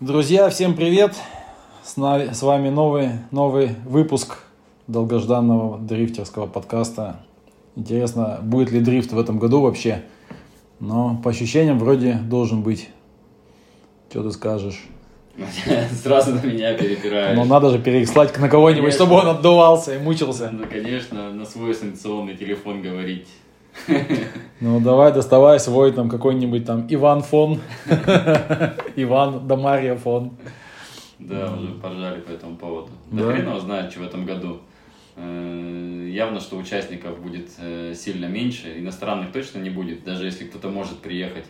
Друзья, 0.00 0.50
всем 0.50 0.74
привет! 0.74 1.14
С, 1.82 1.96
на- 1.96 2.34
с 2.34 2.42
вами 2.42 2.68
новый, 2.68 3.12
новый 3.30 3.70
выпуск 3.86 4.40
долгожданного 4.86 5.78
дрифтерского 5.78 6.46
подкаста. 6.46 7.20
Интересно, 7.76 8.38
будет 8.42 8.70
ли 8.72 8.80
дрифт 8.80 9.12
в 9.12 9.18
этом 9.18 9.38
году 9.38 9.62
вообще? 9.62 10.02
Но 10.80 11.18
по 11.24 11.30
ощущениям 11.30 11.78
вроде 11.78 12.12
должен 12.14 12.62
быть. 12.62 12.90
Что 14.10 14.22
ты 14.22 14.32
скажешь? 14.32 14.84
Сразу 16.02 16.34
на 16.34 16.40
меня 16.44 16.74
перепираешь. 16.74 17.34
Но 17.34 17.46
надо 17.46 17.70
же 17.70 17.78
переслать 17.78 18.38
на 18.38 18.50
кого-нибудь, 18.50 18.92
Конечно. 18.94 19.06
чтобы 19.06 19.20
он 19.20 19.28
отдувался 19.28 19.94
и 19.94 19.98
мучился. 19.98 20.50
Ну, 20.52 20.66
конечно, 20.66 21.32
на 21.32 21.46
свой 21.46 21.74
санкционный 21.74 22.36
телефон 22.36 22.82
говорить. 22.82 23.28
Ну 24.60 24.80
давай, 24.80 25.12
доставай 25.12 25.60
свой 25.60 25.92
там 25.92 26.08
какой-нибудь 26.08 26.64
там 26.64 26.86
Иван 26.88 27.22
фон. 27.22 27.60
Иван 28.96 29.46
да 29.46 29.56
Мария 29.56 29.96
фон. 29.96 30.32
Да, 31.18 31.52
уже 31.54 31.68
поржали 31.74 32.20
по 32.20 32.30
этому 32.30 32.56
поводу. 32.56 32.88
Да. 33.10 33.24
Да, 33.26 33.32
хрен 33.32 33.48
его 33.48 33.60
знает, 33.60 33.90
что 33.90 34.00
в 34.00 34.04
этом 34.04 34.24
году. 34.24 34.60
Э, 35.16 36.08
Явно, 36.10 36.40
что 36.40 36.56
участников 36.56 37.18
будет 37.20 37.48
э, 37.58 37.92
сильно 37.94 38.26
меньше, 38.26 38.78
иностранных 38.78 39.32
точно 39.32 39.58
не 39.58 39.70
будет, 39.70 40.04
даже 40.04 40.24
если 40.26 40.44
кто-то 40.44 40.68
может 40.68 40.98
приехать. 40.98 41.44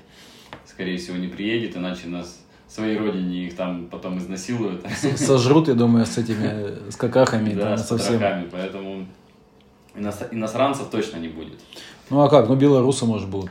Скорее 0.64 0.96
всего, 0.98 1.16
не 1.16 1.28
приедет, 1.28 1.76
иначе 1.76 2.08
нас 2.08 2.44
своей 2.68 2.98
родине 2.98 3.46
их 3.46 3.56
там 3.56 3.86
потом 3.86 4.18
изнасилуют. 4.18 4.84
Сожрут, 5.16 5.68
я 5.68 5.74
думаю, 5.74 6.06
с 6.06 6.18
этими 6.18 6.90
с 6.90 6.96
какахами 6.96 7.50
Да, 7.54 7.62
там 7.62 7.78
с 7.78 7.86
совсем. 7.86 8.20
поэтому 8.50 9.06
иностр- 9.94 10.28
иностранцев 10.32 10.88
точно 10.90 11.18
не 11.18 11.28
будет. 11.28 11.60
Ну 12.10 12.20
а 12.22 12.28
как? 12.28 12.48
Ну 12.48 12.54
белорусы, 12.56 13.04
может, 13.04 13.28
будут. 13.28 13.50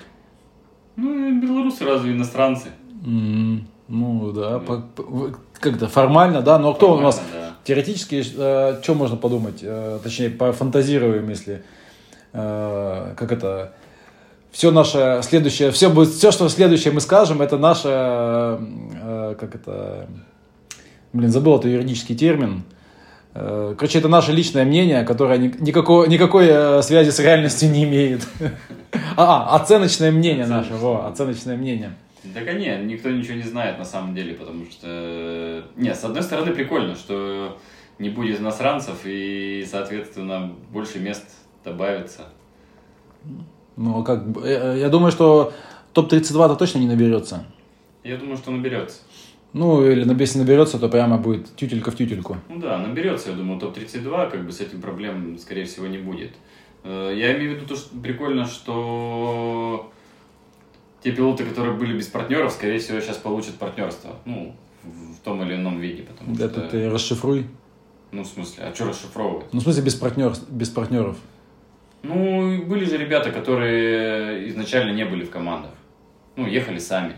Ну, 0.96 1.42
белорусы 1.42 1.84
разве 1.86 2.14
иностранцы? 2.14 2.70
М, 3.06 3.68
Ну 3.88 4.32
да, 4.32 4.60
в- 4.60 5.36
как-то 5.60 5.88
формально, 5.88 6.42
да, 6.42 6.58
но 6.58 6.74
кто 6.74 6.96
у 6.96 7.00
нас 7.02 7.22
да. 7.34 7.52
теоретически, 7.64 8.24
что 8.24 8.82
можно 8.96 9.16
подумать, 9.18 9.60
э, 9.62 10.00
точнее, 10.02 10.30
пофантазируем, 10.32 11.30
если, 11.30 11.64
э, 12.34 13.14
как 13.16 13.32
это, 13.32 13.74
все 14.52 14.72
наше 14.72 15.20
следующее, 15.24 15.70
все 15.72 15.90
будет, 15.90 16.10
все, 16.10 16.32
что 16.32 16.50
следующее 16.50 16.94
мы 16.94 17.02
скажем, 17.02 17.42
это 17.42 17.58
наше, 17.58 17.90
э, 17.90 19.36
как 19.40 19.54
это, 19.54 20.08
блин, 21.14 21.30
забыл 21.32 21.58
это 21.58 21.68
юридический 21.68 22.16
термин, 22.16 22.64
Э, 22.64 22.75
Короче, 23.36 24.00
это 24.00 24.08
наше 24.08 24.32
личное 24.32 24.64
мнение, 24.64 25.04
которое 25.04 25.38
ни- 25.38 25.54
никакого, 25.60 26.06
никакой 26.06 26.48
э, 26.48 26.82
связи 26.82 27.10
с 27.10 27.20
реальностью 27.20 27.70
не 27.70 27.84
имеет. 27.84 28.26
А, 29.18 29.56
а, 29.56 29.56
оценочное 29.58 30.10
мнение 30.10 30.46
наше, 30.46 30.74
во, 30.74 31.08
оценочное 31.08 31.58
мнение. 31.58 31.96
Да, 32.24 32.42
нет, 32.54 32.86
никто 32.86 33.10
ничего 33.10 33.36
не 33.36 33.44
знает 33.44 33.78
на 33.78 33.84
самом 33.84 34.16
деле, 34.16 34.34
потому 34.34 34.66
что... 34.66 35.66
Нет, 35.76 35.98
с 35.98 36.04
одной 36.06 36.24
стороны 36.24 36.54
прикольно, 36.54 36.96
что 36.96 37.58
не 38.00 38.10
будет 38.10 38.40
иностранцев 38.40 39.02
и, 39.04 39.66
соответственно, 39.70 40.54
больше 40.72 41.00
мест 41.00 41.26
добавится. 41.64 42.22
Ну, 43.76 44.04
как 44.04 44.28
бы, 44.30 44.42
э, 44.46 44.80
я 44.80 44.90
думаю, 44.90 45.12
что 45.12 45.54
топ-32-то 45.94 46.56
точно 46.56 46.80
не 46.80 46.88
наберется. 46.88 47.46
Я 48.04 48.18
думаю, 48.18 48.38
что 48.38 48.52
наберется. 48.52 49.00
Ну, 49.56 49.90
или 49.90 50.04
на- 50.04 50.20
если 50.20 50.40
наберется, 50.40 50.78
то 50.80 50.90
прямо 50.90 51.18
будет 51.18 51.56
тютелька 51.56 51.90
в 51.90 51.96
тютельку. 51.96 52.36
Ну 52.50 52.60
да, 52.60 52.78
наберется, 52.78 53.30
я 53.30 53.38
думаю, 53.38 53.58
топ-32, 53.58 54.30
как 54.30 54.46
бы 54.46 54.52
с 54.52 54.60
этим 54.60 54.82
проблем, 54.82 55.38
скорее 55.40 55.64
всего, 55.64 55.88
не 55.88 55.98
будет. 55.98 56.32
Э, 56.84 57.14
Я 57.16 57.38
имею 57.38 57.54
в 57.54 57.56
виду 57.56 57.66
то, 57.68 57.76
что 57.78 57.96
прикольно, 57.98 58.46
что 58.46 59.90
те 61.02 61.14
пилоты, 61.14 61.46
которые 61.46 61.74
были 61.76 61.98
без 61.98 62.08
партнеров, 62.08 62.52
скорее 62.52 62.80
всего, 62.80 63.00
сейчас 63.00 63.16
получат 63.16 63.56
партнерство. 63.56 64.18
Ну, 64.26 64.54
в 64.84 65.20
том 65.24 65.42
или 65.44 65.56
ином 65.56 65.80
виде, 65.80 66.04
потому 66.04 66.36
Да, 66.36 66.50
что... 66.50 66.60
тут 66.62 66.72
ты 66.72 66.90
расшифруй. 66.90 67.46
Ну, 68.12 68.24
в 68.24 68.28
смысле, 68.28 68.66
а 68.66 68.76
что 68.76 68.90
расшифровывать? 68.90 69.54
Ну, 69.54 69.62
в 69.62 69.64
смысле, 69.64 69.84
без, 69.84 69.96
партнер, 69.96 70.34
без 70.50 70.70
партнеров. 70.70 71.16
Ну, 72.04 72.62
были 72.66 72.84
же 72.84 72.98
ребята, 72.98 73.32
которые 73.32 74.50
изначально 74.50 74.92
не 74.92 75.06
были 75.06 75.24
в 75.24 75.30
командах. 75.30 75.72
Ну, 76.36 76.46
ехали 76.46 76.78
сами. 76.80 77.16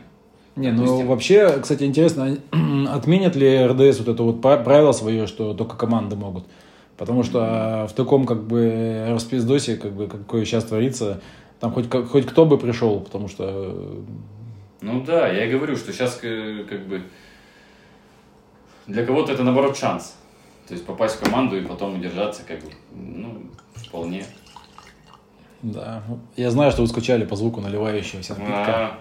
Не, 0.57 0.71
ну 0.71 0.83
Допустим. 0.85 1.07
вообще, 1.07 1.59
кстати, 1.61 1.83
интересно, 1.83 2.37
отменят 2.89 3.35
ли 3.35 3.65
РДС 3.65 3.99
вот 3.99 4.07
это 4.07 4.23
вот 4.23 4.41
пра- 4.41 4.57
правило 4.57 4.91
свое, 4.91 5.27
что 5.27 5.53
только 5.53 5.75
команды 5.77 6.15
могут? 6.15 6.45
Потому 6.97 7.21
что 7.23 7.39
а, 7.83 7.87
в 7.87 7.93
таком 7.93 8.25
как 8.25 8.43
бы 8.43 9.05
распиздосе, 9.09 9.75
как 9.77 9.93
бы 9.93 10.07
какое 10.07 10.45
сейчас 10.45 10.63
творится, 10.65 11.21
там 11.59 11.71
хоть, 11.71 11.87
ка- 11.89 12.05
хоть 12.05 12.25
кто 12.25 12.45
бы 12.45 12.57
пришел, 12.57 12.99
потому 13.01 13.27
что 13.27 13.43
э, 13.47 13.99
Ну 14.81 15.03
да, 15.05 15.27
я 15.27 15.45
и 15.45 15.51
говорю, 15.51 15.75
что 15.75 15.93
сейчас 15.93 16.15
как 16.15 16.87
бы 16.87 17.03
для 18.87 19.05
кого-то 19.05 19.31
это 19.31 19.43
наоборот 19.43 19.77
шанс. 19.77 20.15
То 20.67 20.73
есть 20.73 20.85
попасть 20.85 21.15
в 21.15 21.23
команду 21.23 21.57
и 21.57 21.61
потом 21.61 21.95
удержаться, 21.99 22.41
как 22.47 22.59
бы, 22.61 22.71
ну, 22.93 23.41
вполне. 23.75 24.25
да. 25.61 26.03
Я 26.35 26.49
знаю, 26.51 26.71
что 26.71 26.81
вы 26.81 26.87
скучали 26.87 27.25
по 27.25 27.35
звуку 27.35 27.61
наливающегося 27.61 28.33
напитка. 28.33 28.55
А, 28.67 28.97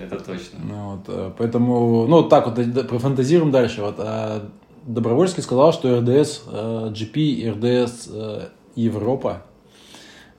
это 0.00 0.22
точно. 0.22 0.58
Ну, 0.62 0.90
вот, 0.90 1.04
э, 1.08 1.32
поэтому, 1.38 2.06
ну, 2.06 2.22
так 2.22 2.46
вот 2.46 2.88
профантазируем 2.88 3.50
дальше. 3.50 3.82
Вот, 3.82 3.96
а 3.98 4.48
Добровольский 4.86 5.42
сказал, 5.42 5.72
что 5.72 6.00
РДС 6.00 6.42
э, 6.46 6.92
GP 6.94 7.16
и 7.16 7.50
РДС 7.50 8.08
э, 8.12 8.48
Европа 8.74 9.42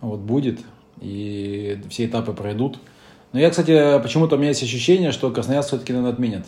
вот, 0.01 0.19
будет, 0.19 0.59
и 0.99 1.79
все 1.89 2.05
этапы 2.05 2.33
пройдут. 2.33 2.79
Но 3.33 3.39
я, 3.39 3.49
кстати, 3.49 4.01
почему-то 4.01 4.35
у 4.35 4.39
меня 4.39 4.49
есть 4.49 4.63
ощущение, 4.63 5.11
что 5.11 5.31
Красноярск 5.31 5.69
все-таки, 5.69 5.93
наверное, 5.93 6.13
отменят. 6.13 6.45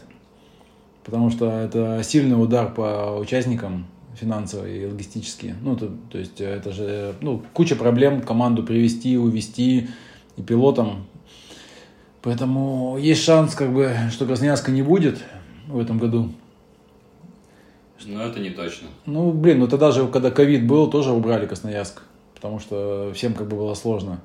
Потому 1.04 1.30
что 1.30 1.50
это 1.50 2.02
сильный 2.04 2.42
удар 2.42 2.74
по 2.74 3.18
участникам 3.20 3.86
финансово 4.16 4.68
и 4.68 4.86
логистически. 4.86 5.56
Ну, 5.62 5.76
то, 5.76 5.92
то 6.12 6.18
есть 6.18 6.40
э, 6.40 6.46
это 6.46 6.72
же 6.72 7.16
ну, 7.22 7.42
куча 7.54 7.76
проблем 7.76 8.22
команду 8.22 8.64
привести, 8.64 9.18
увести 9.18 9.90
и 10.38 10.42
пилотам. 10.42 11.06
Поэтому 12.24 12.98
есть 12.98 13.24
шанс, 13.24 13.54
как 13.54 13.74
бы, 13.74 13.94
что 14.12 14.26
Красноярска 14.26 14.72
не 14.72 14.82
будет 14.82 15.22
в 15.68 15.78
этом 15.78 16.00
году. 16.00 16.32
Но 18.06 18.24
это 18.24 18.40
не 18.40 18.50
точно. 18.50 18.88
Ну, 19.06 19.32
блин, 19.32 19.60
ну 19.60 19.68
тогда 19.68 19.92
же, 19.92 20.08
когда 20.08 20.32
ковид 20.32 20.66
был, 20.66 20.90
тоже 20.90 21.12
убрали 21.12 21.46
Красноярск. 21.46 22.02
Потому 22.34 22.60
что 22.60 23.12
всем 23.14 23.34
как 23.34 23.48
бы 23.48 23.58
было 23.58 23.74
сложно. 23.74 24.22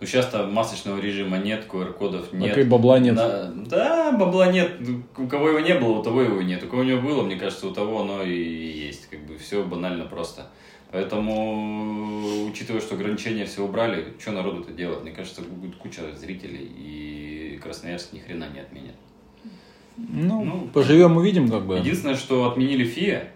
Ну, 0.00 0.06
сейчас-то 0.06 0.46
масочного 0.46 0.98
режима 0.98 1.38
нет, 1.38 1.66
QR-кодов 1.70 2.32
нет. 2.32 2.54
Так 2.54 2.64
и 2.64 2.68
бабла 2.68 2.98
нет. 2.98 3.14
Да, 3.14 3.52
да, 3.54 4.12
бабла 4.12 4.50
нет. 4.50 4.72
У 5.16 5.26
кого 5.26 5.50
его 5.50 5.60
не 5.60 5.74
было, 5.74 5.98
у 5.98 6.02
того 6.02 6.22
его 6.22 6.42
нет. 6.42 6.64
У 6.64 6.68
кого 6.68 6.82
у 6.82 6.84
него 6.84 7.02
было, 7.02 7.22
мне 7.22 7.36
кажется, 7.36 7.66
у 7.66 7.70
того 7.70 8.02
оно 8.02 8.22
и 8.22 8.32
есть. 8.32 9.08
Как 9.10 9.20
бы 9.26 9.36
все 9.36 9.62
банально 9.62 10.06
просто. 10.06 10.46
Поэтому, 10.92 12.46
учитывая, 12.46 12.80
что 12.80 12.96
ограничения 12.96 13.44
все 13.44 13.64
убрали, 13.64 14.14
что 14.18 14.32
народу-то 14.32 14.72
делать? 14.72 15.02
Мне 15.02 15.12
кажется, 15.12 15.42
будет 15.42 15.76
куча 15.76 16.02
зрителей, 16.16 16.64
и 16.64 17.60
Красноярск 17.62 18.12
ни 18.12 18.18
хрена 18.18 18.48
не 18.52 18.60
отменят. 18.60 18.96
Ну, 19.96 20.44
Ну, 20.44 20.68
поживем, 20.72 21.16
увидим, 21.16 21.48
как 21.48 21.66
бы. 21.66 21.76
Единственное, 21.76 22.16
что 22.16 22.50
отменили 22.50 22.84
ФИА, 22.84 23.28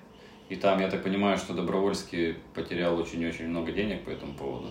и 0.49 0.57
там, 0.57 0.81
я 0.81 0.89
так 0.89 1.05
понимаю, 1.05 1.39
что 1.39 1.55
Добровольский 1.55 2.35
потерял 2.55 2.99
очень-очень 2.99 3.49
много 3.49 3.73
денег 3.73 4.05
по 4.05 4.11
этому 4.11 4.35
поводу. 4.35 4.69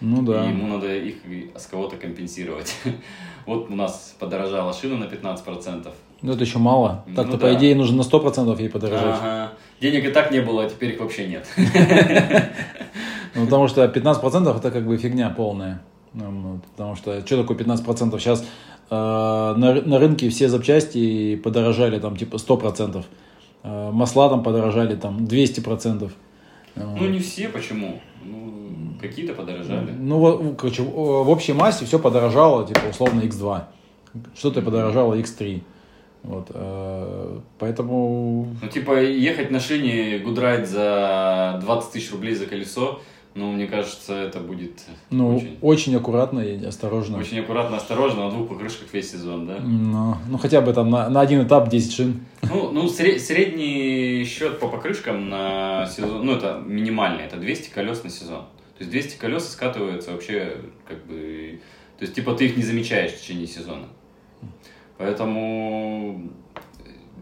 Ну 0.00 0.22
да. 0.22 0.44
И 0.44 0.50
ему 0.50 0.66
надо 0.66 0.94
их 0.94 1.16
с 1.56 1.66
кого-то 1.66 1.96
компенсировать. 1.96 2.74
Вот 3.46 3.70
у 3.70 3.74
нас 3.74 4.16
подорожала 4.18 4.72
шина 4.72 4.96
на 4.96 5.04
15%. 5.04 5.92
Ну 6.22 6.32
это 6.32 6.42
еще 6.42 6.58
мало. 6.58 7.04
Ну 7.06 7.14
Так-то, 7.14 7.36
да. 7.36 7.46
по 7.46 7.54
идее, 7.54 7.74
нужно 7.76 7.98
на 7.98 8.02
100% 8.02 8.58
ей 8.58 8.70
подорожать. 8.70 9.16
Ага. 9.20 9.52
Денег 9.80 10.06
и 10.06 10.10
так 10.10 10.30
не 10.30 10.40
было, 10.40 10.64
а 10.64 10.70
теперь 10.70 10.92
их 10.92 11.00
вообще 11.00 11.26
нет. 11.26 11.46
Ну, 13.34 13.44
потому 13.46 13.66
что 13.68 13.84
15% 13.84 14.56
это 14.56 14.70
как 14.70 14.86
бы 14.86 14.96
фигня 14.96 15.28
полная. 15.30 15.82
Ну, 16.12 16.30
ну, 16.30 16.60
потому 16.70 16.94
что 16.94 17.26
что 17.26 17.42
такое 17.42 17.56
15%? 17.56 18.18
Сейчас 18.20 18.42
э, 18.42 18.94
на, 18.94 19.54
на 19.54 19.98
рынке 19.98 20.28
все 20.28 20.48
запчасти 20.48 21.34
подорожали 21.36 21.98
там 21.98 22.16
типа 22.16 22.36
100%. 22.36 23.04
Э, 23.64 23.90
масла 23.90 24.28
там 24.30 24.44
подорожали 24.44 24.94
там 24.94 25.24
200%. 25.24 26.10
Э, 26.76 26.84
Ну, 27.00 27.08
не 27.08 27.18
все, 27.18 27.48
почему? 27.48 28.00
Ну, 28.22 28.94
какие-то 29.00 29.34
подорожали. 29.34 29.90
Ну, 29.98 30.54
короче, 30.56 30.82
в 30.82 31.28
общей 31.28 31.52
массе 31.52 31.84
все 31.84 31.98
подорожало, 31.98 32.66
типа, 32.66 32.82
условно, 32.90 33.20
X2. 33.22 33.62
Что-то 34.36 34.62
подорожало 34.62 35.14
X3. 35.14 35.62
Вот, 36.24 36.50
э, 36.54 37.38
поэтому, 37.58 38.48
Ну, 38.62 38.68
типа, 38.68 39.00
ехать 39.02 39.50
на 39.50 39.60
шине 39.60 40.18
Goodride 40.18 40.66
за 40.66 41.60
20 41.62 41.92
тысяч 41.92 42.10
рублей 42.12 42.34
за 42.34 42.46
колесо, 42.46 43.00
ну, 43.34 43.52
мне 43.52 43.66
кажется, 43.66 44.14
это 44.14 44.38
будет 44.38 44.84
ну, 45.10 45.36
очень, 45.36 45.58
очень 45.60 45.96
аккуратно 45.96 46.40
и 46.40 46.64
осторожно. 46.64 47.18
очень 47.18 47.40
аккуратно, 47.40 47.76
осторожно, 47.76 48.24
на 48.24 48.30
двух 48.30 48.48
покрышках 48.48 48.92
весь 48.92 49.10
сезон, 49.10 49.46
да? 49.46 49.58
Ну, 49.60 50.16
ну, 50.28 50.38
хотя 50.38 50.60
бы 50.60 50.72
там 50.72 50.88
на, 50.88 51.10
на 51.10 51.20
один 51.20 51.42
этап 51.42 51.68
10 51.68 51.92
шин. 51.92 52.24
Ну, 52.42 52.70
ну 52.70 52.86
сре- 52.86 53.18
средний 53.18 54.24
счет 54.24 54.60
по 54.60 54.68
покрышкам 54.68 55.28
на 55.28 55.86
сезон, 55.86 56.24
ну, 56.24 56.36
это 56.36 56.62
минимальный, 56.64 57.24
это 57.24 57.36
200 57.36 57.70
колес 57.70 58.02
на 58.04 58.08
сезон. 58.10 58.42
То 58.78 58.80
есть 58.80 58.90
200 58.90 59.18
колес 59.18 59.48
скатываются 59.48 60.12
вообще, 60.12 60.56
как 60.86 61.04
бы, 61.06 61.60
то 61.98 62.04
есть, 62.04 62.14
типа, 62.14 62.34
ты 62.34 62.46
их 62.46 62.56
не 62.56 62.62
замечаешь 62.62 63.12
в 63.12 63.20
течение 63.20 63.46
сезона. 63.46 63.86
Поэтому 64.98 66.30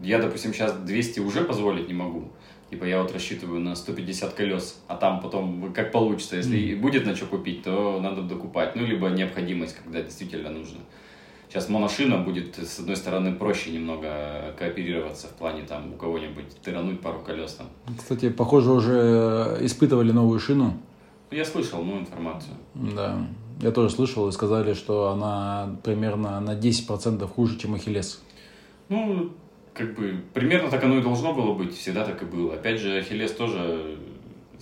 я, 0.03 0.19
допустим, 0.19 0.53
сейчас 0.53 0.73
200 0.73 1.21
уже 1.21 1.43
позволить 1.43 1.87
не 1.87 1.93
могу. 1.93 2.29
Типа 2.69 2.85
я 2.85 3.01
вот 3.01 3.11
рассчитываю 3.13 3.59
на 3.59 3.75
150 3.75 4.33
колес, 4.33 4.81
а 4.87 4.95
там 4.95 5.21
потом 5.21 5.71
как 5.73 5.91
получится. 5.91 6.37
Если 6.37 6.73
mm. 6.73 6.79
будет 6.79 7.05
на 7.05 7.15
что 7.15 7.27
купить, 7.27 7.63
то 7.63 7.99
надо 8.01 8.23
докупать. 8.23 8.75
Ну, 8.75 8.85
либо 8.85 9.09
необходимость, 9.09 9.75
когда 9.83 10.01
действительно 10.01 10.49
нужно. 10.49 10.79
Сейчас 11.49 11.69
моношина 11.69 12.17
будет, 12.17 12.57
с 12.57 12.79
одной 12.79 12.95
стороны, 12.95 13.35
проще 13.35 13.69
немного 13.69 14.55
кооперироваться 14.57 15.27
в 15.27 15.33
плане 15.33 15.61
там 15.61 15.93
у 15.93 15.97
кого-нибудь 15.97 16.49
тырануть 16.63 16.99
пару 16.99 17.19
колес 17.19 17.53
там. 17.53 17.67
Кстати, 17.95 18.29
похоже, 18.29 18.71
уже 18.71 19.59
испытывали 19.61 20.11
новую 20.11 20.39
шину. 20.39 20.73
Я 21.29 21.45
слышал, 21.45 21.83
ну, 21.83 21.99
информацию. 21.99 22.55
Да, 22.73 23.27
я 23.61 23.71
тоже 23.71 23.89
слышал 23.89 24.27
и 24.27 24.31
сказали, 24.31 24.73
что 24.73 25.09
она 25.09 25.75
примерно 25.83 26.39
на 26.39 26.55
10% 26.55 27.27
хуже, 27.27 27.57
чем 27.57 27.75
Ахиллес. 27.75 28.21
Ну, 28.89 29.31
как 29.73 29.95
бы, 29.95 30.21
примерно 30.33 30.69
так 30.69 30.83
оно 30.83 30.99
и 30.99 31.01
должно 31.01 31.33
было 31.33 31.53
быть, 31.53 31.75
всегда 31.77 32.05
так 32.05 32.21
и 32.21 32.25
было. 32.25 32.55
Опять 32.55 32.79
же, 32.79 32.97
Ахиллес 32.97 33.31
тоже, 33.33 33.97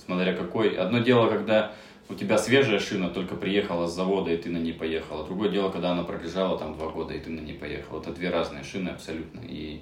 смотря 0.05 0.33
какой. 0.33 0.69
Одно 0.75 0.99
дело, 0.99 1.27
когда 1.27 1.73
у 2.09 2.13
тебя 2.13 2.37
свежая 2.37 2.79
шина 2.79 3.09
только 3.09 3.35
приехала 3.35 3.87
с 3.87 3.95
завода, 3.95 4.31
и 4.31 4.37
ты 4.37 4.49
на 4.49 4.57
ней 4.57 4.73
поехал. 4.73 5.21
А 5.21 5.23
другое 5.25 5.49
дело, 5.49 5.69
когда 5.69 5.91
она 5.91 6.03
пролежала 6.03 6.57
там 6.57 6.75
два 6.75 6.89
года, 6.89 7.13
и 7.13 7.19
ты 7.19 7.29
на 7.29 7.39
ней 7.39 7.53
поехал. 7.53 7.99
Это 7.99 8.11
две 8.11 8.29
разные 8.29 8.63
шины 8.63 8.89
абсолютно. 8.89 9.41
И, 9.41 9.81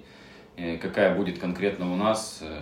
и 0.56 0.62
э, 0.62 0.78
какая 0.78 1.16
будет 1.16 1.40
конкретно 1.40 1.92
у 1.92 1.96
нас, 1.96 2.40
э, 2.42 2.60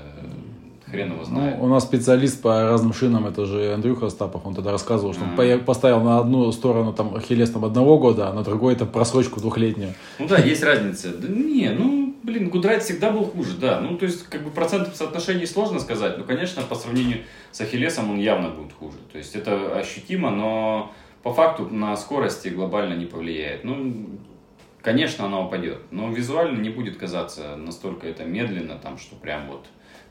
хрен 0.89 1.11
его 1.11 1.23
знает. 1.23 1.57
Ну, 1.57 1.65
у 1.65 1.67
нас 1.67 1.83
специалист 1.83 2.41
по 2.41 2.63
разным 2.63 2.93
шинам, 2.93 3.27
это 3.27 3.45
же 3.45 3.73
Андрюха 3.73 4.07
Остапов, 4.07 4.45
он 4.45 4.55
тогда 4.55 4.71
рассказывал, 4.71 5.13
что 5.13 5.23
А-а-а. 5.23 5.55
он 5.55 5.59
поставил 5.65 6.01
на 6.01 6.19
одну 6.19 6.51
сторону 6.51 6.93
там 6.93 7.15
Ахиллес 7.15 7.51
там 7.51 7.65
одного 7.65 7.97
года, 7.97 8.29
а 8.29 8.33
на 8.33 8.43
другой 8.43 8.73
это 8.73 8.85
просрочку 8.85 9.39
двухлетнюю. 9.39 9.93
Ну 10.19 10.27
да, 10.27 10.37
есть 10.37 10.63
разница. 10.63 11.13
Да 11.13 11.27
не, 11.27 11.69
ну, 11.69 12.15
блин, 12.23 12.49
Гудрайт 12.49 12.83
всегда 12.83 13.11
был 13.11 13.25
хуже, 13.25 13.57
да. 13.59 13.79
Ну, 13.81 13.97
то 13.97 14.05
есть, 14.05 14.23
как 14.23 14.43
бы 14.43 14.49
процентов 14.49 14.95
соотношений 14.95 15.45
сложно 15.45 15.79
сказать, 15.79 16.17
но, 16.17 16.23
конечно, 16.23 16.61
по 16.63 16.75
сравнению 16.75 17.19
с 17.51 17.61
Ахиллесом 17.61 18.11
он 18.11 18.19
явно 18.19 18.49
будет 18.49 18.73
хуже. 18.73 18.97
То 19.11 19.17
есть, 19.17 19.35
это 19.35 19.77
ощутимо, 19.77 20.29
но 20.29 20.91
по 21.23 21.33
факту 21.33 21.67
на 21.69 21.95
скорости 21.97 22.49
глобально 22.49 22.93
не 22.93 23.05
повлияет. 23.05 23.63
Ну, 23.63 24.07
конечно, 24.81 25.25
она 25.25 25.41
упадет, 25.41 25.79
но 25.91 26.11
визуально 26.11 26.59
не 26.59 26.69
будет 26.69 26.97
казаться 26.97 27.55
настолько 27.55 28.07
это 28.07 28.23
медленно, 28.23 28.75
там, 28.75 28.97
что 28.97 29.15
прям 29.15 29.47
вот 29.47 29.65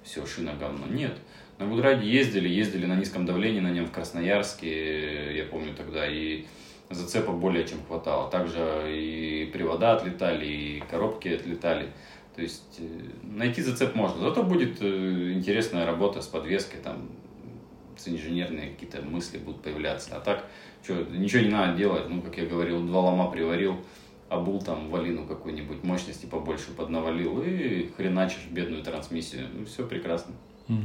все, 0.06 0.24
шина 0.24 0.54
говно. 0.54 0.86
Нет. 0.86 1.12
На 1.58 1.66
Гудраде 1.66 2.08
ездили, 2.08 2.48
ездили 2.48 2.86
на 2.86 2.96
низком 2.96 3.26
давлении 3.26 3.60
на 3.60 3.70
нем 3.70 3.86
в 3.86 3.90
Красноярске, 3.90 5.36
я 5.36 5.44
помню 5.44 5.74
тогда, 5.74 6.06
и 6.06 6.44
зацепок 6.90 7.38
более 7.38 7.66
чем 7.66 7.78
хватало. 7.86 8.30
Также 8.30 8.84
и 8.88 9.50
привода 9.52 9.94
отлетали, 9.94 10.46
и 10.46 10.82
коробки 10.90 11.28
отлетали. 11.28 11.88
То 12.36 12.42
есть 12.42 12.78
э, 12.78 12.84
найти 13.22 13.62
зацеп 13.62 13.94
можно. 13.94 14.20
Зато 14.20 14.42
будет 14.42 14.82
э, 14.82 15.32
интересная 15.32 15.86
работа 15.86 16.20
с 16.20 16.26
подвеской, 16.26 16.80
там, 16.80 17.08
с 17.96 18.06
инженерные 18.08 18.70
какие-то 18.70 19.00
мысли 19.02 19.38
будут 19.38 19.62
появляться. 19.62 20.16
А 20.16 20.20
так, 20.20 20.44
что, 20.84 20.94
ничего 21.10 21.42
не 21.42 21.48
надо 21.48 21.76
делать. 21.78 22.08
Ну, 22.08 22.20
как 22.20 22.36
я 22.36 22.44
говорил, 22.44 22.86
два 22.86 23.00
лома 23.00 23.30
приварил, 23.30 23.80
обул 24.28 24.60
там 24.60 24.90
валину 24.90 25.24
какую-нибудь 25.26 25.84
мощности 25.84 26.26
побольше 26.26 26.72
поднавалил 26.76 27.40
и 27.42 27.88
хреначишь 27.96 28.46
бедную 28.50 28.82
трансмиссию. 28.82 29.46
Ну, 29.54 29.64
все 29.66 29.86
прекрасно. 29.86 30.34
Угу. 30.68 30.76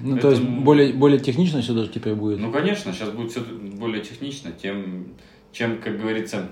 Ну, 0.00 0.12
Поэтому... 0.12 0.20
то 0.20 0.30
есть 0.30 0.42
более, 0.42 0.92
более 0.92 1.20
технично 1.20 1.60
все 1.62 1.74
даже 1.74 1.90
теперь 1.90 2.14
будет? 2.14 2.40
Ну, 2.40 2.50
конечно, 2.50 2.92
сейчас 2.92 3.10
будет 3.10 3.30
все 3.30 3.40
более 3.40 4.02
технично, 4.02 4.50
тем, 4.52 5.06
чем, 5.52 5.80
как 5.80 5.98
говорится, 6.00 6.48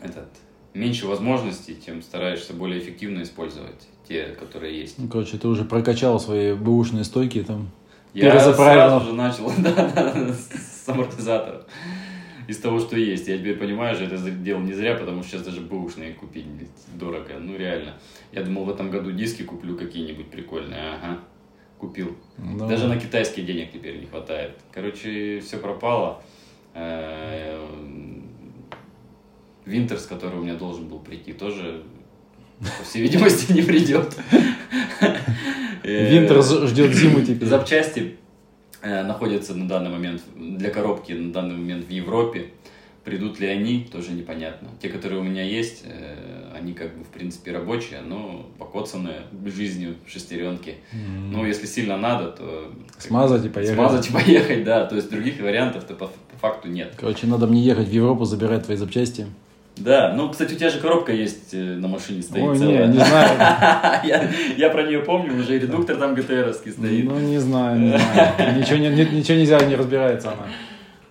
этот, 0.00 0.28
меньше 0.74 1.06
возможностей, 1.06 1.74
тем 1.74 2.02
стараешься 2.02 2.52
более 2.52 2.80
эффективно 2.80 3.22
использовать 3.22 3.88
те, 4.06 4.26
которые 4.26 4.78
есть. 4.78 4.98
Ну, 4.98 5.08
короче, 5.08 5.38
ты 5.38 5.48
уже 5.48 5.64
прокачал 5.64 6.20
свои 6.20 6.54
бэушные 6.54 7.04
стойки 7.04 7.42
там. 7.42 7.70
Я 8.14 8.38
сразу 8.38 9.06
же 9.06 9.12
начал 9.14 9.50
да, 9.58 9.90
да, 9.94 10.34
с 10.34 10.86
амортизатора. 10.86 11.64
Из 12.48 12.58
того, 12.58 12.78
что 12.80 12.96
есть. 12.96 13.28
Я 13.28 13.38
теперь 13.38 13.56
понимаю, 13.56 13.94
что 13.94 14.04
это 14.04 14.30
делал 14.30 14.62
не 14.62 14.72
зря, 14.72 14.94
потому 14.96 15.22
что 15.22 15.32
сейчас 15.32 15.46
даже 15.46 15.60
бэушные 15.60 16.14
купить 16.14 16.46
дорого. 16.94 17.38
Ну, 17.40 17.56
реально. 17.56 17.94
Я 18.32 18.42
думал, 18.42 18.64
в 18.64 18.70
этом 18.70 18.90
году 18.90 19.12
диски 19.12 19.42
куплю 19.42 19.76
какие-нибудь 19.76 20.30
прикольные. 20.30 20.94
Ага 20.94 21.20
купил. 21.82 22.16
Ну, 22.38 22.68
Даже 22.68 22.86
на 22.86 22.96
китайские 22.96 23.44
денег 23.44 23.72
теперь 23.72 23.98
не 23.98 24.06
хватает. 24.06 24.52
Короче, 24.70 25.40
все 25.40 25.56
пропало. 25.56 26.22
Э, 26.74 27.58
Винтерс, 29.66 30.06
который 30.06 30.38
у 30.38 30.44
меня 30.44 30.54
должен 30.54 30.86
был 30.86 31.00
прийти, 31.00 31.32
тоже, 31.32 31.82
по 32.60 32.84
всей 32.84 33.02
видимости, 33.02 33.52
не 33.58 33.62
придет. 33.62 34.16
Винтерс 35.82 36.68
ждет 36.68 36.94
зиму 36.94 37.20
теперь. 37.22 37.48
Запчасти 37.48 38.00
э, 38.00 38.21
находятся 38.82 39.54
на 39.54 39.68
данный 39.68 39.90
момент 39.90 40.22
для 40.36 40.70
коробки 40.70 41.12
на 41.12 41.32
данный 41.32 41.56
момент 41.56 41.86
в 41.86 41.90
Европе. 41.90 42.48
Придут 43.04 43.40
ли 43.40 43.48
они, 43.48 43.88
тоже 43.90 44.12
непонятно. 44.12 44.68
Те, 44.80 44.88
которые 44.88 45.20
у 45.20 45.24
меня 45.24 45.42
есть, 45.42 45.82
э, 45.84 46.52
они 46.56 46.72
как 46.72 46.96
бы 46.96 47.02
в 47.02 47.08
принципе 47.08 47.50
рабочие, 47.50 48.00
но 48.00 48.48
покоцанные 48.58 49.22
жизнью 49.44 49.96
шестеренки. 50.06 50.76
Мм. 50.92 51.30
Ну, 51.32 51.44
если 51.44 51.66
сильно 51.66 51.96
надо, 51.96 52.28
то... 52.28 52.72
Смазать 52.98 53.44
и 53.44 53.48
поехать. 53.48 53.74
Смазать 53.74 54.08
и 54.08 54.12
поехать, 54.12 54.62
да. 54.62 54.86
То 54.86 54.94
есть 54.94 55.10
других 55.10 55.40
вариантов-то 55.40 55.94
по, 55.94 56.06
по 56.06 56.38
факту 56.40 56.68
нет. 56.68 56.94
Короче, 56.96 57.26
надо 57.26 57.48
мне 57.48 57.60
ехать 57.60 57.88
в 57.88 57.92
Европу, 57.92 58.24
забирать 58.24 58.66
твои 58.66 58.76
запчасти. 58.76 59.26
Да, 59.76 60.12
ну, 60.14 60.28
кстати, 60.28 60.52
у 60.54 60.56
тебя 60.56 60.68
же 60.68 60.80
коробка 60.80 61.12
есть 61.12 61.54
э, 61.54 61.56
на 61.56 61.88
машине 61.88 62.22
стоит 62.22 62.44
Ой, 62.44 62.58
целая. 62.58 62.86
не, 62.86 62.98
не 62.98 63.04
знаю. 63.04 63.38
я, 64.04 64.30
я 64.56 64.70
про 64.70 64.82
нее 64.82 65.00
помню, 65.00 65.38
уже 65.38 65.58
редуктор 65.58 65.96
там 65.96 66.14
ГТРовский 66.14 66.72
стоит. 66.72 67.04
Ну, 67.04 67.18
не 67.18 67.38
знаю, 67.38 67.80
не 67.80 67.88
знаю. 67.98 68.58
Ничего, 68.58 68.76
не, 68.76 68.88
ничего 68.90 69.38
нельзя, 69.38 69.58
не 69.60 69.74
разбирается 69.74 70.32
она. 70.32 70.46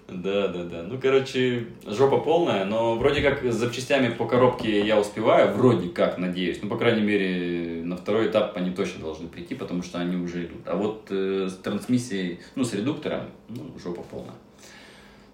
Да, 0.08 0.50
да, 0.50 0.64
да. 0.64 0.84
Ну, 0.84 1.00
короче, 1.02 1.68
жопа 1.86 2.18
полная, 2.18 2.66
но 2.66 2.96
вроде 2.96 3.22
как 3.22 3.44
с 3.44 3.56
запчастями 3.56 4.10
по 4.10 4.26
коробке 4.26 4.86
я 4.86 5.00
успеваю, 5.00 5.54
вроде 5.54 5.90
как, 5.90 6.18
надеюсь. 6.18 6.60
Ну, 6.62 6.70
по 6.70 6.78
крайней 6.78 7.02
мере, 7.02 7.82
на 7.84 7.96
второй 7.96 8.28
этап 8.28 8.56
они 8.58 8.72
точно 8.72 9.02
должны 9.02 9.28
прийти, 9.30 9.56
потому 9.56 9.84
что 9.84 10.00
они 10.00 10.18
уже 10.18 10.46
идут. 10.46 10.62
А 10.66 10.76
вот 10.76 11.08
э, 11.10 11.48
с 11.50 11.56
трансмиссией, 11.56 12.40
ну, 12.56 12.64
с 12.64 12.74
редуктором, 12.74 13.22
ну, 13.48 13.72
жопа 13.82 14.04
полная. 14.04 14.36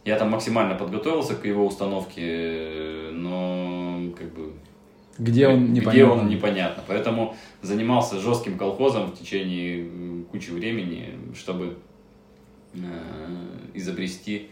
Я 0.08 0.18
там 0.18 0.32
максимально 0.32 0.76
подготовился 0.76 1.36
к 1.36 1.46
его 1.46 1.66
установке, 1.66 3.10
но 3.12 4.12
как 4.18 4.34
бы... 4.34 4.54
Где 5.20 5.48
он, 5.48 5.74
непонятно. 5.74 5.92
Где 5.92 6.06
он, 6.06 6.30
непонятно. 6.30 6.84
Поэтому 6.88 7.36
занимался 7.62 8.20
жестким 8.20 8.58
колхозом 8.58 9.08
в 9.08 9.20
течение 9.20 10.24
кучи 10.32 10.52
времени, 10.52 11.14
чтобы 11.36 11.78
э, 12.74 12.78
изобрести 13.74 14.50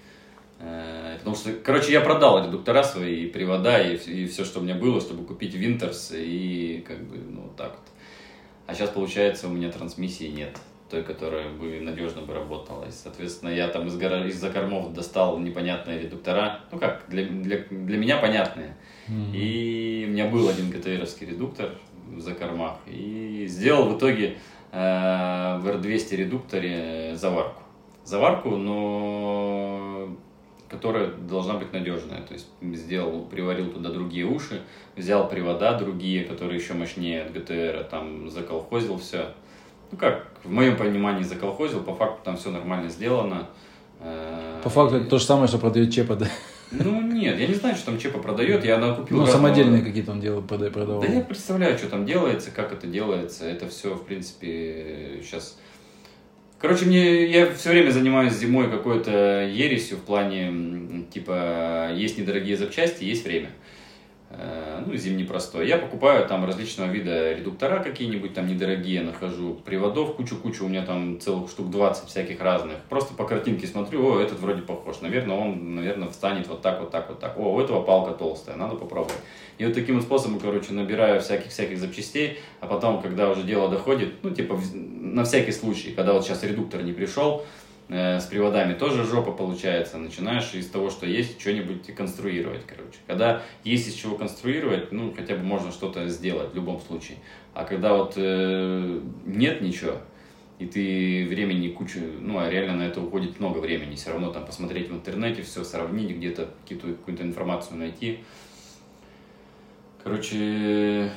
Э, 0.60 1.18
потому 1.20 1.36
что, 1.36 1.52
короче, 1.54 1.92
я 1.92 2.02
продал 2.02 2.46
редуктора 2.46 2.84
свои, 2.84 3.26
и 3.26 3.28
привода, 3.28 3.82
и, 3.82 3.96
и 3.96 4.28
все, 4.28 4.46
что 4.46 4.60
у 4.60 4.64
меня 4.64 4.76
было, 4.76 5.02
чтобы 5.02 5.26
купить 5.26 5.54
Винтерс, 5.54 6.12
и 6.16 6.84
как 6.88 7.04
бы, 7.04 7.18
ну, 7.18 7.42
вот 7.42 7.56
так 7.56 7.72
вот. 7.72 7.88
А 8.68 8.74
сейчас, 8.74 8.90
получается, 8.90 9.48
у 9.48 9.52
меня 9.52 9.70
трансмиссии 9.72 10.28
нет, 10.28 10.58
той, 10.96 11.04
которая 11.04 11.50
бы 11.50 11.82
надежно 11.82 12.22
бы 12.22 12.34
работала. 12.34 12.86
И, 12.86 12.92
соответственно, 12.92 13.50
я 13.50 13.68
там 13.68 13.88
из 13.88 13.98
гора... 13.98 14.26
из-за 14.28 14.50
кормов 14.50 14.94
достал 14.94 15.38
непонятные 15.40 16.00
редуктора. 16.04 16.62
Ну 16.72 16.80
как, 16.80 17.04
для, 17.10 17.26
для, 17.26 17.58
для 17.70 17.98
меня 17.98 18.18
понятные. 18.18 18.78
Mm-hmm. 19.10 19.36
И 19.36 20.06
у 20.08 20.12
меня 20.12 20.28
был 20.28 20.48
один 20.48 20.70
ГТРовский 20.70 21.28
редуктор 21.28 21.72
за 22.18 22.34
кормах. 22.34 22.78
И 22.88 23.46
сделал 23.50 23.90
в 23.90 23.98
итоге 23.98 24.38
э, 24.72 24.78
в 24.78 25.68
R200 25.68 26.16
редукторе 26.16 27.16
заварку. 27.16 27.64
Заварку, 28.06 28.52
но 28.52 30.16
которая 30.70 31.08
должна 31.08 31.56
быть 31.56 31.74
надежная. 31.74 32.22
То 32.22 32.36
есть 32.36 32.48
сделал, 32.62 33.26
приварил 33.26 33.70
туда 33.70 33.90
другие 33.90 34.26
уши, 34.26 34.62
взял 34.96 35.28
привода 35.28 35.78
другие, 35.78 36.24
которые 36.24 36.58
еще 36.58 36.74
мощнее 36.74 37.24
от 37.24 37.34
ГТР, 37.34 37.86
там 37.92 38.30
заколхозил 38.30 38.98
все. 38.98 39.34
Ну 39.92 39.98
как, 39.98 40.28
в 40.44 40.52
моем 40.52 40.78
понимании 40.78 41.24
заколхозил, 41.24 41.82
по 41.82 41.96
факту 41.96 42.20
там 42.24 42.38
все 42.38 42.50
нормально 42.50 42.90
сделано. 42.90 43.48
Э, 44.00 44.60
по 44.64 44.70
факту 44.70 44.98
это 44.98 45.10
то 45.10 45.18
же 45.18 45.26
самое, 45.26 45.48
что 45.48 45.58
продает 45.58 45.94
Чепа, 45.94 46.16
да? 46.16 46.28
Ну 46.72 47.02
нет, 47.02 47.40
я 47.40 47.48
не 47.48 47.54
знаю, 47.54 47.76
что 47.76 47.88
там 47.88 48.00
Чепа 48.00 48.20
продает, 48.20 48.66
я 48.66 48.78
накупил... 48.78 49.18
Ну, 49.18 49.26
самодельные 49.26 49.82
какие-то 49.82 50.12
он 50.12 50.20
делал, 50.20 50.42
продавал. 50.42 51.02
Да 51.02 51.08
я 51.08 51.22
представляю, 51.22 51.78
что 51.78 51.90
там 51.90 52.06
делается, 52.06 52.52
как 52.52 52.72
это 52.74 52.88
делается, 52.88 53.46
это 53.46 53.68
все, 53.68 53.94
в 53.94 54.04
принципе, 54.04 55.22
сейчас 55.24 55.58
Короче, 56.58 56.86
мне 56.86 57.28
я 57.28 57.54
все 57.54 57.70
время 57.70 57.92
занимаюсь 57.92 58.34
зимой 58.34 58.72
какой-то 58.72 59.46
ересью 59.46 59.98
в 59.98 60.02
плане, 60.02 61.06
типа, 61.14 61.92
есть 61.94 62.18
недорогие 62.18 62.58
запчасти, 62.58 63.04
есть 63.04 63.26
время. 63.26 63.50
Ну, 64.86 64.96
зимний 64.96 65.24
простой. 65.24 65.68
Я 65.68 65.78
покупаю 65.78 66.28
там 66.28 66.46
различного 66.46 66.90
вида 66.90 67.34
редуктора 67.34 67.82
какие-нибудь, 67.84 68.34
там 68.34 68.48
недорогие 68.48 69.02
нахожу, 69.02 69.56
приводов 69.66 70.16
кучу-кучу, 70.16 70.66
у 70.66 70.68
меня 70.68 70.86
там 70.86 71.20
целых 71.20 71.50
штук 71.50 71.70
20 71.70 72.10
всяких 72.10 72.42
разных. 72.42 72.78
Просто 72.90 73.14
по 73.14 73.26
картинке 73.26 73.68
смотрю, 73.68 74.06
о, 74.06 74.20
этот 74.20 74.40
вроде 74.40 74.62
похож, 74.62 75.02
наверное, 75.02 75.38
он, 75.38 75.76
наверное, 75.76 76.10
встанет 76.10 76.48
вот 76.48 76.62
так, 76.62 76.80
вот 76.80 76.92
так, 76.92 77.10
вот 77.10 77.20
так. 77.20 77.38
О, 77.38 77.56
у 77.56 77.60
этого 77.60 77.82
палка 77.82 78.14
толстая, 78.14 78.56
надо 78.58 78.76
попробовать. 78.76 79.18
И 79.58 79.66
вот 79.66 79.74
таким 79.74 80.02
способом, 80.02 80.40
короче, 80.40 80.74
набираю 80.74 81.22
всяких-всяких 81.22 81.80
запчастей, 81.80 82.40
а 82.60 82.68
потом, 82.68 83.02
когда 83.02 83.30
уже 83.30 83.44
дело 83.44 83.70
доходит, 83.70 84.16
ну, 84.22 84.32
типа, 84.32 84.60
на 84.74 85.24
всякий 85.24 85.52
случай, 85.52 85.92
когда 85.92 86.14
вот 86.14 86.26
сейчас 86.26 86.44
редуктор 86.44 86.84
не 86.84 86.92
пришел, 86.92 87.46
Э, 87.88 88.20
с 88.20 88.26
приводами 88.26 88.74
тоже 88.74 89.04
жопа 89.04 89.32
получается. 89.32 89.98
Начинаешь 89.98 90.54
из 90.54 90.68
того, 90.70 90.90
что 90.90 91.06
есть, 91.06 91.40
что-нибудь 91.40 91.94
конструировать, 91.96 92.66
короче. 92.66 92.98
Когда 93.06 93.44
есть 93.64 93.88
из 93.88 93.94
чего 93.94 94.16
конструировать, 94.16 94.92
ну, 94.92 95.14
хотя 95.16 95.36
бы 95.36 95.44
можно 95.44 95.72
что-то 95.72 96.08
сделать 96.08 96.52
в 96.52 96.56
любом 96.56 96.80
случае. 96.80 97.18
А 97.54 97.64
когда 97.64 97.94
вот 97.94 98.14
э, 98.18 99.00
нет 99.26 99.62
ничего, 99.62 99.98
и 100.58 100.66
ты 100.66 101.28
времени 101.28 101.70
кучу, 101.70 102.00
ну, 102.22 102.40
а 102.40 102.50
реально 102.50 102.78
на 102.78 102.84
это 102.84 103.02
уходит 103.02 103.40
много 103.40 103.60
времени. 103.60 103.96
Все 103.96 104.12
равно 104.12 104.32
там 104.32 104.46
посмотреть 104.46 104.90
в 104.90 104.94
интернете, 104.94 105.42
все 105.44 105.64
сравнить, 105.64 106.12
где-то 106.12 106.50
какую-то 106.68 107.24
информацию 107.24 107.78
найти. 107.78 108.20
Короче, 110.04 111.12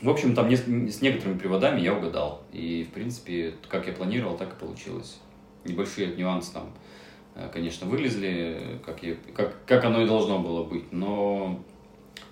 в 0.00 0.10
общем, 0.10 0.34
там 0.34 0.48
не, 0.48 0.56
с 0.56 1.00
некоторыми 1.00 1.38
приводами 1.38 1.80
я 1.80 1.94
угадал. 1.94 2.42
И, 2.52 2.86
в 2.88 2.92
принципе, 2.92 3.54
как 3.68 3.86
я 3.86 3.92
планировал, 3.92 4.36
так 4.36 4.52
и 4.52 4.60
получилось. 4.60 5.18
Небольшие 5.64 6.08
нюансы 6.16 6.52
там, 6.52 6.72
э, 7.34 7.48
конечно, 7.52 7.86
вылезли, 7.86 8.80
как, 8.84 9.02
я, 9.02 9.16
как, 9.34 9.54
как 9.64 9.84
оно 9.84 10.02
и 10.02 10.06
должно 10.06 10.38
было 10.38 10.64
быть. 10.64 10.92
Но, 10.92 11.60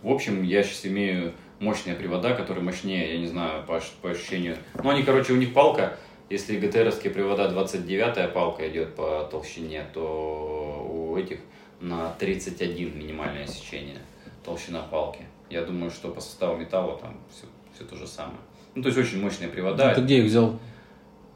в 0.03 0.11
общем, 0.11 0.43
я 0.43 0.63
сейчас 0.63 0.87
имею 0.87 1.33
мощные 1.59 1.97
привода, 1.97 2.35
которые 2.35 2.63
мощнее, 2.63 3.15
я 3.15 3.19
не 3.19 3.27
знаю, 3.27 3.65
по, 3.67 3.81
по 4.03 4.11
ощущению. 4.11 4.57
Ну, 4.83 4.91
они, 4.91 5.03
короче, 5.03 5.33
у 5.33 5.37
них 5.37 5.55
палка, 5.55 5.97
если 6.29 6.59
ГТРовские 6.59 7.13
привода 7.13 7.51
29-я 7.51 8.29
палка 8.29 8.69
идет 8.69 8.95
по 8.95 9.27
толщине, 9.31 9.87
то 9.93 10.87
у 10.91 11.17
этих 11.17 11.39
на 11.81 12.11
31 12.19 12.99
минимальное 12.99 13.47
сечение 13.47 13.99
толщина 14.45 14.83
палки. 14.83 15.25
Я 15.51 15.65
думаю, 15.65 15.91
что 15.91 16.11
по 16.11 16.21
составу 16.21 16.57
металла 16.57 16.99
там 16.99 17.17
все, 17.31 17.47
все 17.75 17.85
то 17.85 17.97
же 17.97 18.07
самое. 18.07 18.39
Ну, 18.75 18.83
то 18.83 18.89
есть 18.89 18.99
очень 18.99 19.21
мощные 19.21 19.49
привода. 19.49 19.95
Ты 19.95 20.03
где 20.03 20.19
их 20.19 20.25
взял? 20.25 20.59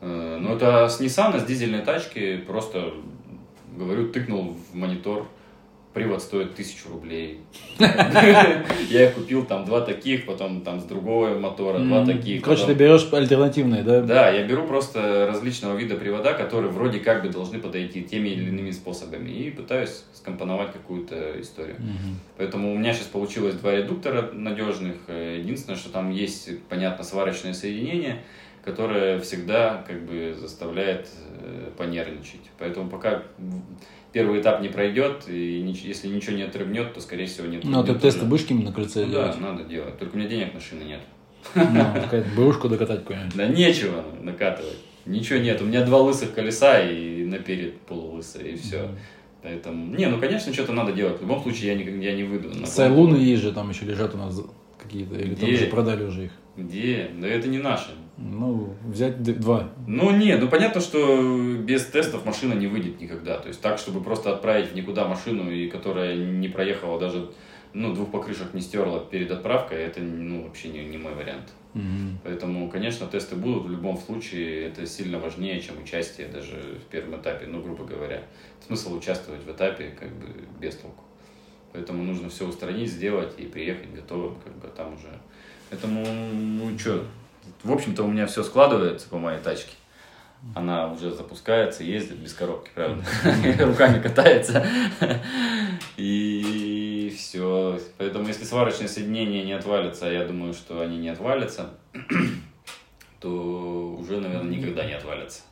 Э, 0.01 0.39
ну, 0.41 0.55
это 0.55 0.89
с 0.89 1.01
Nissan, 1.01 1.39
с 1.39 1.45
дизельной 1.45 1.83
тачки. 1.83 2.39
Просто, 2.39 2.95
говорю, 3.77 4.11
тыкнул 4.11 4.55
в 4.55 4.75
монитор 4.75 5.29
привод 5.99 6.23
стоит 6.23 6.55
тысячу 6.55 6.91
рублей. 6.91 7.41
Я 7.79 9.09
их 9.09 9.15
купил, 9.15 9.45
там 9.45 9.65
два 9.65 9.81
таких, 9.81 10.27
потом 10.27 10.61
там 10.61 10.81
с 10.81 10.85
другого 10.85 11.37
мотора 11.37 11.81
два 11.81 12.07
таких. 12.07 12.43
Короче, 12.43 12.67
ты 12.67 12.75
берешь 12.75 13.13
альтернативные, 13.13 13.83
да? 13.83 14.01
Да, 14.03 14.31
я 14.31 14.47
беру 14.47 14.65
просто 14.67 15.27
различного 15.27 15.77
вида 15.77 15.97
привода, 15.97 16.35
которые 16.35 16.71
вроде 16.71 17.01
как 17.01 17.23
бы 17.23 17.31
должны 17.31 17.59
подойти 17.59 18.03
теми 18.03 18.29
или 18.29 18.49
иными 18.49 18.71
способами, 18.71 19.31
и 19.31 19.51
пытаюсь 19.51 20.05
скомпоновать 20.15 20.73
какую-то 20.73 21.41
историю. 21.41 21.77
Поэтому 22.37 22.73
у 22.73 22.79
меня 22.79 22.95
сейчас 22.95 23.07
получилось 23.07 23.57
два 23.57 23.75
редуктора 23.75 24.31
надежных. 24.33 24.97
Единственное, 25.09 25.77
что 25.77 25.91
там 25.91 26.13
есть, 26.13 26.63
понятно, 26.69 27.03
сварочное 27.03 27.55
соединение, 27.55 28.23
которое 28.65 29.19
всегда 29.21 29.85
как 29.87 30.05
бы 30.07 30.37
заставляет 30.39 31.09
э, 31.41 31.71
понервничать. 31.77 32.51
Поэтому 32.59 32.91
пока 32.91 33.23
первый 34.13 34.41
этап 34.41 34.61
не 34.61 34.69
пройдет, 34.69 35.25
и 35.29 35.61
если 35.85 36.09
ничего 36.09 36.37
не 36.37 36.43
отрыгнет, 36.43 36.95
то, 36.95 37.01
скорее 37.01 37.27
всего, 37.27 37.47
нет. 37.47 37.65
Ну, 37.65 37.81
а 37.81 37.85
ты 37.85 37.95
тесты 37.95 38.25
будешь 38.25 38.49
на 38.49 38.73
кольце 38.73 39.05
ну, 39.05 39.13
делать? 39.13 39.37
Да, 39.39 39.53
надо 39.53 39.65
делать. 39.65 39.99
Только 39.99 40.15
у 40.15 40.19
меня 40.19 40.29
денег 40.29 40.55
на 40.55 40.61
шины 40.61 40.83
нет. 40.85 41.01
Ну, 41.55 41.63
докатать 42.69 43.01
какую-нибудь. 43.01 43.37
Да 43.37 43.47
нечего 43.47 44.05
накатывать. 44.21 44.77
Ничего 45.07 45.39
нет. 45.39 45.63
У 45.63 45.65
меня 45.65 45.85
два 45.85 45.99
лысых 45.99 46.35
колеса 46.35 46.81
и 46.81 47.25
наперед 47.25 47.81
полулысые, 47.81 48.53
и 48.53 48.57
все. 48.57 48.91
Поэтому, 49.43 49.95
не, 49.97 50.07
ну, 50.07 50.19
конечно, 50.19 50.53
что-то 50.53 50.73
надо 50.73 50.93
делать. 50.93 51.19
В 51.19 51.23
любом 51.23 51.43
случае, 51.43 51.73
я 51.73 51.75
не, 51.77 52.05
я 52.05 52.15
не 52.15 52.25
выйду. 52.25 52.51
На 52.59 52.67
Сайлуны 52.67 53.17
есть 53.17 53.43
же, 53.43 53.53
там 53.53 53.71
еще 53.71 53.85
лежат 53.85 54.15
у 54.15 54.19
нас 54.19 54.39
какие-то, 54.83 55.15
или 55.15 55.35
там 55.35 55.49
уже 55.49 55.67
продали 55.67 56.05
уже 56.05 56.25
их. 56.27 56.33
Где? 56.57 57.11
Да 57.19 57.29
это 57.29 57.49
не 57.49 57.59
наши. 57.59 57.91
Ну, 58.19 58.75
взять 58.85 59.23
два. 59.23 59.71
Ну, 59.87 60.11
не, 60.11 60.37
ну 60.37 60.49
понятно, 60.49 60.81
что 60.81 61.55
без 61.57 61.87
тестов 61.87 62.27
машина 62.27 62.55
не 62.55 62.67
выйдет 62.67 63.01
никогда. 63.01 63.39
То 63.39 63.49
есть 63.49 63.61
так, 63.61 63.79
чтобы 63.79 64.03
просто 64.03 64.33
отправить 64.33 64.75
никуда 64.75 65.07
машину, 65.07 65.51
и 65.51 65.69
которая 65.69 66.17
не 66.17 66.49
проехала 66.49 66.99
даже, 66.99 67.31
ну, 67.73 67.95
двух 67.95 68.11
покрышек 68.11 68.55
не 68.55 68.61
стерла 68.61 68.99
перед 68.99 69.31
отправкой, 69.31 69.79
это, 69.79 70.01
ну, 70.01 70.43
вообще 70.43 70.69
не, 70.69 70.85
не 70.85 70.99
мой 70.99 71.15
вариант. 71.15 71.53
Угу. 71.75 72.19
Поэтому, 72.25 72.69
конечно, 72.69 73.07
тесты 73.07 73.37
будут 73.37 73.67
в 73.67 73.71
любом 73.71 73.97
случае. 73.99 74.67
Это 74.67 74.85
сильно 74.85 75.21
важнее, 75.21 75.61
чем 75.61 75.81
участие 75.81 76.27
даже 76.27 76.57
в 76.85 76.91
первом 76.91 77.21
этапе, 77.21 77.47
ну, 77.47 77.63
грубо 77.63 77.85
говоря. 77.85 78.23
Смысл 78.67 78.97
участвовать 78.97 79.45
в 79.45 79.51
этапе 79.51 79.95
как 79.99 80.09
бы 80.09 80.27
без 80.61 80.75
толку. 80.75 81.05
Поэтому 81.73 82.03
нужно 82.03 82.31
все 82.31 82.49
устранить, 82.49 82.91
сделать 82.91 83.35
и 83.39 83.45
приехать 83.45 83.95
готовым, 83.95 84.37
как 84.43 84.57
бы 84.57 84.69
там 84.69 84.95
уже. 84.95 85.21
Поэтому, 85.71 86.05
ну, 86.05 86.77
что, 86.79 87.05
в 87.63 87.73
общем-то, 87.73 88.03
у 88.03 88.09
меня 88.09 88.27
все 88.27 88.43
складывается 88.43 89.09
по 89.09 89.19
моей 89.19 89.41
тачке. 89.41 89.73
Она 90.55 90.93
уже 90.93 91.11
запускается, 91.11 91.83
ездит 91.83 92.19
без 92.19 92.33
коробки, 92.33 92.71
правда. 92.75 93.05
Руками 93.65 94.01
катается. 94.01 94.65
И 95.97 97.13
все. 97.17 97.81
Поэтому, 97.99 98.29
если 98.29 98.45
сварочные 98.45 98.89
соединения 98.89 99.45
не 99.45 99.53
отвалятся, 99.53 100.07
а 100.07 100.13
я 100.13 100.25
думаю, 100.25 100.55
что 100.55 100.81
они 100.81 100.99
не 100.99 101.09
отвалятся, 101.09 101.71
то 103.21 103.97
уже, 103.99 104.21
наверное, 104.21 104.57
никогда 104.57 104.85
не 104.85 104.93
отвалятся. 104.93 105.43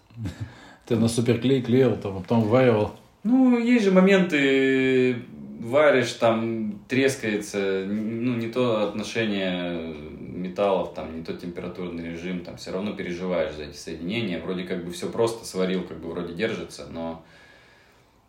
Ты 0.86 0.94
на 0.96 1.08
суперклей 1.08 1.62
клеил, 1.62 1.96
там, 1.96 2.22
потом 2.22 2.44
варивал. 2.44 2.92
Ну, 3.26 3.58
есть 3.58 3.84
же 3.84 3.90
моменты, 3.90 5.16
варишь, 5.60 6.12
там 6.12 6.78
трескается, 6.86 7.84
ну, 7.84 8.36
не 8.36 8.48
то 8.48 8.88
отношение 8.88 9.92
металлов, 10.20 10.94
там 10.94 11.16
не 11.16 11.24
тот 11.24 11.40
температурный 11.40 12.12
режим, 12.12 12.44
там 12.44 12.56
все 12.56 12.70
равно 12.70 12.92
переживаешь 12.92 13.52
за 13.56 13.64
эти 13.64 13.76
соединения. 13.76 14.40
Вроде 14.40 14.62
как 14.62 14.84
бы 14.84 14.92
все 14.92 15.10
просто 15.10 15.44
сварил, 15.44 15.82
как 15.82 15.98
бы 15.98 16.08
вроде 16.08 16.34
держится, 16.34 16.86
но 16.92 17.24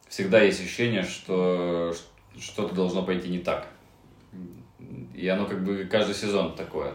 всегда 0.09 0.41
есть 0.41 0.61
ощущение, 0.61 1.03
что 1.03 1.93
что-то 2.39 2.73
должно 2.73 3.03
пойти 3.03 3.29
не 3.29 3.39
так. 3.39 3.67
И 5.13 5.27
оно 5.27 5.45
как 5.45 5.63
бы 5.63 5.87
каждый 5.91 6.15
сезон 6.15 6.55
такое. 6.55 6.93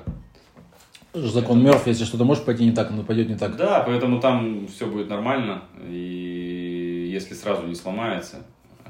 Закон. 1.14 1.62
Мерфи, 1.62 1.90
если 1.90 2.04
что-то 2.04 2.24
может 2.24 2.44
пойти 2.44 2.64
не 2.64 2.72
так, 2.72 2.90
оно 2.90 3.04
пойдет 3.04 3.28
не 3.28 3.36
так. 3.36 3.54
Да, 3.56 3.84
поэтому 3.86 4.18
там 4.18 4.66
все 4.66 4.86
будет 4.86 5.08
нормально. 5.08 5.62
И 5.86 6.51
если 7.12 7.34
сразу 7.34 7.66
не 7.66 7.74
сломается, 7.74 8.44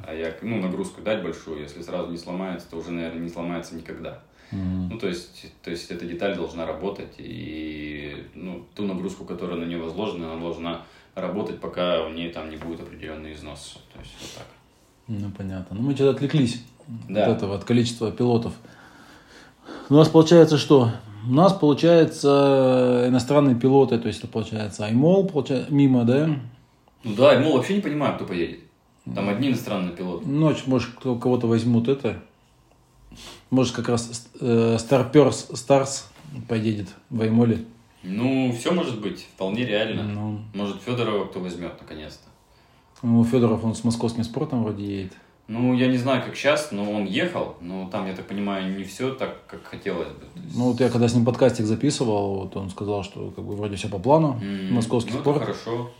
а 0.07 0.15
я, 0.15 0.35
ну, 0.43 0.61
нагрузку 0.61 1.03
дать 1.03 1.23
большую, 1.23 1.61
если 1.61 1.83
сразу 1.83 2.11
не 2.11 2.19
сломается, 2.19 2.69
то 2.71 2.77
уже, 2.77 2.91
наверное, 2.91 3.23
не 3.23 3.29
сломается 3.29 3.75
никогда. 3.75 4.21
Mm-hmm. 4.51 4.89
Ну, 4.91 4.99
то 4.99 5.09
есть, 5.09 5.47
то 5.63 5.71
есть 5.71 5.91
эта 5.91 6.05
деталь 6.05 6.37
должна 6.37 6.67
работать, 6.67 7.15
и 7.19 8.27
ну, 8.35 8.65
ту 8.75 8.85
нагрузку, 8.85 9.25
которая 9.25 9.57
на 9.57 9.65
нее 9.65 9.79
возложена, 9.79 10.33
она 10.33 10.41
должна 10.41 10.83
работать, 11.15 11.61
пока 11.61 12.05
у 12.05 12.11
нее 12.11 12.31
там 12.31 12.51
не 12.51 12.57
будет 12.57 12.81
определенный 12.81 13.33
износ. 13.33 13.79
То 13.93 14.01
есть 14.01 14.13
вот 14.21 14.31
так. 14.37 14.47
Ну, 15.09 15.31
понятно. 15.37 15.77
Ну, 15.77 15.83
мы 15.83 15.95
что-то 15.95 16.17
отвлеклись 16.17 16.63
да. 17.09 17.27
от 17.27 17.37
этого, 17.37 17.57
от 17.57 17.65
количества 17.65 18.11
пилотов. 18.13 18.55
У 19.89 19.95
нас 19.95 20.09
получается 20.09 20.59
что? 20.59 20.91
У 21.27 21.33
нас 21.33 21.53
получается 21.53 23.07
иностранные 23.09 23.55
пилоты, 23.55 23.99
то 23.99 24.09
есть 24.09 24.19
это 24.19 24.29
получается 24.29 24.87
Аймол, 24.87 25.27
получается, 25.27 25.73
мимо, 25.73 26.05
да? 26.05 26.31
Ну 27.05 27.15
да, 27.15 27.31
Аймол 27.33 27.55
вообще 27.57 27.75
не 27.75 27.81
понимаю, 27.81 28.15
кто 28.17 28.25
поедет. 28.25 28.61
Там 29.15 29.29
одни 29.29 29.49
иностранные 29.49 29.95
пилоты. 29.97 30.27
Ночь, 30.27 30.65
может, 30.67 30.91
кого-то 31.01 31.47
возьмут 31.49 31.89
это, 31.89 32.23
может, 33.51 33.75
как 33.75 33.89
раз 33.89 34.29
э, 34.41 34.77
Starpers 34.79 35.51
Stars 35.53 36.05
поедет 36.49 36.89
в 37.11 37.21
Аймоле. 37.21 37.65
Ну, 38.03 38.53
все 38.59 38.73
может 38.73 39.01
быть, 39.01 39.27
вполне 39.35 39.65
реально. 39.65 40.03
Ну, 40.03 40.41
Может, 40.55 40.83
Федорова 40.83 41.27
кто 41.27 41.41
возьмет 41.41 41.75
наконец-то. 41.81 42.29
ну, 43.03 43.25
Федоров, 43.25 43.65
он 43.65 43.75
с 43.75 43.85
московским 43.85 44.25
спортом 44.25 44.65
вроде 44.65 44.85
едет. 44.85 45.13
Ну, 45.49 45.75
я 45.75 45.89
не 45.89 45.99
знаю, 45.99 46.23
как 46.25 46.35
сейчас, 46.37 46.71
но 46.73 46.91
он 46.91 47.05
ехал, 47.05 47.57
но 47.61 47.89
там, 47.91 48.07
я 48.07 48.15
так 48.15 48.27
понимаю, 48.27 48.77
не 48.77 48.85
все 48.85 49.13
так, 49.15 49.45
как 49.47 49.65
хотелось 49.65 50.09
бы. 50.09 50.25
Есть- 50.37 50.57
Ну, 50.57 50.71
вот 50.71 50.81
я 50.81 50.89
когда 50.89 51.09
с 51.09 51.15
ним 51.15 51.25
подкастик 51.25 51.67
записывал, 51.67 52.37
вот 52.41 52.57
он 52.57 52.71
сказал, 52.71 53.03
что 53.05 53.31
как 53.33 53.45
бы 53.45 53.55
вроде 53.55 53.77
все 53.77 53.89
по 53.89 53.99
плану. 53.99 54.41
М, 54.41 54.75
Московский 54.75 55.13
ну, 55.13 55.21
спорт. 55.21 55.43
Это 55.43 55.47
хорошо. 55.53 55.91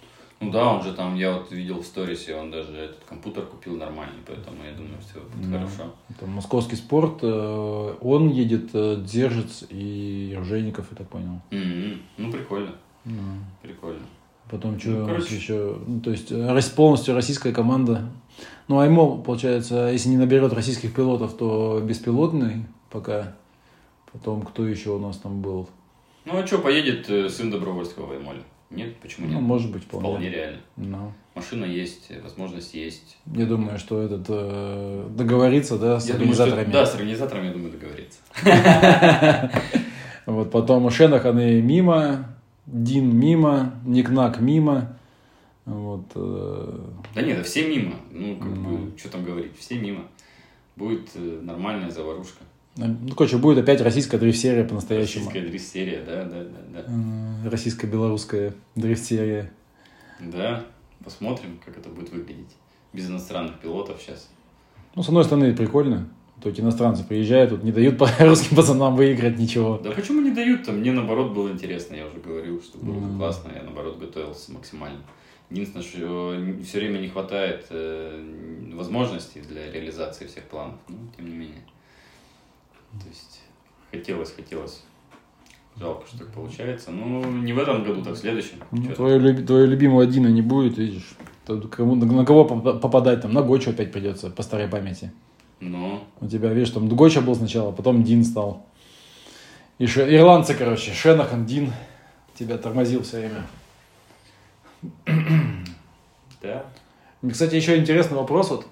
Ну 0.43 0.51
да, 0.51 0.73
он 0.75 0.83
же 0.83 0.93
там, 0.93 1.15
я 1.15 1.33
вот 1.35 1.51
видел 1.53 1.81
в 1.81 1.85
сторисе, 1.87 2.35
он 2.37 2.51
даже 2.51 2.73
этот 2.77 3.05
компьютер 3.09 3.47
купил 3.47 3.77
нормальный, 3.77 4.19
поэтому 4.27 4.57
я 4.65 4.73
думаю, 4.73 4.99
все 5.01 5.21
будет 5.21 5.51
Да. 5.51 5.59
хорошо. 5.59 5.95
Это 6.11 6.27
московский 6.27 6.77
спорт, 6.77 7.19
э, 7.23 7.95
он 8.01 8.29
едет, 8.29 8.71
э, 8.75 8.97
Дзержец 9.05 9.65
и 9.71 10.35
Ружейников, 10.37 10.87
я 10.91 10.97
так 10.97 11.09
понял. 11.09 11.41
М, 11.51 12.03
Ну, 12.19 12.33
прикольно, 12.33 12.73
Ну, 13.05 13.13
прикольно. 13.63 14.03
Потом 14.51 14.79
что 14.81 14.91
Ну, 14.91 15.07
короче. 15.07 15.37
еще... 15.37 15.79
Ну, 15.87 16.01
то 16.01 16.11
есть 16.11 16.33
э, 16.33 16.61
полностью 16.77 17.15
российская 17.15 17.53
команда. 17.53 18.11
Ну, 18.69 18.81
АйМО, 18.81 19.19
получается, 19.23 19.91
если 19.93 20.09
не 20.09 20.17
наберет 20.17 20.53
российских 20.53 20.93
пилотов, 20.95 21.37
то 21.37 21.81
беспилотный 21.85 22.67
пока. 22.91 23.35
Потом 24.13 24.43
кто 24.43 24.67
еще 24.67 24.91
у 24.91 24.99
нас 24.99 25.17
там 25.19 25.41
был? 25.41 25.69
Ну 26.25 26.37
а 26.37 26.47
что, 26.47 26.59
поедет 26.59 27.07
сын 27.33 27.51
Добровольского 27.51 28.07
в 28.07 28.13
Аймоле? 28.13 28.43
Нет, 28.73 28.97
почему 28.99 29.27
нет? 29.27 29.35
Ну, 29.37 29.41
может 29.43 29.71
быть, 29.73 29.83
вполне. 29.85 30.09
Вполне 30.09 30.31
реально. 30.31 30.59
Ну, 30.77 31.13
Машина 31.35 31.65
есть, 31.65 32.11
возможность 32.23 32.75
есть. 32.75 33.17
я 33.35 33.47
думаю, 33.47 33.79
что 33.79 34.01
этот 34.03 34.27
э, 34.29 35.09
договорится, 35.17 35.79
да, 35.79 35.99
с 36.01 36.09
Я 36.09 36.15
думаю, 36.15 36.35
что- 36.35 36.45
организаторами. 36.45 36.73
да, 36.73 36.87
с 36.87 36.95
организаторами, 36.95 37.47
я 37.47 37.53
думаю, 37.53 37.73
договориться. 37.73 38.19
Вот 40.27 40.51
потом 40.53 40.89
Шенаханы 40.91 41.61
мимо, 41.61 42.27
Дин 42.67 43.15
мимо, 43.19 43.75
Никнак 43.85 44.41
мимо. 44.41 44.97
Вот, 45.65 46.05
э, 46.15 46.79
Да 47.15 47.23
нет, 47.23 47.39
да 47.39 47.43
все 47.45 47.69
мимо. 47.69 47.95
Ну, 48.11 48.37
как 48.37 48.49
Ну. 48.49 48.77
бы, 48.79 48.99
что 48.99 49.09
там 49.11 49.25
говорить, 49.25 49.53
все 49.59 49.79
мимо. 49.79 50.03
Будет 50.77 51.11
э, 51.17 51.41
нормальная 51.43 51.91
заварушка. 51.91 52.45
Ну, 52.77 53.15
короче, 53.15 53.37
будет 53.37 53.59
опять 53.59 53.81
российская 53.83 54.19
дрифт-серия 54.19 54.65
по-настоящему. 54.65 55.27
Российская 55.27 55.49
дрифт-серия, 55.51 56.03
да, 56.07 56.25
да, 56.25 56.45
да, 56.45 56.61
да. 56.73 56.85
Э, 57.47 57.49
Российско-белорусская 57.51 58.55
дрифт-серия. 58.77 59.53
Да, 60.21 60.65
посмотрим, 61.05 61.59
как 61.65 61.77
это 61.77 61.91
будет 61.91 62.11
выглядеть. 62.11 62.57
Без 62.93 63.09
иностранных 63.09 63.59
пилотов 63.61 64.01
сейчас. 64.01 64.31
Ну, 64.95 65.03
с 65.03 65.09
одной 65.09 65.25
стороны, 65.25 65.55
прикольно. 65.55 66.09
То 66.43 66.49
эти 66.49 66.61
иностранцы 66.61 67.05
приезжают, 67.05 67.51
тут 67.51 67.63
не 67.63 67.73
дают 67.73 67.99
по 67.99 68.09
русским 68.19 68.57
пацанам 68.57 68.97
выиграть 68.97 69.39
ничего. 69.39 69.79
Да 69.79 69.91
почему 69.93 70.21
не 70.23 70.31
дают-то? 70.33 70.73
Мне 70.73 70.93
наоборот 70.93 71.33
было 71.33 71.51
интересно, 71.51 71.95
я 71.95 72.07
уже 72.07 72.19
говорил, 72.19 72.61
что 72.63 72.79
было 72.79 72.95
бы 72.95 73.07
Мгм. 73.07 73.19
классно, 73.19 73.53
я 73.55 73.63
наоборот 73.63 73.99
готовился 73.99 74.51
максимально. 74.53 75.01
Единственное, 75.51 75.85
что 75.85 76.37
все 76.65 76.79
время 76.79 76.99
не 76.99 77.09
хватает 77.09 77.67
э, 77.71 78.73
возможностей 78.75 79.41
для 79.43 79.71
реализации 79.71 80.27
всех 80.27 80.45
планов, 80.45 80.77
но 80.89 80.97
тем 81.17 81.27
не 81.29 81.35
менее. 81.37 81.63
То 83.01 83.09
есть 83.09 83.41
хотелось, 83.91 84.33
хотелось. 84.33 84.83
Жалко, 85.79 86.07
что 86.07 86.19
так 86.19 86.29
получается. 86.33 86.91
Ну, 86.91 87.25
не 87.25 87.53
в 87.55 87.59
этом 87.59 87.83
году, 87.83 88.03
так 88.03 88.15
в 88.15 88.19
следующем. 88.19 88.59
Ну, 88.71 88.83
Чё-то. 88.83 88.97
твоего, 88.97 89.19
люб- 89.19 89.47
твоего 89.47 89.67
любимого 89.67 90.05
Дина 90.07 90.27
не 90.29 90.43
будет, 90.43 90.77
видишь. 90.77 91.15
Кому, 91.47 91.95
на 91.97 92.25
кого 92.27 92.45
поп- 92.45 92.81
попадать 92.81 93.23
там? 93.23 93.33
На 93.33 93.43
Гочу 93.43 93.71
опять 93.71 93.91
придется, 93.91 94.29
по 94.31 94.43
старой 94.43 94.69
памяти. 94.69 95.11
Ну, 95.61 96.01
У 96.21 96.27
тебя, 96.29 96.51
видишь, 96.53 96.71
там 96.71 96.89
Гоча 96.89 97.21
был 97.23 97.35
сначала, 97.35 97.73
потом 97.73 98.03
Дин 98.05 98.23
стал. 98.25 98.67
И 99.79 99.87
Ше- 99.87 100.15
ирландцы, 100.15 100.55
короче, 100.55 100.93
Шенахан, 100.93 101.47
Дин 101.47 101.73
тебя 102.39 102.59
тормозил 102.59 103.03
все 103.03 103.21
время. 103.21 103.47
да. 106.43 106.65
Кстати, 107.31 107.55
еще 107.55 107.77
интересный 107.79 108.17
вопрос. 108.19 108.51
Вот, 108.51 108.67